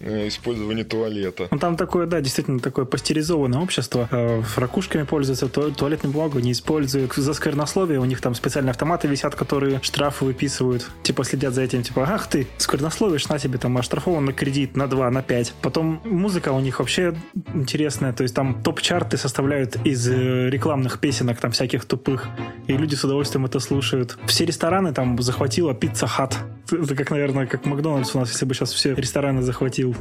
Э, 0.00 0.28
использования 0.28 0.84
туалета. 0.84 1.48
Ну, 1.50 1.58
там 1.58 1.76
такое, 1.76 2.06
да, 2.06 2.20
действительно 2.20 2.58
такое 2.58 2.84
пастеризованное 2.84 3.60
общество. 3.60 4.08
Э, 4.10 4.42
ракушками 4.56 5.04
пользуются, 5.04 5.48
туалетную 5.48 6.12
бумагу 6.12 6.40
не 6.40 6.52
используют. 6.52 7.14
За 7.14 7.32
сквернословие 7.32 8.00
у 8.00 8.04
них 8.04 8.20
там 8.20 8.34
специальные 8.34 8.72
автоматы 8.72 9.08
висят, 9.08 9.34
которые 9.34 9.80
штрафы 9.82 10.24
выписывают. 10.24 10.90
Типа 11.02 11.24
следят 11.24 11.54
за 11.54 11.62
этим, 11.62 11.82
типа, 11.82 12.06
ах 12.08 12.26
ты, 12.26 12.46
сквернословишь, 12.58 13.28
на 13.28 13.38
тебе 13.38 13.58
там 13.58 13.78
оштрафован 13.78 14.24
на 14.24 14.32
кредит 14.32 14.76
на 14.76 14.88
2, 14.88 15.10
на 15.10 15.22
5. 15.22 15.54
Потом 15.62 16.00
музыка 16.04 16.52
у 16.52 16.60
них 16.60 16.80
вообще 16.80 17.14
интересная, 17.54 18.12
то 18.12 18.22
есть 18.22 18.34
там 18.34 18.62
топ-чарты 18.62 19.16
составляют 19.16 19.76
из 19.84 20.08
э, 20.08 20.50
рекламных 20.50 20.98
песенок 20.98 21.40
там 21.40 21.52
всяких 21.52 21.84
тупых, 21.84 22.26
и 22.66 22.76
люди 22.76 22.94
с 22.94 23.04
удовольствием 23.04 23.46
это 23.46 23.60
слушают. 23.60 24.18
Все 24.26 24.44
рестораны 24.44 24.92
там 24.92 25.20
захватила 25.22 25.72
Пицца 25.74 26.06
Хат. 26.06 26.36
Это 26.70 26.94
как, 26.94 27.10
наверное, 27.10 27.46
как 27.46 27.66
Макдональдс 27.66 28.14
у 28.14 28.18
нас, 28.18 28.30
если 28.30 28.46
бы 28.46 28.54
сейчас 28.54 28.72
все 28.72 28.94
рестораны 28.94 29.42
захватил 29.84 29.94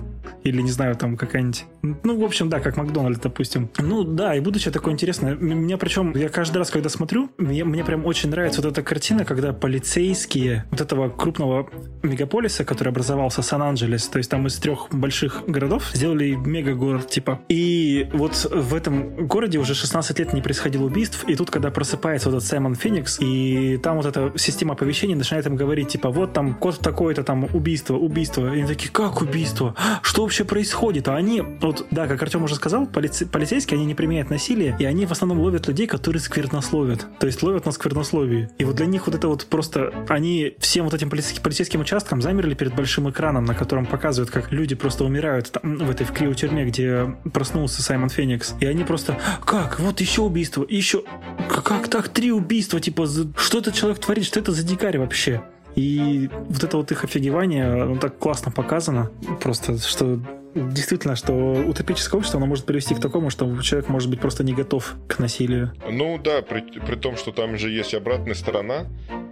или, 0.44 0.62
не 0.62 0.72
знаю, 0.72 0.96
там 0.96 1.16
какая-нибудь... 1.16 1.66
Ну, 1.82 2.20
в 2.20 2.24
общем, 2.24 2.50
да, 2.50 2.60
как 2.60 2.78
Макдональдс, 2.78 3.20
допустим. 3.20 3.70
Ну, 3.78 4.04
да, 4.04 4.36
и 4.36 4.40
будущее 4.40 4.74
такое 4.74 4.94
интересное. 4.94 5.36
Меня 5.36 5.78
причем, 5.78 6.14
я 6.16 6.30
каждый 6.30 6.58
раз, 6.58 6.70
когда 6.70 6.90
смотрю, 6.90 7.30
мне, 7.38 7.64
мне 7.64 7.84
прям 7.84 8.06
очень 8.06 8.30
нравится 8.30 8.62
вот 8.62 8.72
эта 8.72 8.82
картина, 8.84 9.26
когда 9.26 9.54
полицейские 9.54 10.66
вот 10.72 10.82
этого 10.82 11.10
крупного 11.10 11.70
мегаполиса, 12.04 12.66
который 12.66 12.90
образовался 12.90 13.42
Сан-Анджелес, 13.42 14.08
то 14.08 14.18
есть 14.18 14.30
там 14.30 14.48
из 14.48 14.58
трех 14.58 14.90
больших 14.92 15.44
городов 15.48 15.92
сделали 15.94 16.32
мега-город, 16.32 17.10
типа. 17.10 17.40
И 17.48 18.10
вот 18.14 18.48
в 18.52 18.76
этом 18.76 19.28
городе 19.28 19.60
уже 19.60 19.74
16 19.76 20.20
лет 20.20 20.34
не 20.34 20.42
происходило 20.42 20.86
убийств, 20.86 21.24
и 21.28 21.36
тут, 21.36 21.52
когда 21.52 21.72
просыпается 21.72 22.30
вот 22.30 22.38
этот 22.38 22.50
Саймон 22.50 22.76
Феникс, 22.76 23.20
и 23.22 23.78
там 23.78 23.98
вот 23.98 24.06
эта 24.06 24.34
система 24.38 24.74
оповещений 24.74 25.16
начинает 25.16 25.48
им 25.48 25.56
говорить, 25.56 25.90
типа, 25.90 26.10
вот 26.10 26.34
там 26.34 26.54
код 26.56 26.80
такой-то, 26.80 27.24
там 27.24 27.48
убийство, 27.54 27.96
убийство. 27.96 28.54
И 28.54 28.60
они 28.60 28.68
такие, 28.68 28.92
как 28.92 29.22
убийство? 29.22 29.73
Что 30.02 30.24
вообще 30.24 30.44
происходит? 30.44 31.08
А 31.08 31.16
они, 31.16 31.42
вот, 31.42 31.88
да, 31.92 32.08
как 32.08 32.22
Артем 32.22 32.44
уже 32.44 32.56
сказал, 32.56 32.86
полице- 32.86 33.28
полицейские, 33.28 33.78
они 33.78 33.86
не 33.86 33.96
применяют 33.96 34.30
насилие, 34.30 34.76
и 34.80 34.86
они 34.86 35.06
в 35.06 35.12
основном 35.12 35.40
ловят 35.40 35.68
людей, 35.68 35.88
которые 35.88 36.22
сквернословят. 36.22 37.06
То 37.20 37.28
есть 37.28 37.42
ловят 37.44 37.66
на 37.66 37.72
сквернословии. 37.72 38.50
И 38.58 38.66
вот 38.66 38.76
для 38.76 38.86
них 38.86 39.08
вот 39.08 39.16
это 39.16 39.28
вот 39.28 39.46
просто, 39.46 39.94
они 40.10 40.56
всем 40.60 40.86
вот 40.86 40.94
этим 40.94 41.10
полицейским, 41.10 41.44
полицейским 41.44 41.82
участкам 41.82 42.22
замерли 42.22 42.54
перед 42.54 42.76
большим 42.76 43.10
экраном, 43.10 43.46
на 43.46 43.56
котором 43.56 43.86
показывают, 43.86 44.32
как 44.32 44.52
люди 44.52 44.76
просто 44.76 45.04
умирают 45.04 45.52
там, 45.52 45.78
в 45.78 45.90
этой 45.90 46.06
в 46.06 46.12
криотюрьме, 46.12 46.66
где 46.66 47.16
проснулся 47.34 47.82
Саймон 47.82 48.10
Феникс. 48.10 48.56
И 48.60 48.66
они 48.66 48.84
просто, 48.84 49.18
как, 49.46 49.80
вот 49.80 50.02
еще 50.02 50.22
убийство, 50.22 50.66
еще, 50.68 51.04
как 51.50 51.88
так, 51.88 52.10
три 52.10 52.32
убийства, 52.32 52.80
типа, 52.80 53.08
что 53.38 53.60
этот 53.60 53.74
человек 53.74 54.00
творит, 54.00 54.26
что 54.26 54.40
это 54.40 54.52
за 54.52 54.64
дикарь 54.64 54.98
вообще? 54.98 55.42
И 55.76 56.30
вот 56.50 56.64
это 56.64 56.78
вот 56.78 56.92
их 56.92 57.04
офигевание, 57.04 57.84
оно 57.84 57.98
так 57.98 58.18
классно 58.18 58.52
показано, 58.52 59.12
просто, 59.42 59.78
что 59.78 60.20
действительно, 60.56 61.16
что 61.16 61.34
утопическое 61.34 62.20
общество, 62.20 62.38
оно 62.38 62.48
может 62.48 62.66
привести 62.66 62.96
к 62.96 63.00
такому, 63.00 63.30
что 63.30 63.60
человек 63.62 63.90
может 63.90 64.10
быть 64.10 64.20
просто 64.20 64.44
не 64.44 64.54
готов 64.54 64.96
к 65.08 65.20
насилию. 65.20 65.74
Ну 65.90 66.20
да, 66.20 66.42
при, 66.42 66.62
при 66.62 66.96
том, 66.96 67.18
что 67.18 67.32
там 67.32 67.58
же 67.58 67.72
есть 67.72 67.94
обратная 67.94 68.36
сторона, 68.36 68.86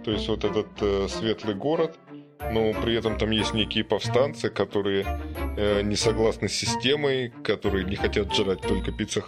то 0.04 0.10
есть 0.10 0.28
вот 0.28 0.44
этот 0.44 0.66
э, 0.80 1.06
светлый 1.08 1.54
город, 1.54 1.96
но 2.52 2.72
при 2.72 2.96
этом 2.96 3.18
там 3.18 3.30
есть 3.30 3.54
некие 3.54 3.84
повстанцы, 3.84 4.48
которые 4.48 5.06
э, 5.56 5.82
не 5.82 5.96
согласны 5.96 6.48
с 6.48 6.52
системой, 6.52 7.32
которые 7.44 7.84
не 7.84 7.96
хотят 7.96 8.34
жрать 8.34 8.60
только 8.60 8.90
пицца 8.90 9.22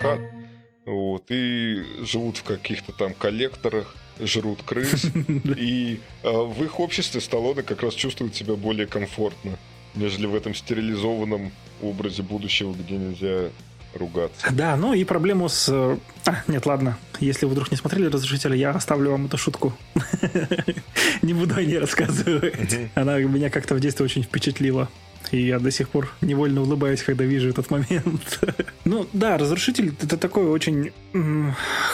вот, 0.85 1.25
и 1.31 1.83
живут 2.03 2.39
в 2.39 2.43
каких-то 2.45 2.93
там 2.93 3.15
коллекторах, 3.15 3.95
жрут 4.21 4.63
крыс, 4.63 5.07
и 5.57 6.01
э, 6.23 6.31
в 6.31 6.63
их 6.65 6.81
обществе 6.81 7.21
Сталлоне 7.21 7.63
как 7.63 7.83
раз 7.83 7.95
чувствует 7.95 8.35
себя 8.35 8.55
более 8.55 8.87
комфортно, 8.87 9.59
нежели 9.95 10.27
в 10.27 10.35
этом 10.35 10.55
стерилизованном 10.55 11.53
образе 11.83 12.23
будущего, 12.23 12.73
где 12.73 12.97
нельзя 12.97 13.51
ругаться. 13.95 14.49
Да, 14.53 14.77
ну 14.77 14.93
и 14.93 15.05
проблему 15.05 15.49
с... 15.49 15.69
Э, 15.69 15.97
а, 16.27 16.43
нет, 16.49 16.67
ладно. 16.67 16.99
Если 17.21 17.47
вы 17.47 17.53
вдруг 17.53 17.71
не 17.71 17.77
смотрели 17.77 18.07
«Разрушителя», 18.07 18.57
я 18.57 18.71
оставлю 18.71 19.13
вам 19.13 19.27
эту 19.27 19.39
шутку. 19.39 19.73
Не 21.23 21.33
буду 21.33 21.55
о 21.55 21.63
ней 21.63 21.79
рассказывать. 21.79 22.91
Она 22.95 23.19
меня 23.19 23.51
как-то 23.51 23.75
в 23.75 23.81
детстве 23.81 24.05
очень 24.05 24.23
впечатлила. 24.23 24.89
И 25.35 25.47
я 25.47 25.59
до 25.59 25.73
сих 25.73 25.89
пор 25.89 26.15
невольно 26.21 26.63
улыбаюсь, 26.63 27.03
когда 27.03 27.25
вижу 27.25 27.49
этот 27.49 27.69
момент. 27.69 28.39
ну 28.85 29.09
да, 29.13 29.37
«Разрушитель»— 29.37 29.93
это 30.01 30.17
такое 30.17 30.47
очень 30.47 30.93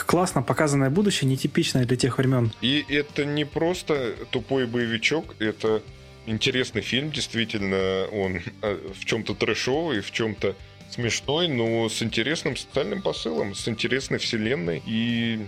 классно 0.05 0.43
показанное 0.43 0.91
будущее, 0.91 1.27
нетипичное 1.27 1.85
для 1.85 1.97
тех 1.97 2.19
времен. 2.19 2.51
И 2.61 2.85
это 2.87 3.25
не 3.25 3.43
просто 3.43 4.13
тупой 4.29 4.67
боевичок, 4.67 5.33
это 5.39 5.81
интересный 6.27 6.83
фильм, 6.83 7.09
действительно, 7.09 8.05
он 8.11 8.41
э, 8.61 8.77
в 8.93 9.05
чем-то 9.05 9.33
трэшовый, 9.33 10.01
в 10.01 10.11
чем-то 10.11 10.55
смешной, 10.91 11.47
но 11.47 11.89
с 11.89 12.03
интересным 12.03 12.55
социальным 12.55 13.01
посылом, 13.01 13.55
с 13.55 13.67
интересной 13.67 14.19
вселенной. 14.19 14.83
И 14.85 15.47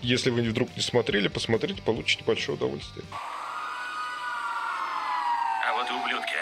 если 0.00 0.30
вы 0.30 0.40
вдруг 0.40 0.74
не 0.76 0.82
смотрели, 0.82 1.28
посмотрите, 1.28 1.82
получите 1.84 2.24
большое 2.24 2.56
удовольствие. 2.56 3.04
Вот 5.78 5.88
и 5.88 5.92
ублюдки. 5.92 6.34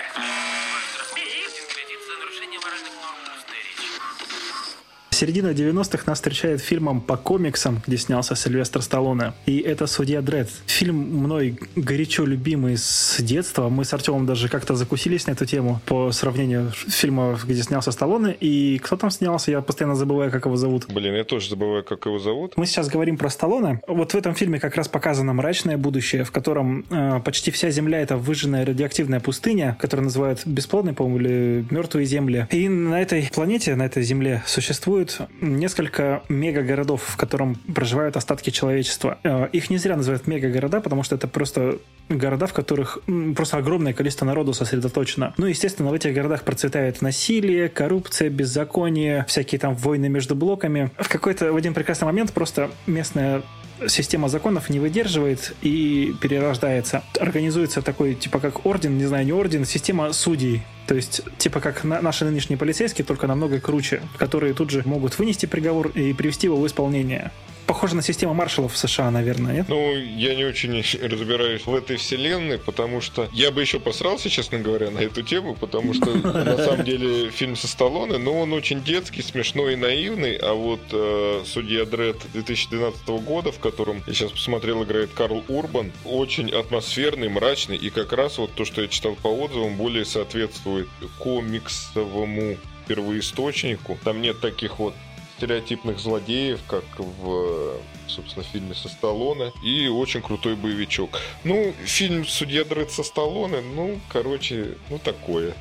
Середина 5.17 5.53
90-х 5.53 6.03
нас 6.07 6.19
встречает 6.19 6.61
фильмом 6.61 7.01
по 7.01 7.17
комиксам, 7.17 7.81
где 7.87 7.97
снялся 7.97 8.37
Сильвестр 8.37 8.83
Сталлоне. 8.83 9.33
И 9.47 9.61
это 9.61 9.87
«Судья 9.87 10.21
Дред». 10.21 10.51
Фильм 10.67 10.97
мной 10.97 11.59
горячо 11.75 12.27
любимый 12.27 12.77
с 12.77 13.17
детства. 13.21 13.71
Мы 13.71 13.87
с 13.87 13.95
Артемом 13.95 14.27
даже 14.27 14.51
как-то 14.51 14.75
закусились 14.75 15.27
на 15.27 15.31
эту 15.31 15.47
тему 15.47 15.81
по 15.87 16.13
сравнению 16.13 16.71
фильмов, 16.71 17.47
где 17.47 17.63
снялся 17.63 17.93
Сталлоне. 17.93 18.37
И 18.39 18.79
кто 18.85 18.99
там 18.99 19.11
снялся, 19.11 19.51
я 19.51 19.63
постоянно 19.63 19.95
забываю, 19.95 20.31
как 20.31 20.45
его 20.45 20.57
зовут. 20.57 20.85
Блин, 20.93 21.15
я 21.15 21.25
тоже 21.25 21.49
забываю, 21.49 21.83
как 21.83 22.05
его 22.05 22.19
зовут. 22.19 22.53
Мы 22.59 22.67
сейчас 22.67 22.89
говорим 22.89 23.17
про 23.17 23.31
Сталлоне. 23.31 23.81
Вот 23.89 24.13
в 24.13 24.17
этом 24.17 24.35
фильме 24.35 24.61
как 24.61 24.77
раз 24.77 24.87
показано 24.87 25.33
мрачное 25.33 25.79
будущее, 25.79 26.25
в 26.25 26.31
котором 26.31 26.85
э, 26.91 27.21
почти 27.25 27.51
вся 27.51 27.71
Земля— 27.71 28.01
это 28.03 28.19
выжженная 28.19 28.67
радиоактивная 28.67 29.21
пустыня, 29.21 29.79
которую 29.81 30.05
называют 30.05 30.47
бесплодной, 30.47 30.93
по-моему, 30.93 31.21
или 31.21 31.67
мертвые 31.71 32.05
земли. 32.05 32.47
И 32.51 32.69
на 32.69 33.01
этой 33.01 33.31
планете, 33.35 33.75
на 33.77 33.87
этой 33.87 34.03
Земле 34.03 34.43
существует 34.45 35.06
существует 35.11 35.31
несколько 35.41 36.23
мегагородов, 36.29 37.03
в 37.03 37.17
котором 37.17 37.55
проживают 37.75 38.17
остатки 38.17 38.51
человечества. 38.51 39.19
Э, 39.23 39.49
их 39.53 39.71
не 39.71 39.79
зря 39.79 39.97
называют 39.97 40.27
мегагорода, 40.27 40.81
потому 40.81 41.03
что 41.03 41.17
это 41.17 41.29
просто 41.29 41.79
города, 42.09 42.47
в 42.47 42.53
которых 42.53 42.99
просто 43.37 43.57
огромное 43.57 43.93
количество 43.93 44.25
народу 44.25 44.53
сосредоточено. 44.53 45.35
Ну, 45.37 45.47
естественно, 45.47 45.91
в 45.91 45.95
этих 45.95 46.15
городах 46.15 46.43
процветает 46.43 47.03
насилие, 47.03 47.69
коррупция, 47.69 48.31
беззаконие, 48.31 49.25
всякие 49.29 49.59
там 49.59 49.75
войны 49.75 50.09
между 50.09 50.35
блоками. 50.35 50.91
В 50.99 51.09
какой-то, 51.09 51.53
в 51.53 51.57
один 51.57 51.75
прекрасный 51.75 52.07
момент 52.07 52.33
просто 52.33 52.71
местная 52.87 53.43
система 53.89 54.29
законов 54.29 54.71
не 54.71 54.81
выдерживает 54.81 55.55
и 55.63 56.15
перерождается. 56.21 57.03
Организуется 57.21 57.83
такой, 57.83 58.15
типа 58.15 58.41
как 58.41 58.67
орден, 58.67 58.97
не 58.99 59.07
знаю, 59.07 59.25
не 59.27 59.33
орден, 59.33 59.65
система 59.65 60.13
судей. 60.13 60.63
То 60.87 60.95
есть, 60.95 61.23
типа 61.39 61.61
как 61.61 61.85
на, 61.85 62.01
наши 62.01 62.25
нынешние 62.25 62.59
полицейские, 62.59 63.05
только 63.05 63.27
намного 63.27 63.61
круче, 63.61 64.03
которые 64.19 64.55
тут 64.55 64.71
же 64.71 64.83
могут 64.85 65.19
вынести 65.19 65.47
приговор 65.47 65.89
и 65.89 66.13
привести 66.13 66.47
его 66.47 66.57
в 66.57 66.67
исполнение 66.67 67.33
похоже 67.67 67.97
на 67.97 68.03
систему 68.03 68.35
маршалов 68.35 68.73
в 68.73 68.77
США, 68.77 69.11
наверное, 69.11 69.53
нет? 69.53 69.69
Ну, 69.69 69.97
я 69.97 70.35
не 70.35 70.45
очень 70.45 70.83
разбираюсь 71.03 71.67
в 71.67 71.75
этой 71.75 71.97
вселенной, 71.97 72.59
потому 72.59 73.01
что 73.01 73.29
я 73.33 73.51
бы 73.51 73.61
еще 73.61 73.81
посрался, 73.81 74.31
честно 74.31 74.59
говоря, 74.59 74.91
на 74.91 75.01
эту 75.01 75.23
тему, 75.23 75.55
потому 75.55 75.95
что 75.95 76.07
на 76.15 76.57
самом 76.59 76.85
деле 76.85 77.31
фильм 77.31 77.57
со 77.57 77.69
Сталлоне, 77.69 78.19
но 78.19 78.41
он 78.41 78.53
очень 78.53 78.83
детский, 78.83 79.23
смешной 79.23 79.75
и 79.75 79.77
наивный, 79.77 80.37
а 80.37 80.55
вот 80.55 80.81
э, 80.93 81.43
«Судья 81.47 81.85
Дред» 81.85 82.17
2012 82.33 83.09
года, 83.09 83.53
в 83.53 83.59
котором 83.59 84.03
я 84.07 84.15
сейчас 84.15 84.31
посмотрел, 84.31 84.85
играет 84.85 85.11
Карл 85.13 85.45
Урбан, 85.49 85.93
очень 86.05 86.51
атмосферный, 86.51 87.29
мрачный, 87.29 87.77
и 87.77 87.91
как 87.91 88.13
раз 88.13 88.39
вот 88.39 88.53
то, 88.55 88.65
что 88.65 88.83
я 88.83 88.89
читал 88.89 89.17
по 89.17 89.29
отзывам, 89.29 89.77
более 89.77 90.05
соответствует 90.05 90.89
комиксовому 91.19 92.57
первоисточнику. 92.87 93.99
Там 94.05 94.23
нет 94.23 94.41
таких 94.41 94.79
вот 94.79 94.95
стереотипных 95.37 95.99
злодеев, 95.99 96.61
как 96.67 96.85
в, 96.99 97.79
собственно, 98.09 98.45
фильме 98.45 98.75
со 98.75 98.89
Сталлоне. 98.89 99.53
И 99.63 99.89
очень 99.89 100.23
крутой 100.23 100.57
боевичок. 100.57 101.21
Ну, 101.45 101.75
фильм 101.85 102.27
«Судья 102.27 102.65
Дред» 102.65 102.91
со 102.91 103.03
Сталлоне, 103.03 103.61
ну, 103.61 104.01
короче, 104.09 104.77
ну, 104.89 104.99
такое. 104.99 105.55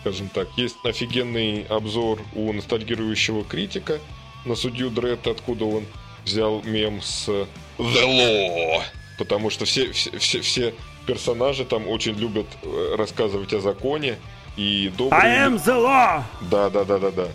Скажем 0.00 0.28
так, 0.28 0.48
есть 0.56 0.76
офигенный 0.84 1.64
обзор 1.64 2.20
у 2.34 2.52
ностальгирующего 2.52 3.44
критика 3.44 3.98
на 4.44 4.54
судью 4.54 4.90
Дред, 4.90 5.26
откуда 5.26 5.64
он 5.64 5.84
взял 6.24 6.62
мем 6.62 7.02
с 7.02 7.28
The 7.28 7.48
Law. 7.78 8.82
Потому 9.18 9.50
что 9.50 9.64
все, 9.64 9.92
все, 9.92 10.16
все, 10.18 10.40
все 10.40 10.74
персонажи 11.06 11.64
там 11.64 11.88
очень 11.88 12.14
любят 12.14 12.46
э, 12.62 12.94
рассказывать 12.96 13.52
о 13.52 13.60
законе. 13.60 14.18
И 14.56 14.92
добрые... 14.96 15.22
I 15.22 15.48
am 15.48 15.56
the 15.56 15.74
law! 15.74 16.22
Да, 16.50 16.70
да, 16.70 16.84
да, 16.84 16.98
да, 16.98 17.10
да 17.10 17.28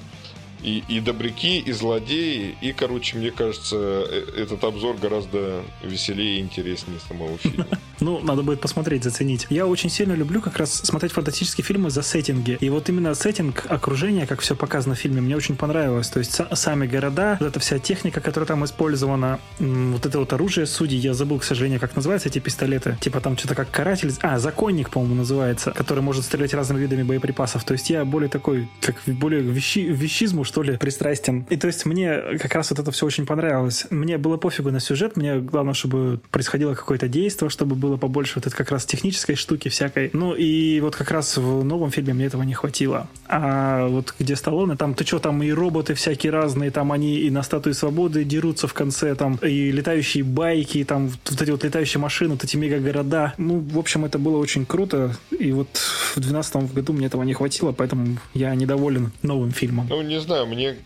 и, 0.64 0.84
и 0.88 1.00
добряки, 1.00 1.60
и 1.60 1.72
злодеи. 1.72 2.56
И, 2.62 2.74
короче, 2.74 3.18
мне 3.18 3.32
кажется, 3.32 3.76
э, 3.78 4.42
этот 4.44 4.64
обзор 4.64 4.98
гораздо 4.98 5.64
веселее 5.84 6.38
и 6.38 6.42
интереснее 6.42 7.00
самого 7.08 7.38
фильма. 7.38 7.68
Ну, 8.00 8.20
надо 8.20 8.44
будет 8.44 8.60
посмотреть, 8.60 9.04
заценить. 9.04 9.48
Я 9.50 9.66
очень 9.66 9.90
сильно 9.90 10.12
люблю 10.12 10.42
как 10.42 10.58
раз 10.58 10.74
смотреть 10.74 11.14
фантастические 11.14 11.64
фильмы 11.64 11.90
за 11.90 12.02
сеттинги. 12.02 12.58
И 12.60 12.70
вот 12.70 12.90
именно 12.90 13.16
сеттинг, 13.16 13.66
окружение, 13.70 14.28
как 14.28 14.42
все 14.42 14.58
показано 14.58 14.96
в 14.96 15.00
фильме, 15.00 15.22
мне 15.22 15.38
очень 15.38 15.56
понравилось. 15.56 16.10
То 16.10 16.20
есть 16.20 16.38
сами 16.54 16.86
города, 16.86 17.38
вот 17.40 17.48
эта 17.48 17.62
вся 17.62 17.80
техника, 17.80 18.20
которая 18.20 18.46
там 18.48 18.66
использована, 18.66 19.40
вот 19.60 20.06
это 20.06 20.20
вот 20.20 20.34
оружие 20.34 20.66
судей, 20.66 20.98
я 20.98 21.14
забыл, 21.14 21.40
к 21.40 21.46
сожалению, 21.46 21.80
как 21.80 21.96
называются 21.96 22.28
эти 22.28 22.40
пистолеты. 22.40 22.98
Типа 23.00 23.22
там 23.22 23.38
что-то 23.38 23.56
как 23.56 23.72
каратель, 23.72 24.12
а, 24.22 24.38
законник, 24.38 24.90
по-моему, 24.90 25.16
называется, 25.16 25.72
который 25.72 26.04
может 26.04 26.26
стрелять 26.26 26.54
разными 26.54 26.82
видами 26.82 27.04
боеприпасов. 27.04 27.64
То 27.64 27.72
есть 27.72 27.90
я 27.90 28.04
более 28.04 28.30
такой, 28.30 28.68
как 28.82 28.98
более 29.06 29.42
вещи, 29.42 29.80
вещизму, 29.80 30.44
что 30.54 30.62
ли, 30.62 30.78
пристрастен. 30.78 31.48
И 31.50 31.58
то 31.58 31.66
есть 31.66 31.84
мне 31.88 32.38
как 32.40 32.54
раз 32.54 32.70
вот 32.70 32.78
это 32.78 32.92
все 32.92 33.08
очень 33.08 33.26
понравилось. 33.26 33.88
Мне 33.90 34.20
было 34.20 34.38
пофигу 34.38 34.70
на 34.70 34.80
сюжет, 34.80 35.18
мне 35.18 35.40
главное, 35.40 35.74
чтобы 35.74 36.20
происходило 36.30 36.76
какое-то 36.76 37.08
действие, 37.08 37.50
чтобы 37.50 37.76
было 37.76 37.98
побольше 37.98 38.34
вот 38.36 38.46
этой 38.46 38.56
как 38.56 38.70
раз 38.70 38.86
технической 38.86 39.36
штуки 39.36 39.70
всякой. 39.70 40.12
Ну 40.14 40.36
и 40.36 40.80
вот 40.80 40.96
как 40.96 41.10
раз 41.10 41.38
в 41.38 41.64
новом 41.64 41.90
фильме 41.90 42.14
мне 42.14 42.26
этого 42.26 42.44
не 42.44 42.54
хватило. 42.54 43.08
А 43.28 43.88
вот 43.88 44.14
где 44.20 44.36
Сталлоне, 44.36 44.76
там 44.76 44.94
ты 44.94 45.04
что, 45.08 45.18
там 45.18 45.42
и 45.42 45.50
роботы 45.50 45.96
всякие 45.96 46.32
разные, 46.32 46.70
там 46.70 46.92
они 46.92 47.18
и 47.18 47.32
на 47.32 47.42
статуи 47.42 47.72
свободы 47.72 48.24
дерутся 48.24 48.68
в 48.68 48.76
конце, 48.76 49.16
там 49.16 49.40
и 49.42 49.72
летающие 49.72 50.24
байки, 50.24 50.78
и 50.78 50.84
там 50.84 51.10
вот 51.26 51.42
эти 51.42 51.50
вот 51.50 51.64
летающие 51.64 52.00
машины, 52.00 52.34
вот 52.34 52.44
эти 52.44 52.58
мега-города. 52.58 53.34
Ну, 53.40 53.60
в 53.60 53.80
общем, 53.80 54.06
это 54.06 54.20
было 54.20 54.38
очень 54.38 54.68
круто. 54.68 55.18
И 55.32 55.52
вот 55.52 55.70
в 55.78 56.20
2012 56.20 56.76
году 56.76 56.94
мне 56.94 57.08
этого 57.08 57.24
не 57.24 57.34
хватило, 57.34 57.72
поэтому 57.72 58.20
я 58.36 58.54
недоволен 58.54 59.12
новым 59.24 59.50
фильмом. 59.50 59.88
Ну, 59.90 60.04
не 60.04 60.20
знаю, 60.20 60.43
мне 60.46 60.78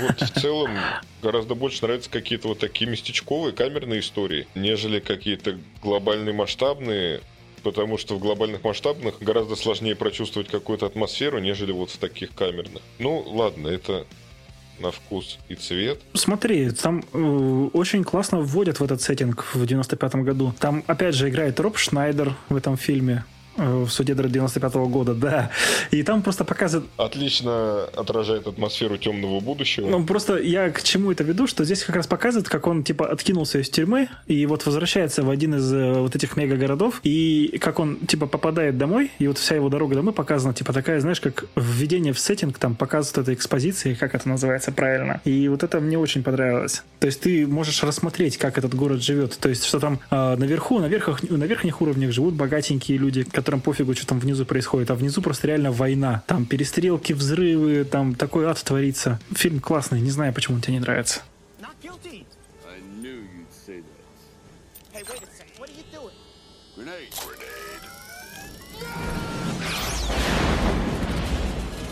вот 0.00 0.20
в 0.20 0.40
целом 0.40 0.70
гораздо 1.22 1.54
больше 1.54 1.82
нравятся 1.82 2.10
какие-то 2.10 2.48
вот 2.48 2.58
такие 2.58 2.90
местечковые 2.90 3.52
камерные 3.52 4.00
истории, 4.00 4.46
нежели 4.54 5.00
какие-то 5.00 5.58
глобальные 5.82 6.34
масштабные 6.34 7.20
потому 7.62 7.96
что 7.96 8.14
в 8.16 8.18
глобальных 8.18 8.62
масштабных 8.62 9.20
гораздо 9.20 9.56
сложнее 9.56 9.96
прочувствовать 9.96 10.48
какую-то 10.48 10.84
атмосферу, 10.84 11.38
нежели 11.38 11.72
вот 11.72 11.90
в 11.90 11.96
таких 11.96 12.34
камерных. 12.34 12.82
Ну, 12.98 13.24
ладно, 13.26 13.68
это 13.68 14.06
на 14.78 14.90
вкус 14.90 15.38
и 15.48 15.54
цвет. 15.54 16.00
Смотри, 16.14 16.70
там 16.70 17.04
э, 17.12 17.68
очень 17.72 18.04
классно 18.04 18.40
вводят 18.40 18.80
в 18.80 18.84
этот 18.84 19.00
сеттинг 19.00 19.44
в 19.54 19.62
95-м 19.62 20.24
году. 20.24 20.52
Там, 20.60 20.84
опять 20.86 21.14
же, 21.14 21.28
играет 21.28 21.58
Роб 21.60 21.78
Шнайдер 21.78 22.34
в 22.48 22.56
этом 22.56 22.76
фильме. 22.76 23.24
Э, 23.56 23.84
в 23.84 23.90
суде 23.90 24.14
95 24.14 24.74
-го 24.74 24.88
года, 24.88 25.14
да. 25.14 25.50
И 25.92 26.02
там 26.02 26.22
просто 26.22 26.44
показывают... 26.44 26.90
Отлично 26.96 27.84
отражает 27.96 28.46
атмосферу 28.46 28.98
темного 28.98 29.40
будущего. 29.40 29.88
Ну, 29.88 30.04
просто 30.04 30.38
я 30.38 30.70
к 30.70 30.82
чему 30.82 31.12
это 31.12 31.22
веду, 31.24 31.46
что 31.46 31.64
здесь 31.64 31.84
как 31.84 31.96
раз 31.96 32.06
показывает, 32.06 32.48
как 32.48 32.66
он, 32.66 32.82
типа, 32.82 33.06
откинулся 33.06 33.58
из 33.58 33.70
тюрьмы 33.70 34.08
и 34.26 34.46
вот 34.46 34.66
возвращается 34.66 35.22
в 35.22 35.30
один 35.30 35.54
из 35.54 35.72
э, 35.72 36.00
вот 36.00 36.16
этих 36.16 36.36
мега-городов, 36.36 37.00
и 37.04 37.58
как 37.60 37.78
он, 37.78 37.96
типа, 38.06 38.26
попадает 38.26 38.76
домой, 38.76 39.10
и 39.20 39.28
вот 39.28 39.38
вся 39.38 39.54
его 39.54 39.68
дорога 39.68 39.94
домой 39.94 40.12
показана, 40.12 40.54
типа, 40.54 40.72
такая, 40.72 41.00
знаешь, 41.00 41.20
как 41.20 41.44
введение 41.54 42.12
в 42.12 42.18
сеттинг, 42.18 42.58
там, 42.58 42.74
показывают 42.74 43.28
этой 43.28 43.34
экспозиции, 43.34 43.94
как 43.94 44.14
это 44.14 44.28
называется 44.28 44.72
правильно. 44.72 45.20
И 45.24 45.48
вот 45.48 45.62
это 45.62 45.80
мне 45.80 45.98
очень 45.98 46.22
понравилось. 46.22 46.82
То 46.98 47.06
есть 47.06 47.20
ты 47.20 47.46
можешь 47.46 47.82
рассмотреть, 47.82 48.36
как 48.36 48.58
этот 48.58 48.74
город 48.74 49.02
живет. 49.02 49.38
То 49.38 49.48
есть, 49.48 49.64
что 49.64 49.78
там 49.78 50.00
э, 50.10 50.36
наверху, 50.36 50.80
на, 50.80 50.86
верхах, 50.86 51.22
на 51.22 51.44
верхних 51.44 51.80
уровнях 51.80 52.12
живут 52.12 52.34
богатенькие 52.34 52.98
люди, 52.98 53.24
которым 53.44 53.60
пофигу, 53.60 53.94
что 53.94 54.06
там 54.06 54.20
внизу 54.20 54.46
происходит, 54.46 54.90
а 54.90 54.94
внизу 54.94 55.20
просто 55.20 55.48
реально 55.48 55.70
война. 55.70 56.22
Там 56.26 56.46
перестрелки, 56.46 57.12
взрывы, 57.12 57.84
там 57.84 58.14
такой 58.14 58.46
ад 58.46 58.58
творится. 58.64 59.20
Фильм 59.36 59.60
классный, 59.60 60.00
не 60.00 60.10
знаю, 60.10 60.32
почему 60.32 60.56
он 60.56 60.62
тебе 60.62 60.72
не 60.74 60.80
нравится. 60.80 61.20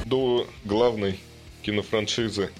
До 0.06 0.46
главной 0.64 1.20
кинофраншизы 1.62 2.50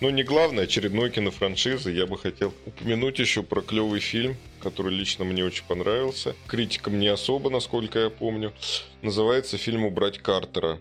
ну, 0.00 0.08
не 0.08 0.22
главное, 0.22 0.64
очередной 0.64 1.10
кинофраншизы. 1.10 1.90
Я 1.90 2.06
бы 2.06 2.16
хотел 2.16 2.54
упомянуть 2.64 3.18
еще 3.18 3.42
про 3.42 3.60
клевый 3.60 4.00
фильм, 4.00 4.34
который 4.60 4.92
лично 4.92 5.24
мне 5.24 5.44
очень 5.44 5.64
понравился. 5.66 6.34
Критикам 6.46 6.98
не 6.98 7.08
особо, 7.08 7.50
насколько 7.50 7.98
я 7.98 8.10
помню. 8.10 8.52
Называется 9.02 9.58
фильм 9.58 9.84
«Убрать 9.84 10.18
Картера». 10.18 10.78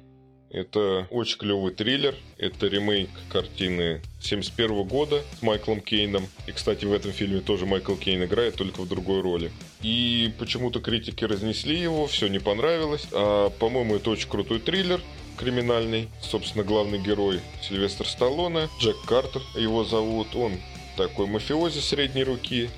Это 0.52 1.08
очень 1.12 1.38
клевый 1.38 1.74
триллер. 1.74 2.16
Это 2.38 2.68
ремейк 2.68 3.10
картины 3.32 4.02
71 4.20 4.84
года 4.84 5.22
с 5.38 5.44
Майклом 5.44 5.80
Кейном. 5.80 6.26
И, 6.48 6.52
кстати, 6.52 6.86
в 6.86 6.94
этом 6.94 7.12
фильме 7.12 7.42
тоже 7.42 7.68
Майкл 7.68 7.96
Кейн 7.96 8.24
играет, 8.24 8.56
только 8.56 8.82
в 8.82 8.88
другой 8.88 9.22
роли. 9.22 9.52
И 9.82 10.34
почему-то 10.40 10.80
критики 10.80 11.24
разнесли 11.24 11.78
его, 11.78 12.08
все 12.08 12.28
не 12.28 12.40
понравилось. 12.40 13.08
А, 13.12 13.52
по-моему, 13.52 13.96
это 13.96 14.10
очень 14.10 14.30
крутой 14.30 14.60
триллер 14.60 15.02
криминальный. 15.38 16.10
Собственно, 16.22 16.64
главный 16.64 17.00
герой 17.00 17.40
Сильвестр 17.62 18.06
Сталлоне, 18.08 18.68
Джек 18.80 18.98
Картер 19.06 19.42
его 19.56 19.84
зовут. 19.84 20.36
Он 20.36 20.54
такой 20.98 21.28
мафиози 21.28 21.80
средней 21.80 22.24
руки. 22.24 22.70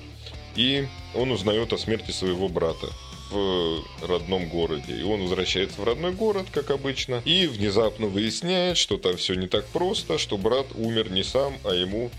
И 0.56 0.86
он 1.14 1.30
узнает 1.30 1.72
о 1.72 1.78
смерти 1.78 2.10
своего 2.10 2.48
брата 2.48 2.88
в 3.30 3.82
родном 4.02 4.48
городе. 4.48 4.94
И 4.98 5.02
он 5.02 5.22
возвращается 5.22 5.80
в 5.80 5.84
родной 5.84 6.12
город, 6.12 6.46
как 6.52 6.70
обычно, 6.70 7.22
и 7.24 7.46
внезапно 7.46 8.06
выясняет, 8.06 8.76
что 8.76 8.98
там 8.98 9.16
все 9.16 9.34
не 9.34 9.48
так 9.48 9.66
просто, 9.66 10.18
что 10.18 10.36
брат 10.36 10.66
умер 10.74 11.10
не 11.10 11.22
сам, 11.22 11.54
а 11.64 11.74
ему 11.74 12.10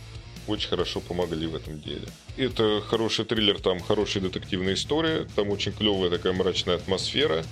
очень 0.48 0.70
хорошо 0.70 1.00
помогли 1.00 1.48
в 1.48 1.56
этом 1.56 1.80
деле. 1.80 2.08
Это 2.36 2.82
хороший 2.82 3.26
триллер, 3.26 3.60
там 3.60 3.80
хорошая 3.80 4.24
детективная 4.24 4.74
история, 4.74 5.28
там 5.36 5.50
очень 5.50 5.72
клевая 5.72 6.10
такая 6.10 6.34
мрачная 6.34 6.76
атмосфера 6.76 7.46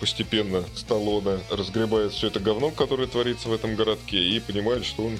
постепенно 0.00 0.64
Сталлоне 0.76 1.40
разгребает 1.50 2.12
все 2.12 2.28
это 2.28 2.40
говно, 2.40 2.70
которое 2.70 3.06
творится 3.06 3.48
в 3.48 3.52
этом 3.52 3.74
городке, 3.74 4.18
и 4.18 4.40
понимает, 4.40 4.84
что 4.84 5.06
он 5.06 5.18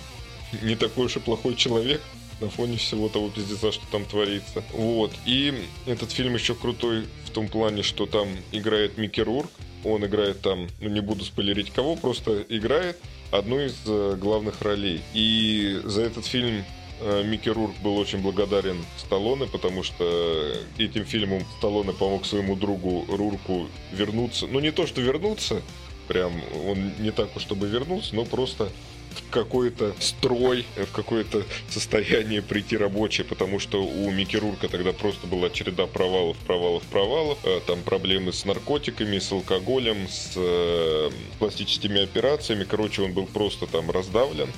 не 0.62 0.76
такой 0.76 1.06
уж 1.06 1.16
и 1.16 1.20
плохой 1.20 1.56
человек 1.56 2.00
на 2.40 2.48
фоне 2.50 2.76
всего 2.76 3.08
того 3.08 3.28
пиздеца, 3.30 3.72
что 3.72 3.86
там 3.90 4.04
творится. 4.04 4.62
Вот. 4.72 5.12
И 5.26 5.54
этот 5.86 6.10
фильм 6.12 6.34
еще 6.34 6.54
крутой 6.54 7.04
в 7.24 7.30
том 7.30 7.48
плане, 7.48 7.82
что 7.82 8.06
там 8.06 8.28
играет 8.52 8.98
Микки 8.98 9.20
Рурк. 9.20 9.50
Он 9.84 10.04
играет 10.04 10.40
там, 10.40 10.66
ну 10.80 10.88
не 10.88 11.00
буду 11.00 11.24
спойлерить 11.24 11.70
кого, 11.70 11.94
просто 11.94 12.44
играет 12.48 12.98
одну 13.30 13.60
из 13.60 13.76
э, 13.86 14.16
главных 14.20 14.60
ролей. 14.62 15.00
И 15.14 15.80
за 15.84 16.02
этот 16.02 16.26
фильм 16.26 16.64
Э, 17.00 17.22
Микки 17.24 17.48
Рурк 17.48 17.74
был 17.82 17.96
очень 17.96 18.18
благодарен 18.18 18.84
Сталлоне, 18.96 19.46
потому 19.46 19.82
что 19.82 20.52
этим 20.78 21.04
фильмом 21.04 21.44
Сталлоне 21.58 21.92
помог 21.92 22.26
своему 22.26 22.56
другу 22.56 23.04
Рурку 23.08 23.68
вернуться. 23.92 24.46
Ну, 24.46 24.58
не 24.60 24.72
то, 24.72 24.86
что 24.86 25.00
вернуться, 25.00 25.62
прям 26.08 26.32
он 26.66 26.92
не 26.98 27.12
так 27.12 27.34
уж, 27.36 27.42
чтобы 27.42 27.68
вернуться, 27.68 28.16
но 28.16 28.24
просто 28.24 28.70
в 29.20 29.30
какой-то 29.30 29.94
строй, 30.00 30.64
в 30.76 30.92
какое-то 30.92 31.44
состояние 31.68 32.42
прийти 32.42 32.76
рабочее, 32.76 33.24
потому 33.24 33.58
что 33.58 33.84
у 33.84 34.10
Микки 34.10 34.36
Рурка 34.36 34.68
тогда 34.68 34.92
просто 34.92 35.26
была 35.26 35.50
череда 35.50 35.86
провалов, 35.86 36.36
провалов, 36.38 36.82
провалов. 36.84 37.38
Э, 37.44 37.60
там 37.66 37.80
проблемы 37.82 38.32
с 38.32 38.44
наркотиками, 38.44 39.18
с 39.18 39.30
алкоголем, 39.32 40.08
с 40.08 40.32
э, 40.36 41.10
пластическими 41.38 42.02
операциями. 42.02 42.64
Короче, 42.64 43.02
он 43.02 43.12
был 43.12 43.26
просто 43.26 43.66
там 43.66 43.90
раздавлен. 43.90 44.50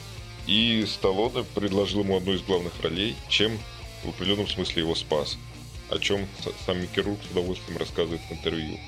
И 0.47 0.85
Сталлоне 0.87 1.45
предложил 1.55 2.01
ему 2.01 2.17
одну 2.17 2.33
из 2.33 2.43
главных 2.43 2.73
ролей, 2.83 3.15
чем 3.29 3.59
в 4.05 4.09
определенном 4.11 4.49
смысле 4.49 4.83
его 4.83 4.95
спас. 4.95 5.37
О 5.91 5.99
чем 5.99 6.27
сам 6.67 6.81
Микки 6.81 7.01
Рук 7.01 7.19
с 7.27 7.31
удовольствием 7.31 7.79
рассказывает 7.79 8.21
в 8.29 8.33
интервью. 8.33 8.79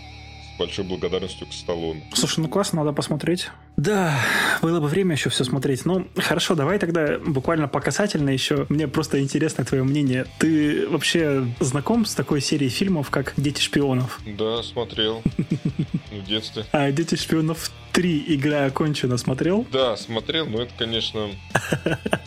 С 0.54 0.58
большой 0.58 0.84
благодарностью 0.84 1.46
к 1.46 1.52
Сталлоне. 1.52 2.04
Слушай, 2.14 2.40
ну 2.40 2.48
классно, 2.48 2.80
надо 2.82 2.92
посмотреть. 2.94 3.48
Да, 3.76 4.18
было 4.60 4.80
бы 4.80 4.88
время 4.88 5.14
еще 5.14 5.30
все 5.30 5.44
смотреть. 5.44 5.84
Ну, 5.84 6.06
хорошо, 6.16 6.54
давай 6.54 6.78
тогда 6.78 7.18
буквально 7.18 7.68
по 7.68 7.80
касательно 7.80 8.30
еще. 8.30 8.66
Мне 8.68 8.86
просто 8.86 9.20
интересно 9.20 9.64
твое 9.64 9.82
мнение. 9.82 10.26
Ты 10.38 10.86
вообще 10.88 11.46
знаком 11.60 12.04
с 12.04 12.14
такой 12.14 12.40
серией 12.40 12.70
фильмов, 12.70 13.10
как 13.10 13.32
«Дети 13.36 13.60
шпионов»? 13.60 14.20
Да, 14.26 14.62
смотрел. 14.62 15.22
В 16.10 16.26
детстве. 16.26 16.64
А 16.72 16.90
«Дети 16.92 17.14
шпионов 17.14 17.70
3. 17.92 18.24
Игра 18.28 18.66
окончена» 18.66 19.16
смотрел? 19.16 19.66
Да, 19.72 19.96
смотрел, 19.96 20.46
но 20.46 20.62
это, 20.62 20.72
конечно, 20.76 21.30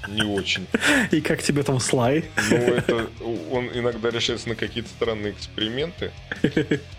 не 0.10 0.24
очень. 0.24 0.66
И 1.12 1.22
как 1.22 1.42
тебе 1.42 1.64
там 1.64 1.80
Слай? 1.80 2.26
Ну, 2.50 2.58
это... 2.58 3.08
Он 3.52 3.70
иногда 3.74 4.10
решается 4.10 4.50
на 4.50 4.56
какие-то 4.56 4.90
странные 4.90 5.34
эксперименты. 5.34 6.12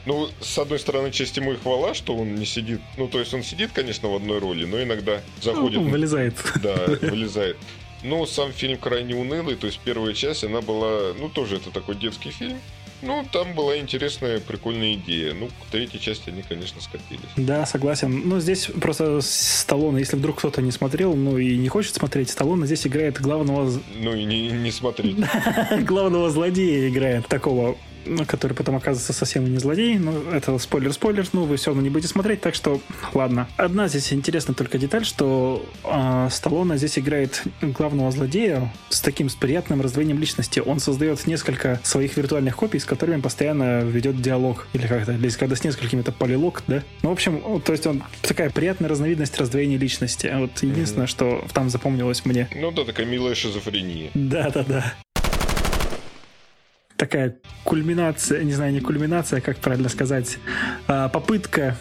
Ну, 0.07 0.28
с 0.40 0.57
одной 0.59 0.78
стороны, 0.78 1.11
честь 1.11 1.36
ему 1.36 1.53
и 1.53 1.57
хвала, 1.57 1.94
что 1.94 2.16
он 2.16 2.36
не 2.36 2.47
сидит... 2.47 2.80
Ну, 2.97 3.09
то 3.09 3.18
есть 3.18 3.34
он 3.34 3.42
сидит, 3.42 3.72
конечно, 3.72 4.09
в 4.09 4.14
одной 4.14 4.36
одной 4.37 4.41
роли, 4.41 4.64
но 4.64 4.82
иногда 4.82 5.20
заходит... 5.43 5.80
Ну, 5.80 5.89
вылезает. 5.89 6.34
Да, 6.62 6.76
вылезает. 7.03 7.57
Но 8.03 8.26
сам 8.26 8.53
фильм 8.53 8.78
крайне 8.78 9.14
унылый, 9.14 9.57
то 9.57 9.66
есть 9.66 9.80
первая 9.84 10.14
часть, 10.14 10.45
она 10.45 10.61
была, 10.61 11.14
ну, 11.18 11.28
тоже 11.28 11.57
это 11.57 11.70
такой 11.70 11.97
детский 11.97 12.30
фильм. 12.30 12.59
Ну, 13.03 13.26
там 13.30 13.55
была 13.55 13.76
интересная, 13.78 14.41
прикольная 14.41 14.95
идея. 14.95 15.34
Ну, 15.34 15.49
к 15.49 15.70
третьей 15.70 16.01
части 16.01 16.30
они, 16.30 16.43
конечно, 16.43 16.80
скатились. 16.80 17.28
Да, 17.37 17.66
согласен. 17.66 18.22
Но 18.26 18.41
здесь 18.41 18.70
просто 18.80 19.20
Сталлоне, 19.20 19.99
если 19.99 20.16
вдруг 20.16 20.39
кто-то 20.39 20.62
не 20.62 20.70
смотрел, 20.70 21.14
ну 21.14 21.37
и 21.37 21.59
не 21.59 21.68
хочет 21.68 21.95
смотреть, 21.95 22.30
Сталлоне 22.30 22.64
здесь 22.64 22.87
играет 22.87 23.20
главного... 23.20 23.70
Ну 23.97 24.14
и 24.14 24.24
не, 24.24 24.49
не 24.49 24.70
смотреть. 24.70 25.18
главного 25.84 26.30
злодея 26.30 26.89
играет, 26.89 27.26
такого 27.26 27.76
который 28.26 28.54
потом 28.54 28.76
оказывается 28.76 29.12
совсем 29.12 29.50
не 29.50 29.59
злодей. 29.59 29.98
Ну, 29.98 30.30
это 30.32 30.57
спойлер-спойлер, 30.59 31.26
ну, 31.32 31.44
вы 31.44 31.57
все 31.57 31.70
равно 31.70 31.82
не 31.82 31.90
будете 31.90 32.09
смотреть, 32.09 32.40
так 32.40 32.54
что 32.54 32.80
ладно. 33.14 33.48
Одна 33.57 33.88
здесь 33.88 34.12
интересная 34.12 34.54
только 34.54 34.78
деталь, 34.78 35.04
что 35.04 35.64
э, 35.84 36.28
Сталлоне 36.30 36.76
здесь 36.78 36.98
играет 36.98 37.42
главного 37.61 38.11
злодея 38.11 38.72
с 38.88 39.00
таким 39.00 39.28
с 39.28 39.34
приятным 39.34 39.80
раздвоением 39.80 40.18
личности. 40.18 40.61
Он 40.61 40.80
создает 40.80 41.26
несколько 41.26 41.80
своих 41.82 42.16
виртуальных 42.16 42.57
копий, 42.57 42.78
с 42.78 42.84
которыми 42.84 43.20
постоянно 43.20 43.80
ведет 43.80 44.20
диалог. 44.20 44.66
Или 44.72 44.86
как-то, 44.86 45.12
или 45.12 45.28
когда 45.30 45.57
с 45.57 45.64
несколькими 45.64 46.00
это 46.00 46.12
полилог, 46.12 46.62
да? 46.66 46.82
Ну, 47.02 47.11
в 47.11 47.12
общем, 47.12 47.61
то 47.61 47.72
есть 47.72 47.86
он 47.86 48.02
такая 48.22 48.50
приятная 48.50 48.88
разновидность 48.88 49.38
раздвоения 49.38 49.78
личности. 49.78 50.32
Вот 50.34 50.62
единственное, 50.62 51.07
mm-hmm. 51.07 51.11
что 51.11 51.44
там 51.52 51.70
запомнилось 51.70 52.24
мне. 52.24 52.48
Ну 52.54 52.70
да, 52.70 52.84
такая 52.84 53.07
милая 53.07 53.34
шизофрения. 53.34 54.11
Да-да-да 54.14 54.94
такая 56.97 57.36
кульминация, 57.64 58.42
не 58.42 58.53
знаю, 58.53 58.72
не 58.72 58.80
кульминация, 58.80 59.40
как 59.40 59.59
правильно 59.59 59.88
сказать, 59.88 60.38
а, 60.88 61.09
попытка 61.09 61.76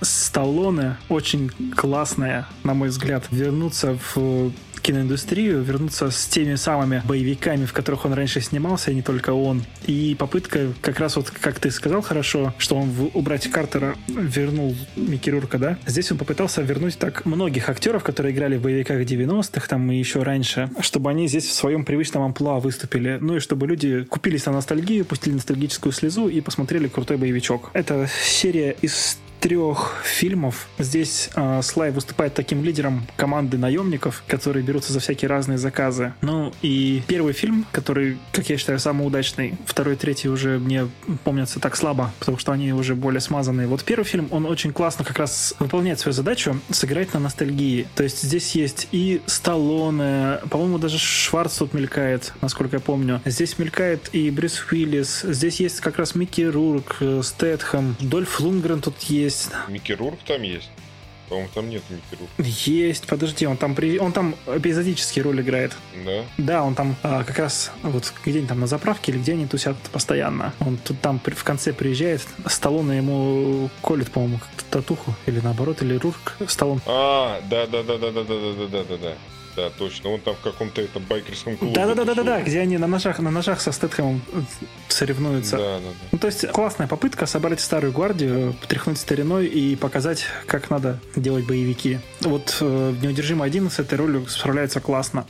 Сталлоне 0.00 0.96
очень 1.08 1.50
классная, 1.74 2.46
на 2.64 2.74
мой 2.74 2.88
взгляд, 2.88 3.24
вернуться 3.30 3.98
в 4.14 4.52
киноиндустрию, 4.86 5.62
вернуться 5.62 6.12
с 6.12 6.26
теми 6.26 6.54
самыми 6.54 7.02
боевиками, 7.04 7.64
в 7.64 7.72
которых 7.72 8.04
он 8.04 8.12
раньше 8.12 8.40
снимался, 8.40 8.92
и 8.92 8.94
не 8.94 9.02
только 9.02 9.30
он. 9.30 9.64
И 9.84 10.14
попытка 10.16 10.72
как 10.80 11.00
раз 11.00 11.16
вот, 11.16 11.30
как 11.30 11.58
ты 11.58 11.72
сказал 11.72 12.02
хорошо, 12.02 12.54
что 12.58 12.76
он 12.76 12.94
убрать 13.12 13.50
Картера 13.50 13.96
вернул 14.06 14.76
Микки 14.94 15.28
Рурка, 15.28 15.58
да? 15.58 15.78
Здесь 15.86 16.12
он 16.12 16.18
попытался 16.18 16.62
вернуть 16.62 16.98
так 16.98 17.26
многих 17.26 17.68
актеров, 17.68 18.04
которые 18.04 18.32
играли 18.32 18.58
в 18.58 18.62
боевиках 18.62 19.00
90-х, 19.00 19.66
там 19.66 19.90
и 19.90 19.96
еще 19.96 20.22
раньше, 20.22 20.70
чтобы 20.80 21.10
они 21.10 21.26
здесь 21.26 21.46
в 21.46 21.52
своем 21.52 21.84
привычном 21.84 22.22
амплуа 22.22 22.60
выступили. 22.60 23.18
Ну 23.20 23.36
и 23.36 23.40
чтобы 23.40 23.66
люди 23.66 24.04
купились 24.04 24.46
на 24.46 24.52
ностальгию, 24.52 25.04
пустили 25.04 25.34
ностальгическую 25.34 25.92
слезу 25.92 26.28
и 26.28 26.40
посмотрели 26.40 26.86
крутой 26.86 27.16
боевичок. 27.16 27.70
Это 27.72 28.08
серия 28.22 28.76
из 28.82 29.18
трех 29.40 30.02
фильмов. 30.04 30.68
Здесь 30.78 31.30
э, 31.34 31.60
Слай 31.62 31.90
выступает 31.90 32.34
таким 32.34 32.64
лидером 32.64 33.06
команды 33.16 33.58
наемников, 33.58 34.22
которые 34.26 34.62
берутся 34.64 34.92
за 34.92 35.00
всякие 35.00 35.28
разные 35.28 35.58
заказы. 35.58 36.14
Ну 36.20 36.52
и 36.62 37.02
первый 37.06 37.32
фильм, 37.32 37.66
который, 37.72 38.18
как 38.32 38.48
я 38.48 38.56
считаю, 38.56 38.78
самый 38.78 39.06
удачный. 39.06 39.54
Второй 39.66 39.96
третий 39.96 40.28
уже 40.28 40.58
мне 40.58 40.88
помнятся 41.24 41.60
так 41.60 41.76
слабо, 41.76 42.12
потому 42.18 42.38
что 42.38 42.52
они 42.52 42.72
уже 42.72 42.94
более 42.94 43.20
смазанные. 43.20 43.66
Вот 43.66 43.84
первый 43.84 44.04
фильм, 44.04 44.28
он 44.30 44.46
очень 44.46 44.72
классно 44.72 45.04
как 45.04 45.18
раз 45.18 45.54
выполняет 45.58 46.00
свою 46.00 46.12
задачу 46.12 46.60
сыграть 46.70 47.14
на 47.14 47.20
ностальгии. 47.20 47.86
То 47.94 48.02
есть 48.02 48.22
здесь 48.22 48.54
есть 48.54 48.88
и 48.92 49.20
Сталлоне, 49.26 50.38
по-моему, 50.50 50.78
даже 50.78 50.98
Шварц 50.98 51.58
тут 51.58 51.74
мелькает, 51.74 52.32
насколько 52.40 52.76
я 52.76 52.80
помню. 52.80 53.20
Здесь 53.24 53.58
мелькает 53.58 54.08
и 54.12 54.30
Брюс 54.30 54.64
Уиллис. 54.70 55.22
Здесь 55.22 55.60
есть 55.60 55.80
как 55.80 55.98
раз 55.98 56.14
Микки 56.14 56.42
Рурк, 56.42 56.96
Стэтхэм, 57.22 57.96
Дольф 58.00 58.40
Лунгрен 58.40 58.80
тут 58.80 59.00
есть 59.02 59.25
есть. 59.26 59.50
Микки 59.68 59.92
Рурк 59.92 60.18
там 60.26 60.42
есть? 60.42 60.70
По-моему, 61.28 61.50
там 61.52 61.68
нет 61.68 61.82
Микки. 61.90 62.18
Есть, 62.70 63.06
подожди, 63.06 63.46
он 63.46 63.56
там, 63.56 63.74
при... 63.74 63.98
он 63.98 64.12
там 64.12 64.36
эпизодический 64.46 65.22
роль 65.22 65.40
играет. 65.40 65.76
Да? 66.04 66.22
Да, 66.38 66.62
он 66.62 66.74
там 66.74 66.96
а, 67.02 67.24
как 67.24 67.38
раз 67.38 67.72
вот 67.82 68.12
где-нибудь 68.24 68.48
там 68.48 68.60
на 68.60 68.66
заправке 68.66 69.12
или 69.12 69.18
где 69.18 69.32
они 69.32 69.46
тусят 69.46 69.76
постоянно. 69.92 70.54
Он 70.60 70.76
тут 70.78 71.00
там 71.00 71.20
в 71.20 71.44
конце 71.44 71.72
приезжает, 71.72 72.22
Сталлоне 72.46 72.98
ему 72.98 73.70
колет, 73.82 74.10
по-моему, 74.12 74.38
татуху, 74.70 75.14
или 75.26 75.40
наоборот, 75.40 75.82
или 75.82 75.96
Рурк 75.96 76.36
Сталлон. 76.46 76.80
А, 76.86 77.40
да-да-да-да-да-да-да-да-да 77.50 79.14
да, 79.56 79.70
точно. 79.70 80.10
Он 80.10 80.20
там 80.20 80.34
в 80.34 80.40
каком-то 80.40 80.82
этом 80.82 81.02
байкерском 81.04 81.56
клубе. 81.56 81.74
Да-да-да-да-да, 81.74 82.42
где 82.42 82.60
они 82.60 82.78
на 82.78 82.86
ножах, 82.86 83.18
на 83.18 83.30
ножах 83.30 83.60
со 83.60 83.72
Стэтхэмом 83.72 84.22
э, 84.32 84.40
соревнуются. 84.88 85.56
Да, 85.56 85.62
да, 85.62 85.78
да. 85.78 86.08
Ну, 86.12 86.18
то 86.18 86.26
есть 86.26 86.46
классная 86.48 86.86
попытка 86.86 87.26
собрать 87.26 87.60
старую 87.60 87.92
гвардию, 87.92 88.54
потряхнуть 88.60 88.98
стариной 88.98 89.46
и 89.46 89.76
показать, 89.76 90.26
как 90.46 90.70
надо 90.70 91.00
делать 91.14 91.46
боевики. 91.46 91.98
Вот 92.20 92.58
э, 92.60 92.94
«Неудержимый 93.02 93.46
один» 93.46 93.70
с 93.70 93.78
этой 93.78 93.96
ролью 93.98 94.26
справляется 94.28 94.80
классно. 94.80 95.26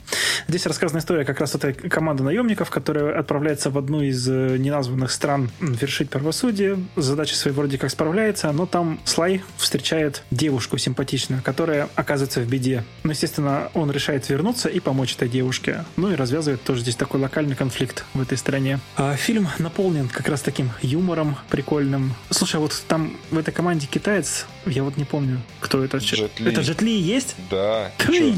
Здесь 0.47 0.65
рассказана 0.65 0.99
история 0.99 1.25
как 1.25 1.39
раз 1.39 1.55
этой 1.55 1.73
команды 1.73 2.23
наемников, 2.23 2.69
которая 2.69 3.17
отправляется 3.17 3.69
в 3.69 3.77
одну 3.77 4.01
из 4.01 4.27
э, 4.29 4.57
неназванных 4.57 5.11
стран 5.11 5.49
вершить 5.59 6.09
правосудие. 6.09 6.79
Задача 6.95 7.35
своей 7.35 7.55
вроде 7.55 7.77
как 7.77 7.89
справляется, 7.89 8.51
но 8.51 8.65
там 8.65 8.99
Слай 9.05 9.41
встречает 9.57 10.23
девушку 10.31 10.77
симпатичную, 10.77 11.41
которая 11.41 11.89
оказывается 11.95 12.41
в 12.41 12.47
беде. 12.47 12.83
Ну, 13.03 13.11
естественно, 13.11 13.71
он 13.73 13.91
решает 13.91 14.16
решает 14.17 14.29
вернуться 14.29 14.69
и 14.69 14.79
помочь 14.79 15.15
этой 15.15 15.29
девушке. 15.29 15.85
Ну 15.95 16.11
и 16.11 16.15
развязывает 16.15 16.61
тоже 16.63 16.81
здесь 16.81 16.95
такой 16.95 17.19
локальный 17.19 17.55
конфликт 17.55 18.05
в 18.13 18.21
этой 18.21 18.37
стране. 18.37 18.79
А 18.95 19.15
фильм 19.15 19.47
наполнен 19.59 20.09
как 20.09 20.27
раз 20.27 20.41
таким 20.41 20.71
юмором 20.81 21.35
прикольным. 21.49 22.13
Слушай, 22.29 22.57
а 22.57 22.59
вот 22.59 22.83
там 22.87 23.17
в 23.31 23.37
этой 23.37 23.53
команде 23.53 23.87
китаец, 23.87 24.45
я 24.65 24.83
вот 24.83 24.97
не 24.97 25.05
помню, 25.05 25.41
кто 25.59 25.83
это. 25.83 25.97
Джет 25.97 26.39
Ли. 26.39 26.51
Это 26.51 26.61
Джет 26.61 26.81
Ли 26.81 26.97
есть? 26.97 27.35
Да. 27.49 27.91
Ты 27.97 28.33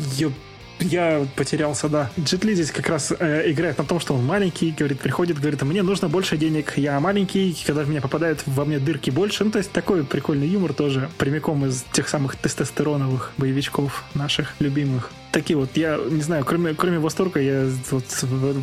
я 0.79 1.27
потерялся, 1.35 1.89
да. 1.89 2.09
Джет 2.19 2.43
Ли 2.43 2.53
здесь 2.53 2.71
как 2.71 2.87
раз 2.87 3.11
э, 3.17 3.51
играет 3.51 3.77
на 3.77 3.83
том, 3.83 3.99
что 3.99 4.13
он 4.13 4.25
маленький, 4.25 4.71
говорит, 4.71 4.99
приходит, 4.99 5.39
говорит, 5.39 5.61
мне 5.63 5.83
нужно 5.83 6.07
больше 6.07 6.37
денег, 6.37 6.77
я 6.77 6.99
маленький, 6.99 7.57
когда 7.65 7.83
в 7.83 7.89
меня 7.89 8.01
попадают 8.01 8.43
во 8.45 8.65
мне 8.65 8.79
дырки 8.79 9.09
больше. 9.09 9.43
Ну, 9.43 9.51
то 9.51 9.57
есть 9.57 9.71
такой 9.71 10.03
прикольный 10.03 10.47
юмор 10.47 10.73
тоже, 10.73 11.09
прямиком 11.17 11.65
из 11.65 11.83
тех 11.91 12.07
самых 12.07 12.35
тестостероновых 12.35 13.33
боевичков 13.37 14.03
наших 14.13 14.53
любимых 14.59 15.11
такие 15.31 15.57
вот, 15.57 15.75
я 15.75 15.97
не 15.97 16.21
знаю, 16.21 16.45
кроме, 16.45 16.73
кроме 16.73 16.99
восторга, 16.99 17.39
я 17.39 17.69
вот 17.91 18.03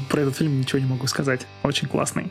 про 0.09 0.21
этот 0.21 0.37
фильм 0.37 0.61
ничего 0.61 0.79
не 0.79 0.87
могу 0.87 1.07
сказать. 1.07 1.47
Очень 1.63 1.89
классный. 1.89 2.31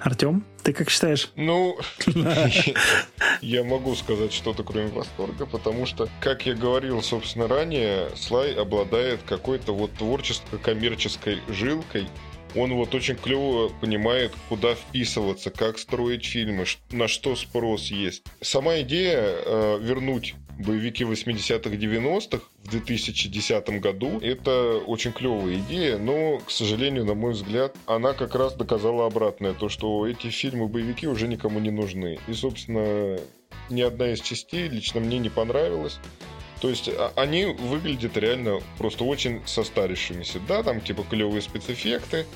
Артем, 0.00 0.44
ты 0.62 0.72
как 0.72 0.90
считаешь? 0.90 1.30
Ну, 1.36 1.78
я 3.40 3.64
могу 3.64 3.94
сказать 3.94 4.32
что-то 4.32 4.64
кроме 4.64 4.88
восторга, 4.88 5.46
потому 5.46 5.86
что, 5.86 6.08
как 6.20 6.46
я 6.46 6.54
говорил, 6.54 7.02
собственно, 7.02 7.48
ранее, 7.48 8.08
Слай 8.16 8.54
обладает 8.54 9.20
какой-то 9.26 9.74
вот 9.74 9.92
творческо-коммерческой 9.98 11.40
жилкой, 11.48 12.08
он 12.54 12.72
вот 12.74 12.94
очень 12.94 13.16
клево 13.16 13.68
понимает, 13.80 14.32
куда 14.48 14.74
вписываться, 14.74 15.50
как 15.50 15.78
строить 15.78 16.24
фильмы, 16.24 16.66
на 16.90 17.08
что 17.08 17.34
спрос 17.34 17.86
есть. 17.86 18.22
Сама 18.40 18.80
идея 18.80 19.22
э, 19.22 19.78
вернуть 19.80 20.36
боевики 20.58 21.04
80-х, 21.04 21.70
90-х 21.70 22.44
в 22.62 22.70
2010 22.70 23.80
году. 23.80 24.20
Это 24.20 24.78
очень 24.86 25.12
клевая 25.12 25.56
идея, 25.56 25.98
но, 25.98 26.38
к 26.38 26.50
сожалению, 26.50 27.04
на 27.04 27.14
мой 27.14 27.32
взгляд, 27.32 27.76
она 27.86 28.12
как 28.12 28.34
раз 28.34 28.54
доказала 28.54 29.06
обратное, 29.06 29.54
то, 29.54 29.68
что 29.68 30.06
эти 30.06 30.28
фильмы-боевики 30.28 31.06
уже 31.06 31.28
никому 31.28 31.58
не 31.60 31.70
нужны. 31.70 32.18
И, 32.28 32.32
собственно, 32.32 33.18
ни 33.70 33.82
одна 33.82 34.12
из 34.12 34.20
частей 34.20 34.68
лично 34.68 35.00
мне 35.00 35.18
не 35.18 35.28
понравилась. 35.28 35.98
То 36.60 36.70
есть 36.70 36.88
а, 36.88 37.12
они 37.16 37.46
выглядят 37.46 38.16
реально 38.16 38.60
просто 38.78 39.04
очень 39.04 39.42
состарившимися. 39.46 40.40
Да, 40.48 40.62
там 40.62 40.80
типа 40.80 41.04
клевые 41.08 41.42
спецэффекты, 41.42 42.26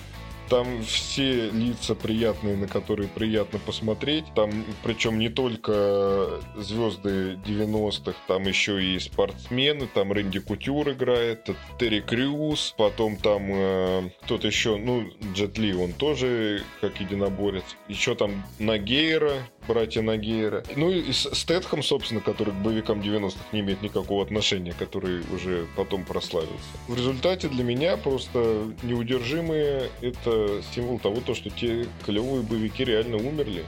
там 0.48 0.82
все 0.82 1.50
лица 1.50 1.94
приятные, 1.94 2.56
на 2.56 2.66
которые 2.66 3.08
приятно 3.08 3.58
посмотреть. 3.58 4.24
Там, 4.34 4.50
причем 4.82 5.18
не 5.18 5.28
только 5.28 6.40
звезды 6.56 7.38
90-х, 7.46 8.16
там 8.26 8.42
еще 8.44 8.82
и 8.82 8.98
спортсмены. 8.98 9.88
Там 9.92 10.12
Рэнди 10.12 10.40
Кутюр 10.40 10.90
играет, 10.90 11.48
Терри 11.78 12.00
Крюс, 12.00 12.74
потом 12.76 13.16
там 13.16 13.42
э, 13.48 14.10
кто-то 14.22 14.46
еще, 14.46 14.76
ну, 14.76 15.04
Джет 15.34 15.58
Ли, 15.58 15.74
он 15.74 15.92
тоже 15.92 16.62
как 16.80 17.00
единоборец. 17.00 17.64
Еще 17.88 18.14
там 18.14 18.44
Нагейра, 18.58 19.34
братья 19.68 20.02
Нагейра. 20.02 20.64
Ну 20.74 20.90
и 20.90 21.12
Стэтхэм, 21.12 21.82
собственно, 21.82 22.20
который 22.20 22.52
к 22.52 22.56
боевикам 22.56 23.00
90-х 23.00 23.38
не 23.52 23.60
имеет 23.60 23.82
никакого 23.82 24.24
отношения, 24.24 24.74
который 24.76 25.20
уже 25.32 25.66
потом 25.76 26.04
прославился. 26.04 26.56
В 26.88 26.96
результате 26.96 27.48
для 27.48 27.62
меня 27.62 27.96
просто 27.96 28.64
неудержимые 28.82 29.90
это 30.00 30.62
символ 30.74 30.98
того, 30.98 31.20
то, 31.20 31.34
что 31.34 31.50
те 31.50 31.86
клевые 32.04 32.42
боевики 32.42 32.84
реально 32.84 33.18
умерли. 33.18 33.64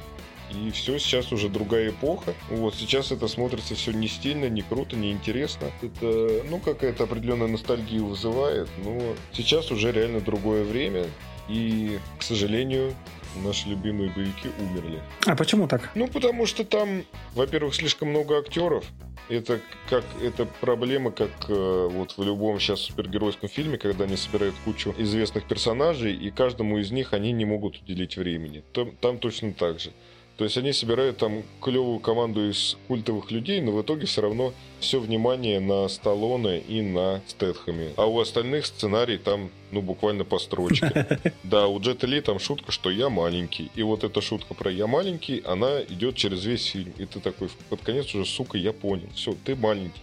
И 0.51 0.70
все, 0.72 0.98
сейчас 0.98 1.30
уже 1.32 1.48
другая 1.48 1.90
эпоха. 1.90 2.34
Вот 2.48 2.74
сейчас 2.74 3.12
это 3.12 3.28
смотрится 3.28 3.76
все 3.76 3.92
не 3.92 4.09
стильно, 4.09 4.48
не 4.48 4.62
круто, 4.62 4.96
не 4.96 5.12
интересно. 5.12 5.70
Это, 5.80 6.42
ну, 6.51 6.59
какая-то 6.59 7.05
определенная 7.05 7.46
ностальгия 7.46 8.01
вызывает, 8.01 8.68
но 8.84 9.14
сейчас 9.32 9.70
уже 9.70 9.92
реально 9.92 10.20
другое 10.20 10.64
время. 10.64 11.07
И, 11.48 11.98
к 12.18 12.22
сожалению, 12.22 12.94
наши 13.37 13.68
любимые 13.68 14.11
боевики 14.11 14.49
умерли. 14.59 15.03
А 15.26 15.37
почему 15.37 15.68
так? 15.68 15.91
Ну, 15.95 16.09
потому 16.09 16.47
что 16.47 16.64
там, 16.64 17.05
во-первых, 17.35 17.74
слишком 17.74 18.09
много 18.09 18.39
актеров. 18.39 18.85
Это 19.28 19.61
как 19.89 20.05
это 20.20 20.47
проблема, 20.61 21.12
как 21.12 21.31
э, 21.49 21.89
вот 21.93 22.16
в 22.16 22.22
любом 22.22 22.59
сейчас 22.59 22.81
супергеройском 22.81 23.49
фильме, 23.49 23.78
когда 23.78 24.05
они 24.05 24.16
собирают 24.16 24.57
кучу 24.64 24.93
известных 24.99 25.45
персонажей, 25.45 26.14
и 26.14 26.31
каждому 26.31 26.78
из 26.78 26.91
них 26.91 27.12
они 27.12 27.31
не 27.31 27.45
могут 27.45 27.81
уделить 27.81 28.16
времени. 28.16 28.64
Там, 28.72 28.91
там 29.01 29.18
точно 29.18 29.53
так 29.53 29.78
же. 29.78 29.93
То 30.41 30.45
есть 30.45 30.57
они 30.57 30.72
собирают 30.72 31.18
там 31.18 31.43
клевую 31.61 31.99
команду 32.01 32.49
из 32.49 32.78
культовых 32.88 33.30
людей, 33.30 33.61
но 33.61 33.72
в 33.72 33.82
итоге 33.82 34.07
все 34.07 34.22
равно 34.22 34.55
все 34.80 34.99
внимание 34.99 35.61
на 35.61 35.86
Сталлоне 35.86 36.61
и 36.61 36.80
на 36.80 37.20
Стэтхэме. 37.26 37.93
А 37.99 38.07
у 38.07 38.18
остальных 38.18 38.64
сценарий 38.64 39.18
там, 39.18 39.51
ну, 39.70 39.82
буквально 39.82 40.24
по 40.24 40.38
строчке. 40.38 41.20
Да, 41.45 41.66
у 41.66 41.78
Джета 41.78 42.07
Ли 42.07 42.22
там 42.22 42.38
шутка, 42.38 42.72
что 42.72 42.91
я 42.91 43.11
маленький. 43.11 43.70
И 43.74 43.82
вот 43.82 44.03
эта 44.03 44.22
шутка 44.22 44.55
про 44.55 44.70
я 44.70 44.86
маленький, 44.86 45.43
она 45.45 45.82
идет 45.82 46.16
через 46.16 46.43
весь 46.47 46.64
фильм. 46.64 46.95
И 46.97 47.05
ты 47.05 47.20
такой, 47.20 47.51
под 47.68 47.82
конец 47.82 48.14
уже, 48.14 48.24
сука, 48.24 48.57
я 48.57 48.72
понял. 48.72 49.11
Все, 49.14 49.36
ты 49.45 49.55
маленький. 49.55 50.01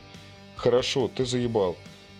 Хорошо, 0.55 1.07
ты 1.07 1.25
заебал. 1.25 1.75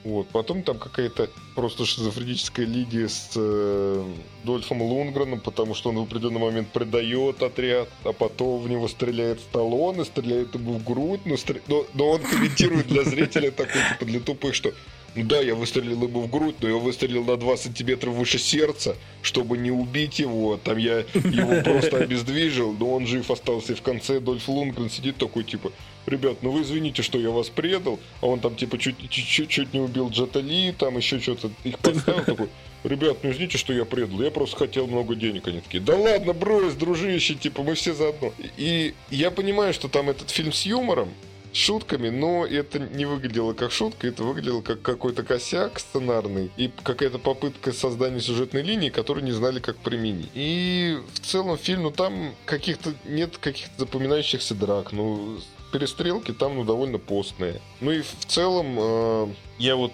Вот. 0.07 0.29
Потом 0.29 0.63
там 0.63 0.77
какая-то 0.77 1.29
просто 1.53 1.85
шизофреническая 1.85 2.65
линия 2.65 3.09
с 3.09 3.31
э, 3.35 4.05
Дольфом 4.45 4.81
Лунгреном, 4.81 5.41
потому 5.41 5.75
что 5.75 5.89
он 5.89 5.97
в 5.97 6.03
определенный 6.03 6.39
момент 6.39 6.69
предает 6.69 7.43
отряд, 7.43 7.89
а 8.05 8.13
потом 8.13 8.61
в 8.61 8.69
него 8.69 8.87
стреляет 8.87 9.41
Сталлоне, 9.41 10.05
стреляет 10.05 10.55
ему 10.55 10.75
в 10.75 10.83
грудь, 10.85 11.19
но, 11.25 11.35
стр... 11.35 11.59
но, 11.67 11.85
но 11.93 12.11
он 12.11 12.21
комментирует 12.21 12.87
для 12.87 13.03
зрителя 13.03 13.51
такой, 13.51 13.81
типа, 13.91 14.05
для 14.05 14.21
тупых, 14.21 14.55
что 14.55 14.71
Ну 15.13 15.25
да, 15.25 15.41
я 15.41 15.55
выстрелил 15.55 16.01
ему 16.01 16.21
в 16.21 16.29
грудь, 16.29 16.55
но 16.61 16.69
я 16.69 16.77
выстрелил 16.77 17.25
на 17.25 17.35
2 17.35 17.57
сантиметра 17.57 18.09
выше 18.09 18.39
сердца, 18.39 18.95
чтобы 19.21 19.57
не 19.57 19.71
убить 19.71 20.19
его. 20.19 20.55
Там 20.55 20.77
я 20.77 20.99
его 21.15 21.63
просто 21.65 21.97
обездвижил, 21.97 22.71
но 22.79 22.93
он 22.93 23.07
жив 23.07 23.29
остался. 23.29 23.73
И 23.73 23.75
в 23.75 23.81
конце 23.81 24.21
Дольф 24.21 24.47
Лунгрен 24.47 24.89
сидит 24.89 25.17
такой, 25.17 25.43
типа, 25.43 25.73
ребят, 26.07 26.37
ну 26.41 26.51
вы 26.51 26.61
извините, 26.61 27.01
что 27.03 27.19
я 27.19 27.29
вас 27.29 27.49
предал. 27.49 27.99
А 28.21 28.27
он 28.27 28.39
там, 28.39 28.55
типа, 28.55 28.77
чуть-чуть 28.77 29.73
не 29.73 29.79
убил 29.79 30.09
Джатали, 30.09 30.73
там 30.77 30.97
еще 30.97 31.19
что-то 31.19 31.51
их 31.63 31.77
подставил 31.79 32.23
такой. 32.23 32.49
Ребят, 32.83 33.17
ну 33.23 33.31
извините, 33.31 33.57
что 33.57 33.73
я 33.73 33.85
предал, 33.85 34.21
я 34.21 34.31
просто 34.31 34.55
хотел 34.55 34.87
много 34.87 35.15
денег. 35.15 35.47
Они 35.47 35.61
такие, 35.61 35.83
да 35.83 35.95
ладно, 35.95 36.33
брось, 36.33 36.73
дружище, 36.75 37.35
типа, 37.35 37.63
мы 37.63 37.75
все 37.75 37.93
заодно. 37.93 38.33
И 38.55 38.93
я 39.09 39.31
понимаю, 39.31 39.73
что 39.73 39.89
там 39.89 40.09
этот 40.09 40.29
фильм 40.29 40.53
с 40.53 40.65
юмором, 40.65 41.09
шутками, 41.53 42.09
но 42.09 42.45
это 42.45 42.77
не 42.77 43.05
выглядело 43.05 43.53
как 43.53 43.71
шутка, 43.71 44.07
это 44.07 44.21
выглядело 44.23 44.61
как 44.61 44.81
какой-то 44.83 45.23
косяк 45.23 45.79
сценарный 45.79 46.51
и 46.55 46.69
какая-то 46.83 47.17
попытка 47.17 47.71
создания 47.71 48.19
сюжетной 48.19 48.61
линии, 48.61 48.89
которую 48.89 49.23
не 49.23 49.31
знали, 49.31 49.59
как 49.59 49.77
применить. 49.77 50.29
И 50.35 50.99
в 51.13 51.19
целом 51.19 51.57
фильм, 51.57 51.83
ну 51.83 51.91
там 51.91 52.35
каких-то 52.45 52.93
нет 53.05 53.37
каких-то 53.39 53.73
запоминающихся 53.79 54.53
драк, 54.53 54.91
ну 54.91 55.39
перестрелки 55.71 56.31
там 56.33 56.55
ну 56.55 56.63
довольно 56.63 56.97
постные. 56.97 57.61
Ну 57.81 57.91
и 57.91 58.01
в 58.01 58.25
целом 58.27 58.75
э, 58.77 59.27
я 59.59 59.75
вот 59.75 59.93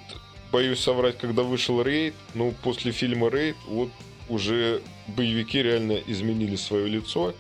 боюсь 0.51 0.79
соврать, 0.79 1.17
когда 1.17 1.43
вышел 1.43 1.81
рейд, 1.81 2.13
ну 2.33 2.53
после 2.63 2.91
фильма 2.91 3.29
рейд 3.29 3.55
вот 3.67 3.89
уже 4.29 4.81
боевики 5.07 5.61
реально 5.61 5.99
изменили 6.07 6.55
свое 6.55 6.87
лицо. 6.87 7.33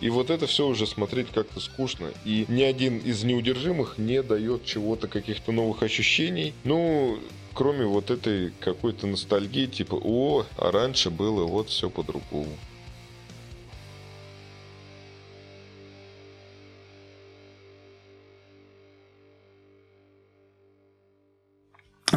И 0.00 0.10
вот 0.10 0.30
это 0.30 0.46
все 0.46 0.66
уже 0.66 0.86
смотреть 0.86 1.28
как-то 1.34 1.58
скучно. 1.58 2.12
И 2.24 2.44
ни 2.48 2.62
один 2.62 2.98
из 2.98 3.24
неудержимых 3.24 3.98
не 3.98 4.22
дает 4.22 4.64
чего-то, 4.64 5.08
каких-то 5.08 5.50
новых 5.50 5.82
ощущений. 5.82 6.54
Ну, 6.62 7.18
кроме 7.52 7.84
вот 7.84 8.12
этой 8.12 8.52
какой-то 8.60 9.08
ностальгии, 9.08 9.66
типа, 9.66 9.96
о, 10.00 10.46
а 10.56 10.70
раньше 10.70 11.10
было 11.10 11.44
вот 11.44 11.68
все 11.70 11.90
по-другому. 11.90 12.52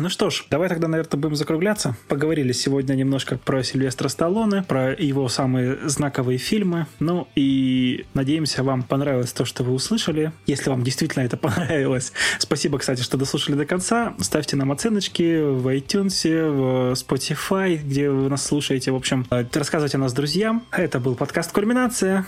Ну 0.01 0.09
что 0.09 0.31
ж, 0.31 0.45
давай 0.49 0.67
тогда, 0.67 0.87
наверное, 0.87 1.19
будем 1.19 1.35
закругляться. 1.35 1.95
Поговорили 2.07 2.53
сегодня 2.53 2.95
немножко 2.95 3.37
про 3.37 3.61
Сильвестра 3.61 4.07
Сталлоне, 4.07 4.63
про 4.63 4.95
его 4.95 5.29
самые 5.29 5.77
знаковые 5.87 6.39
фильмы. 6.39 6.87
Ну 6.97 7.27
и 7.35 8.07
надеемся, 8.15 8.63
вам 8.63 8.81
понравилось 8.81 9.31
то, 9.31 9.45
что 9.45 9.63
вы 9.63 9.73
услышали. 9.73 10.31
Если 10.47 10.71
вам 10.71 10.83
действительно 10.83 11.21
это 11.21 11.37
понравилось, 11.37 12.13
спасибо, 12.39 12.79
кстати, 12.79 13.01
что 13.01 13.15
дослушали 13.15 13.55
до 13.55 13.67
конца. 13.67 14.15
Ставьте 14.19 14.55
нам 14.55 14.71
оценочки 14.71 15.39
в 15.39 15.67
iTunes, 15.67 16.23
в 16.49 16.93
Spotify, 16.93 17.75
где 17.77 18.09
вы 18.09 18.27
нас 18.27 18.43
слушаете. 18.43 18.89
В 18.91 18.95
общем, 18.95 19.27
рассказывайте 19.29 19.97
о 19.97 19.99
нас 19.99 20.13
друзьям. 20.13 20.65
Это 20.71 20.99
был 20.99 21.13
подкаст 21.13 21.51
«Кульминация». 21.51 22.25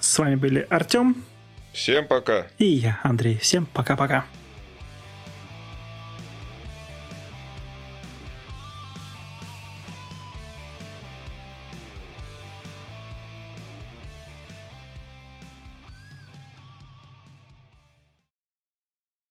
С 0.00 0.18
вами 0.18 0.36
были 0.36 0.66
Артем. 0.70 1.22
Всем 1.74 2.06
пока. 2.06 2.46
И 2.56 2.64
я, 2.64 3.00
Андрей. 3.02 3.36
Всем 3.36 3.66
пока-пока. 3.66 4.24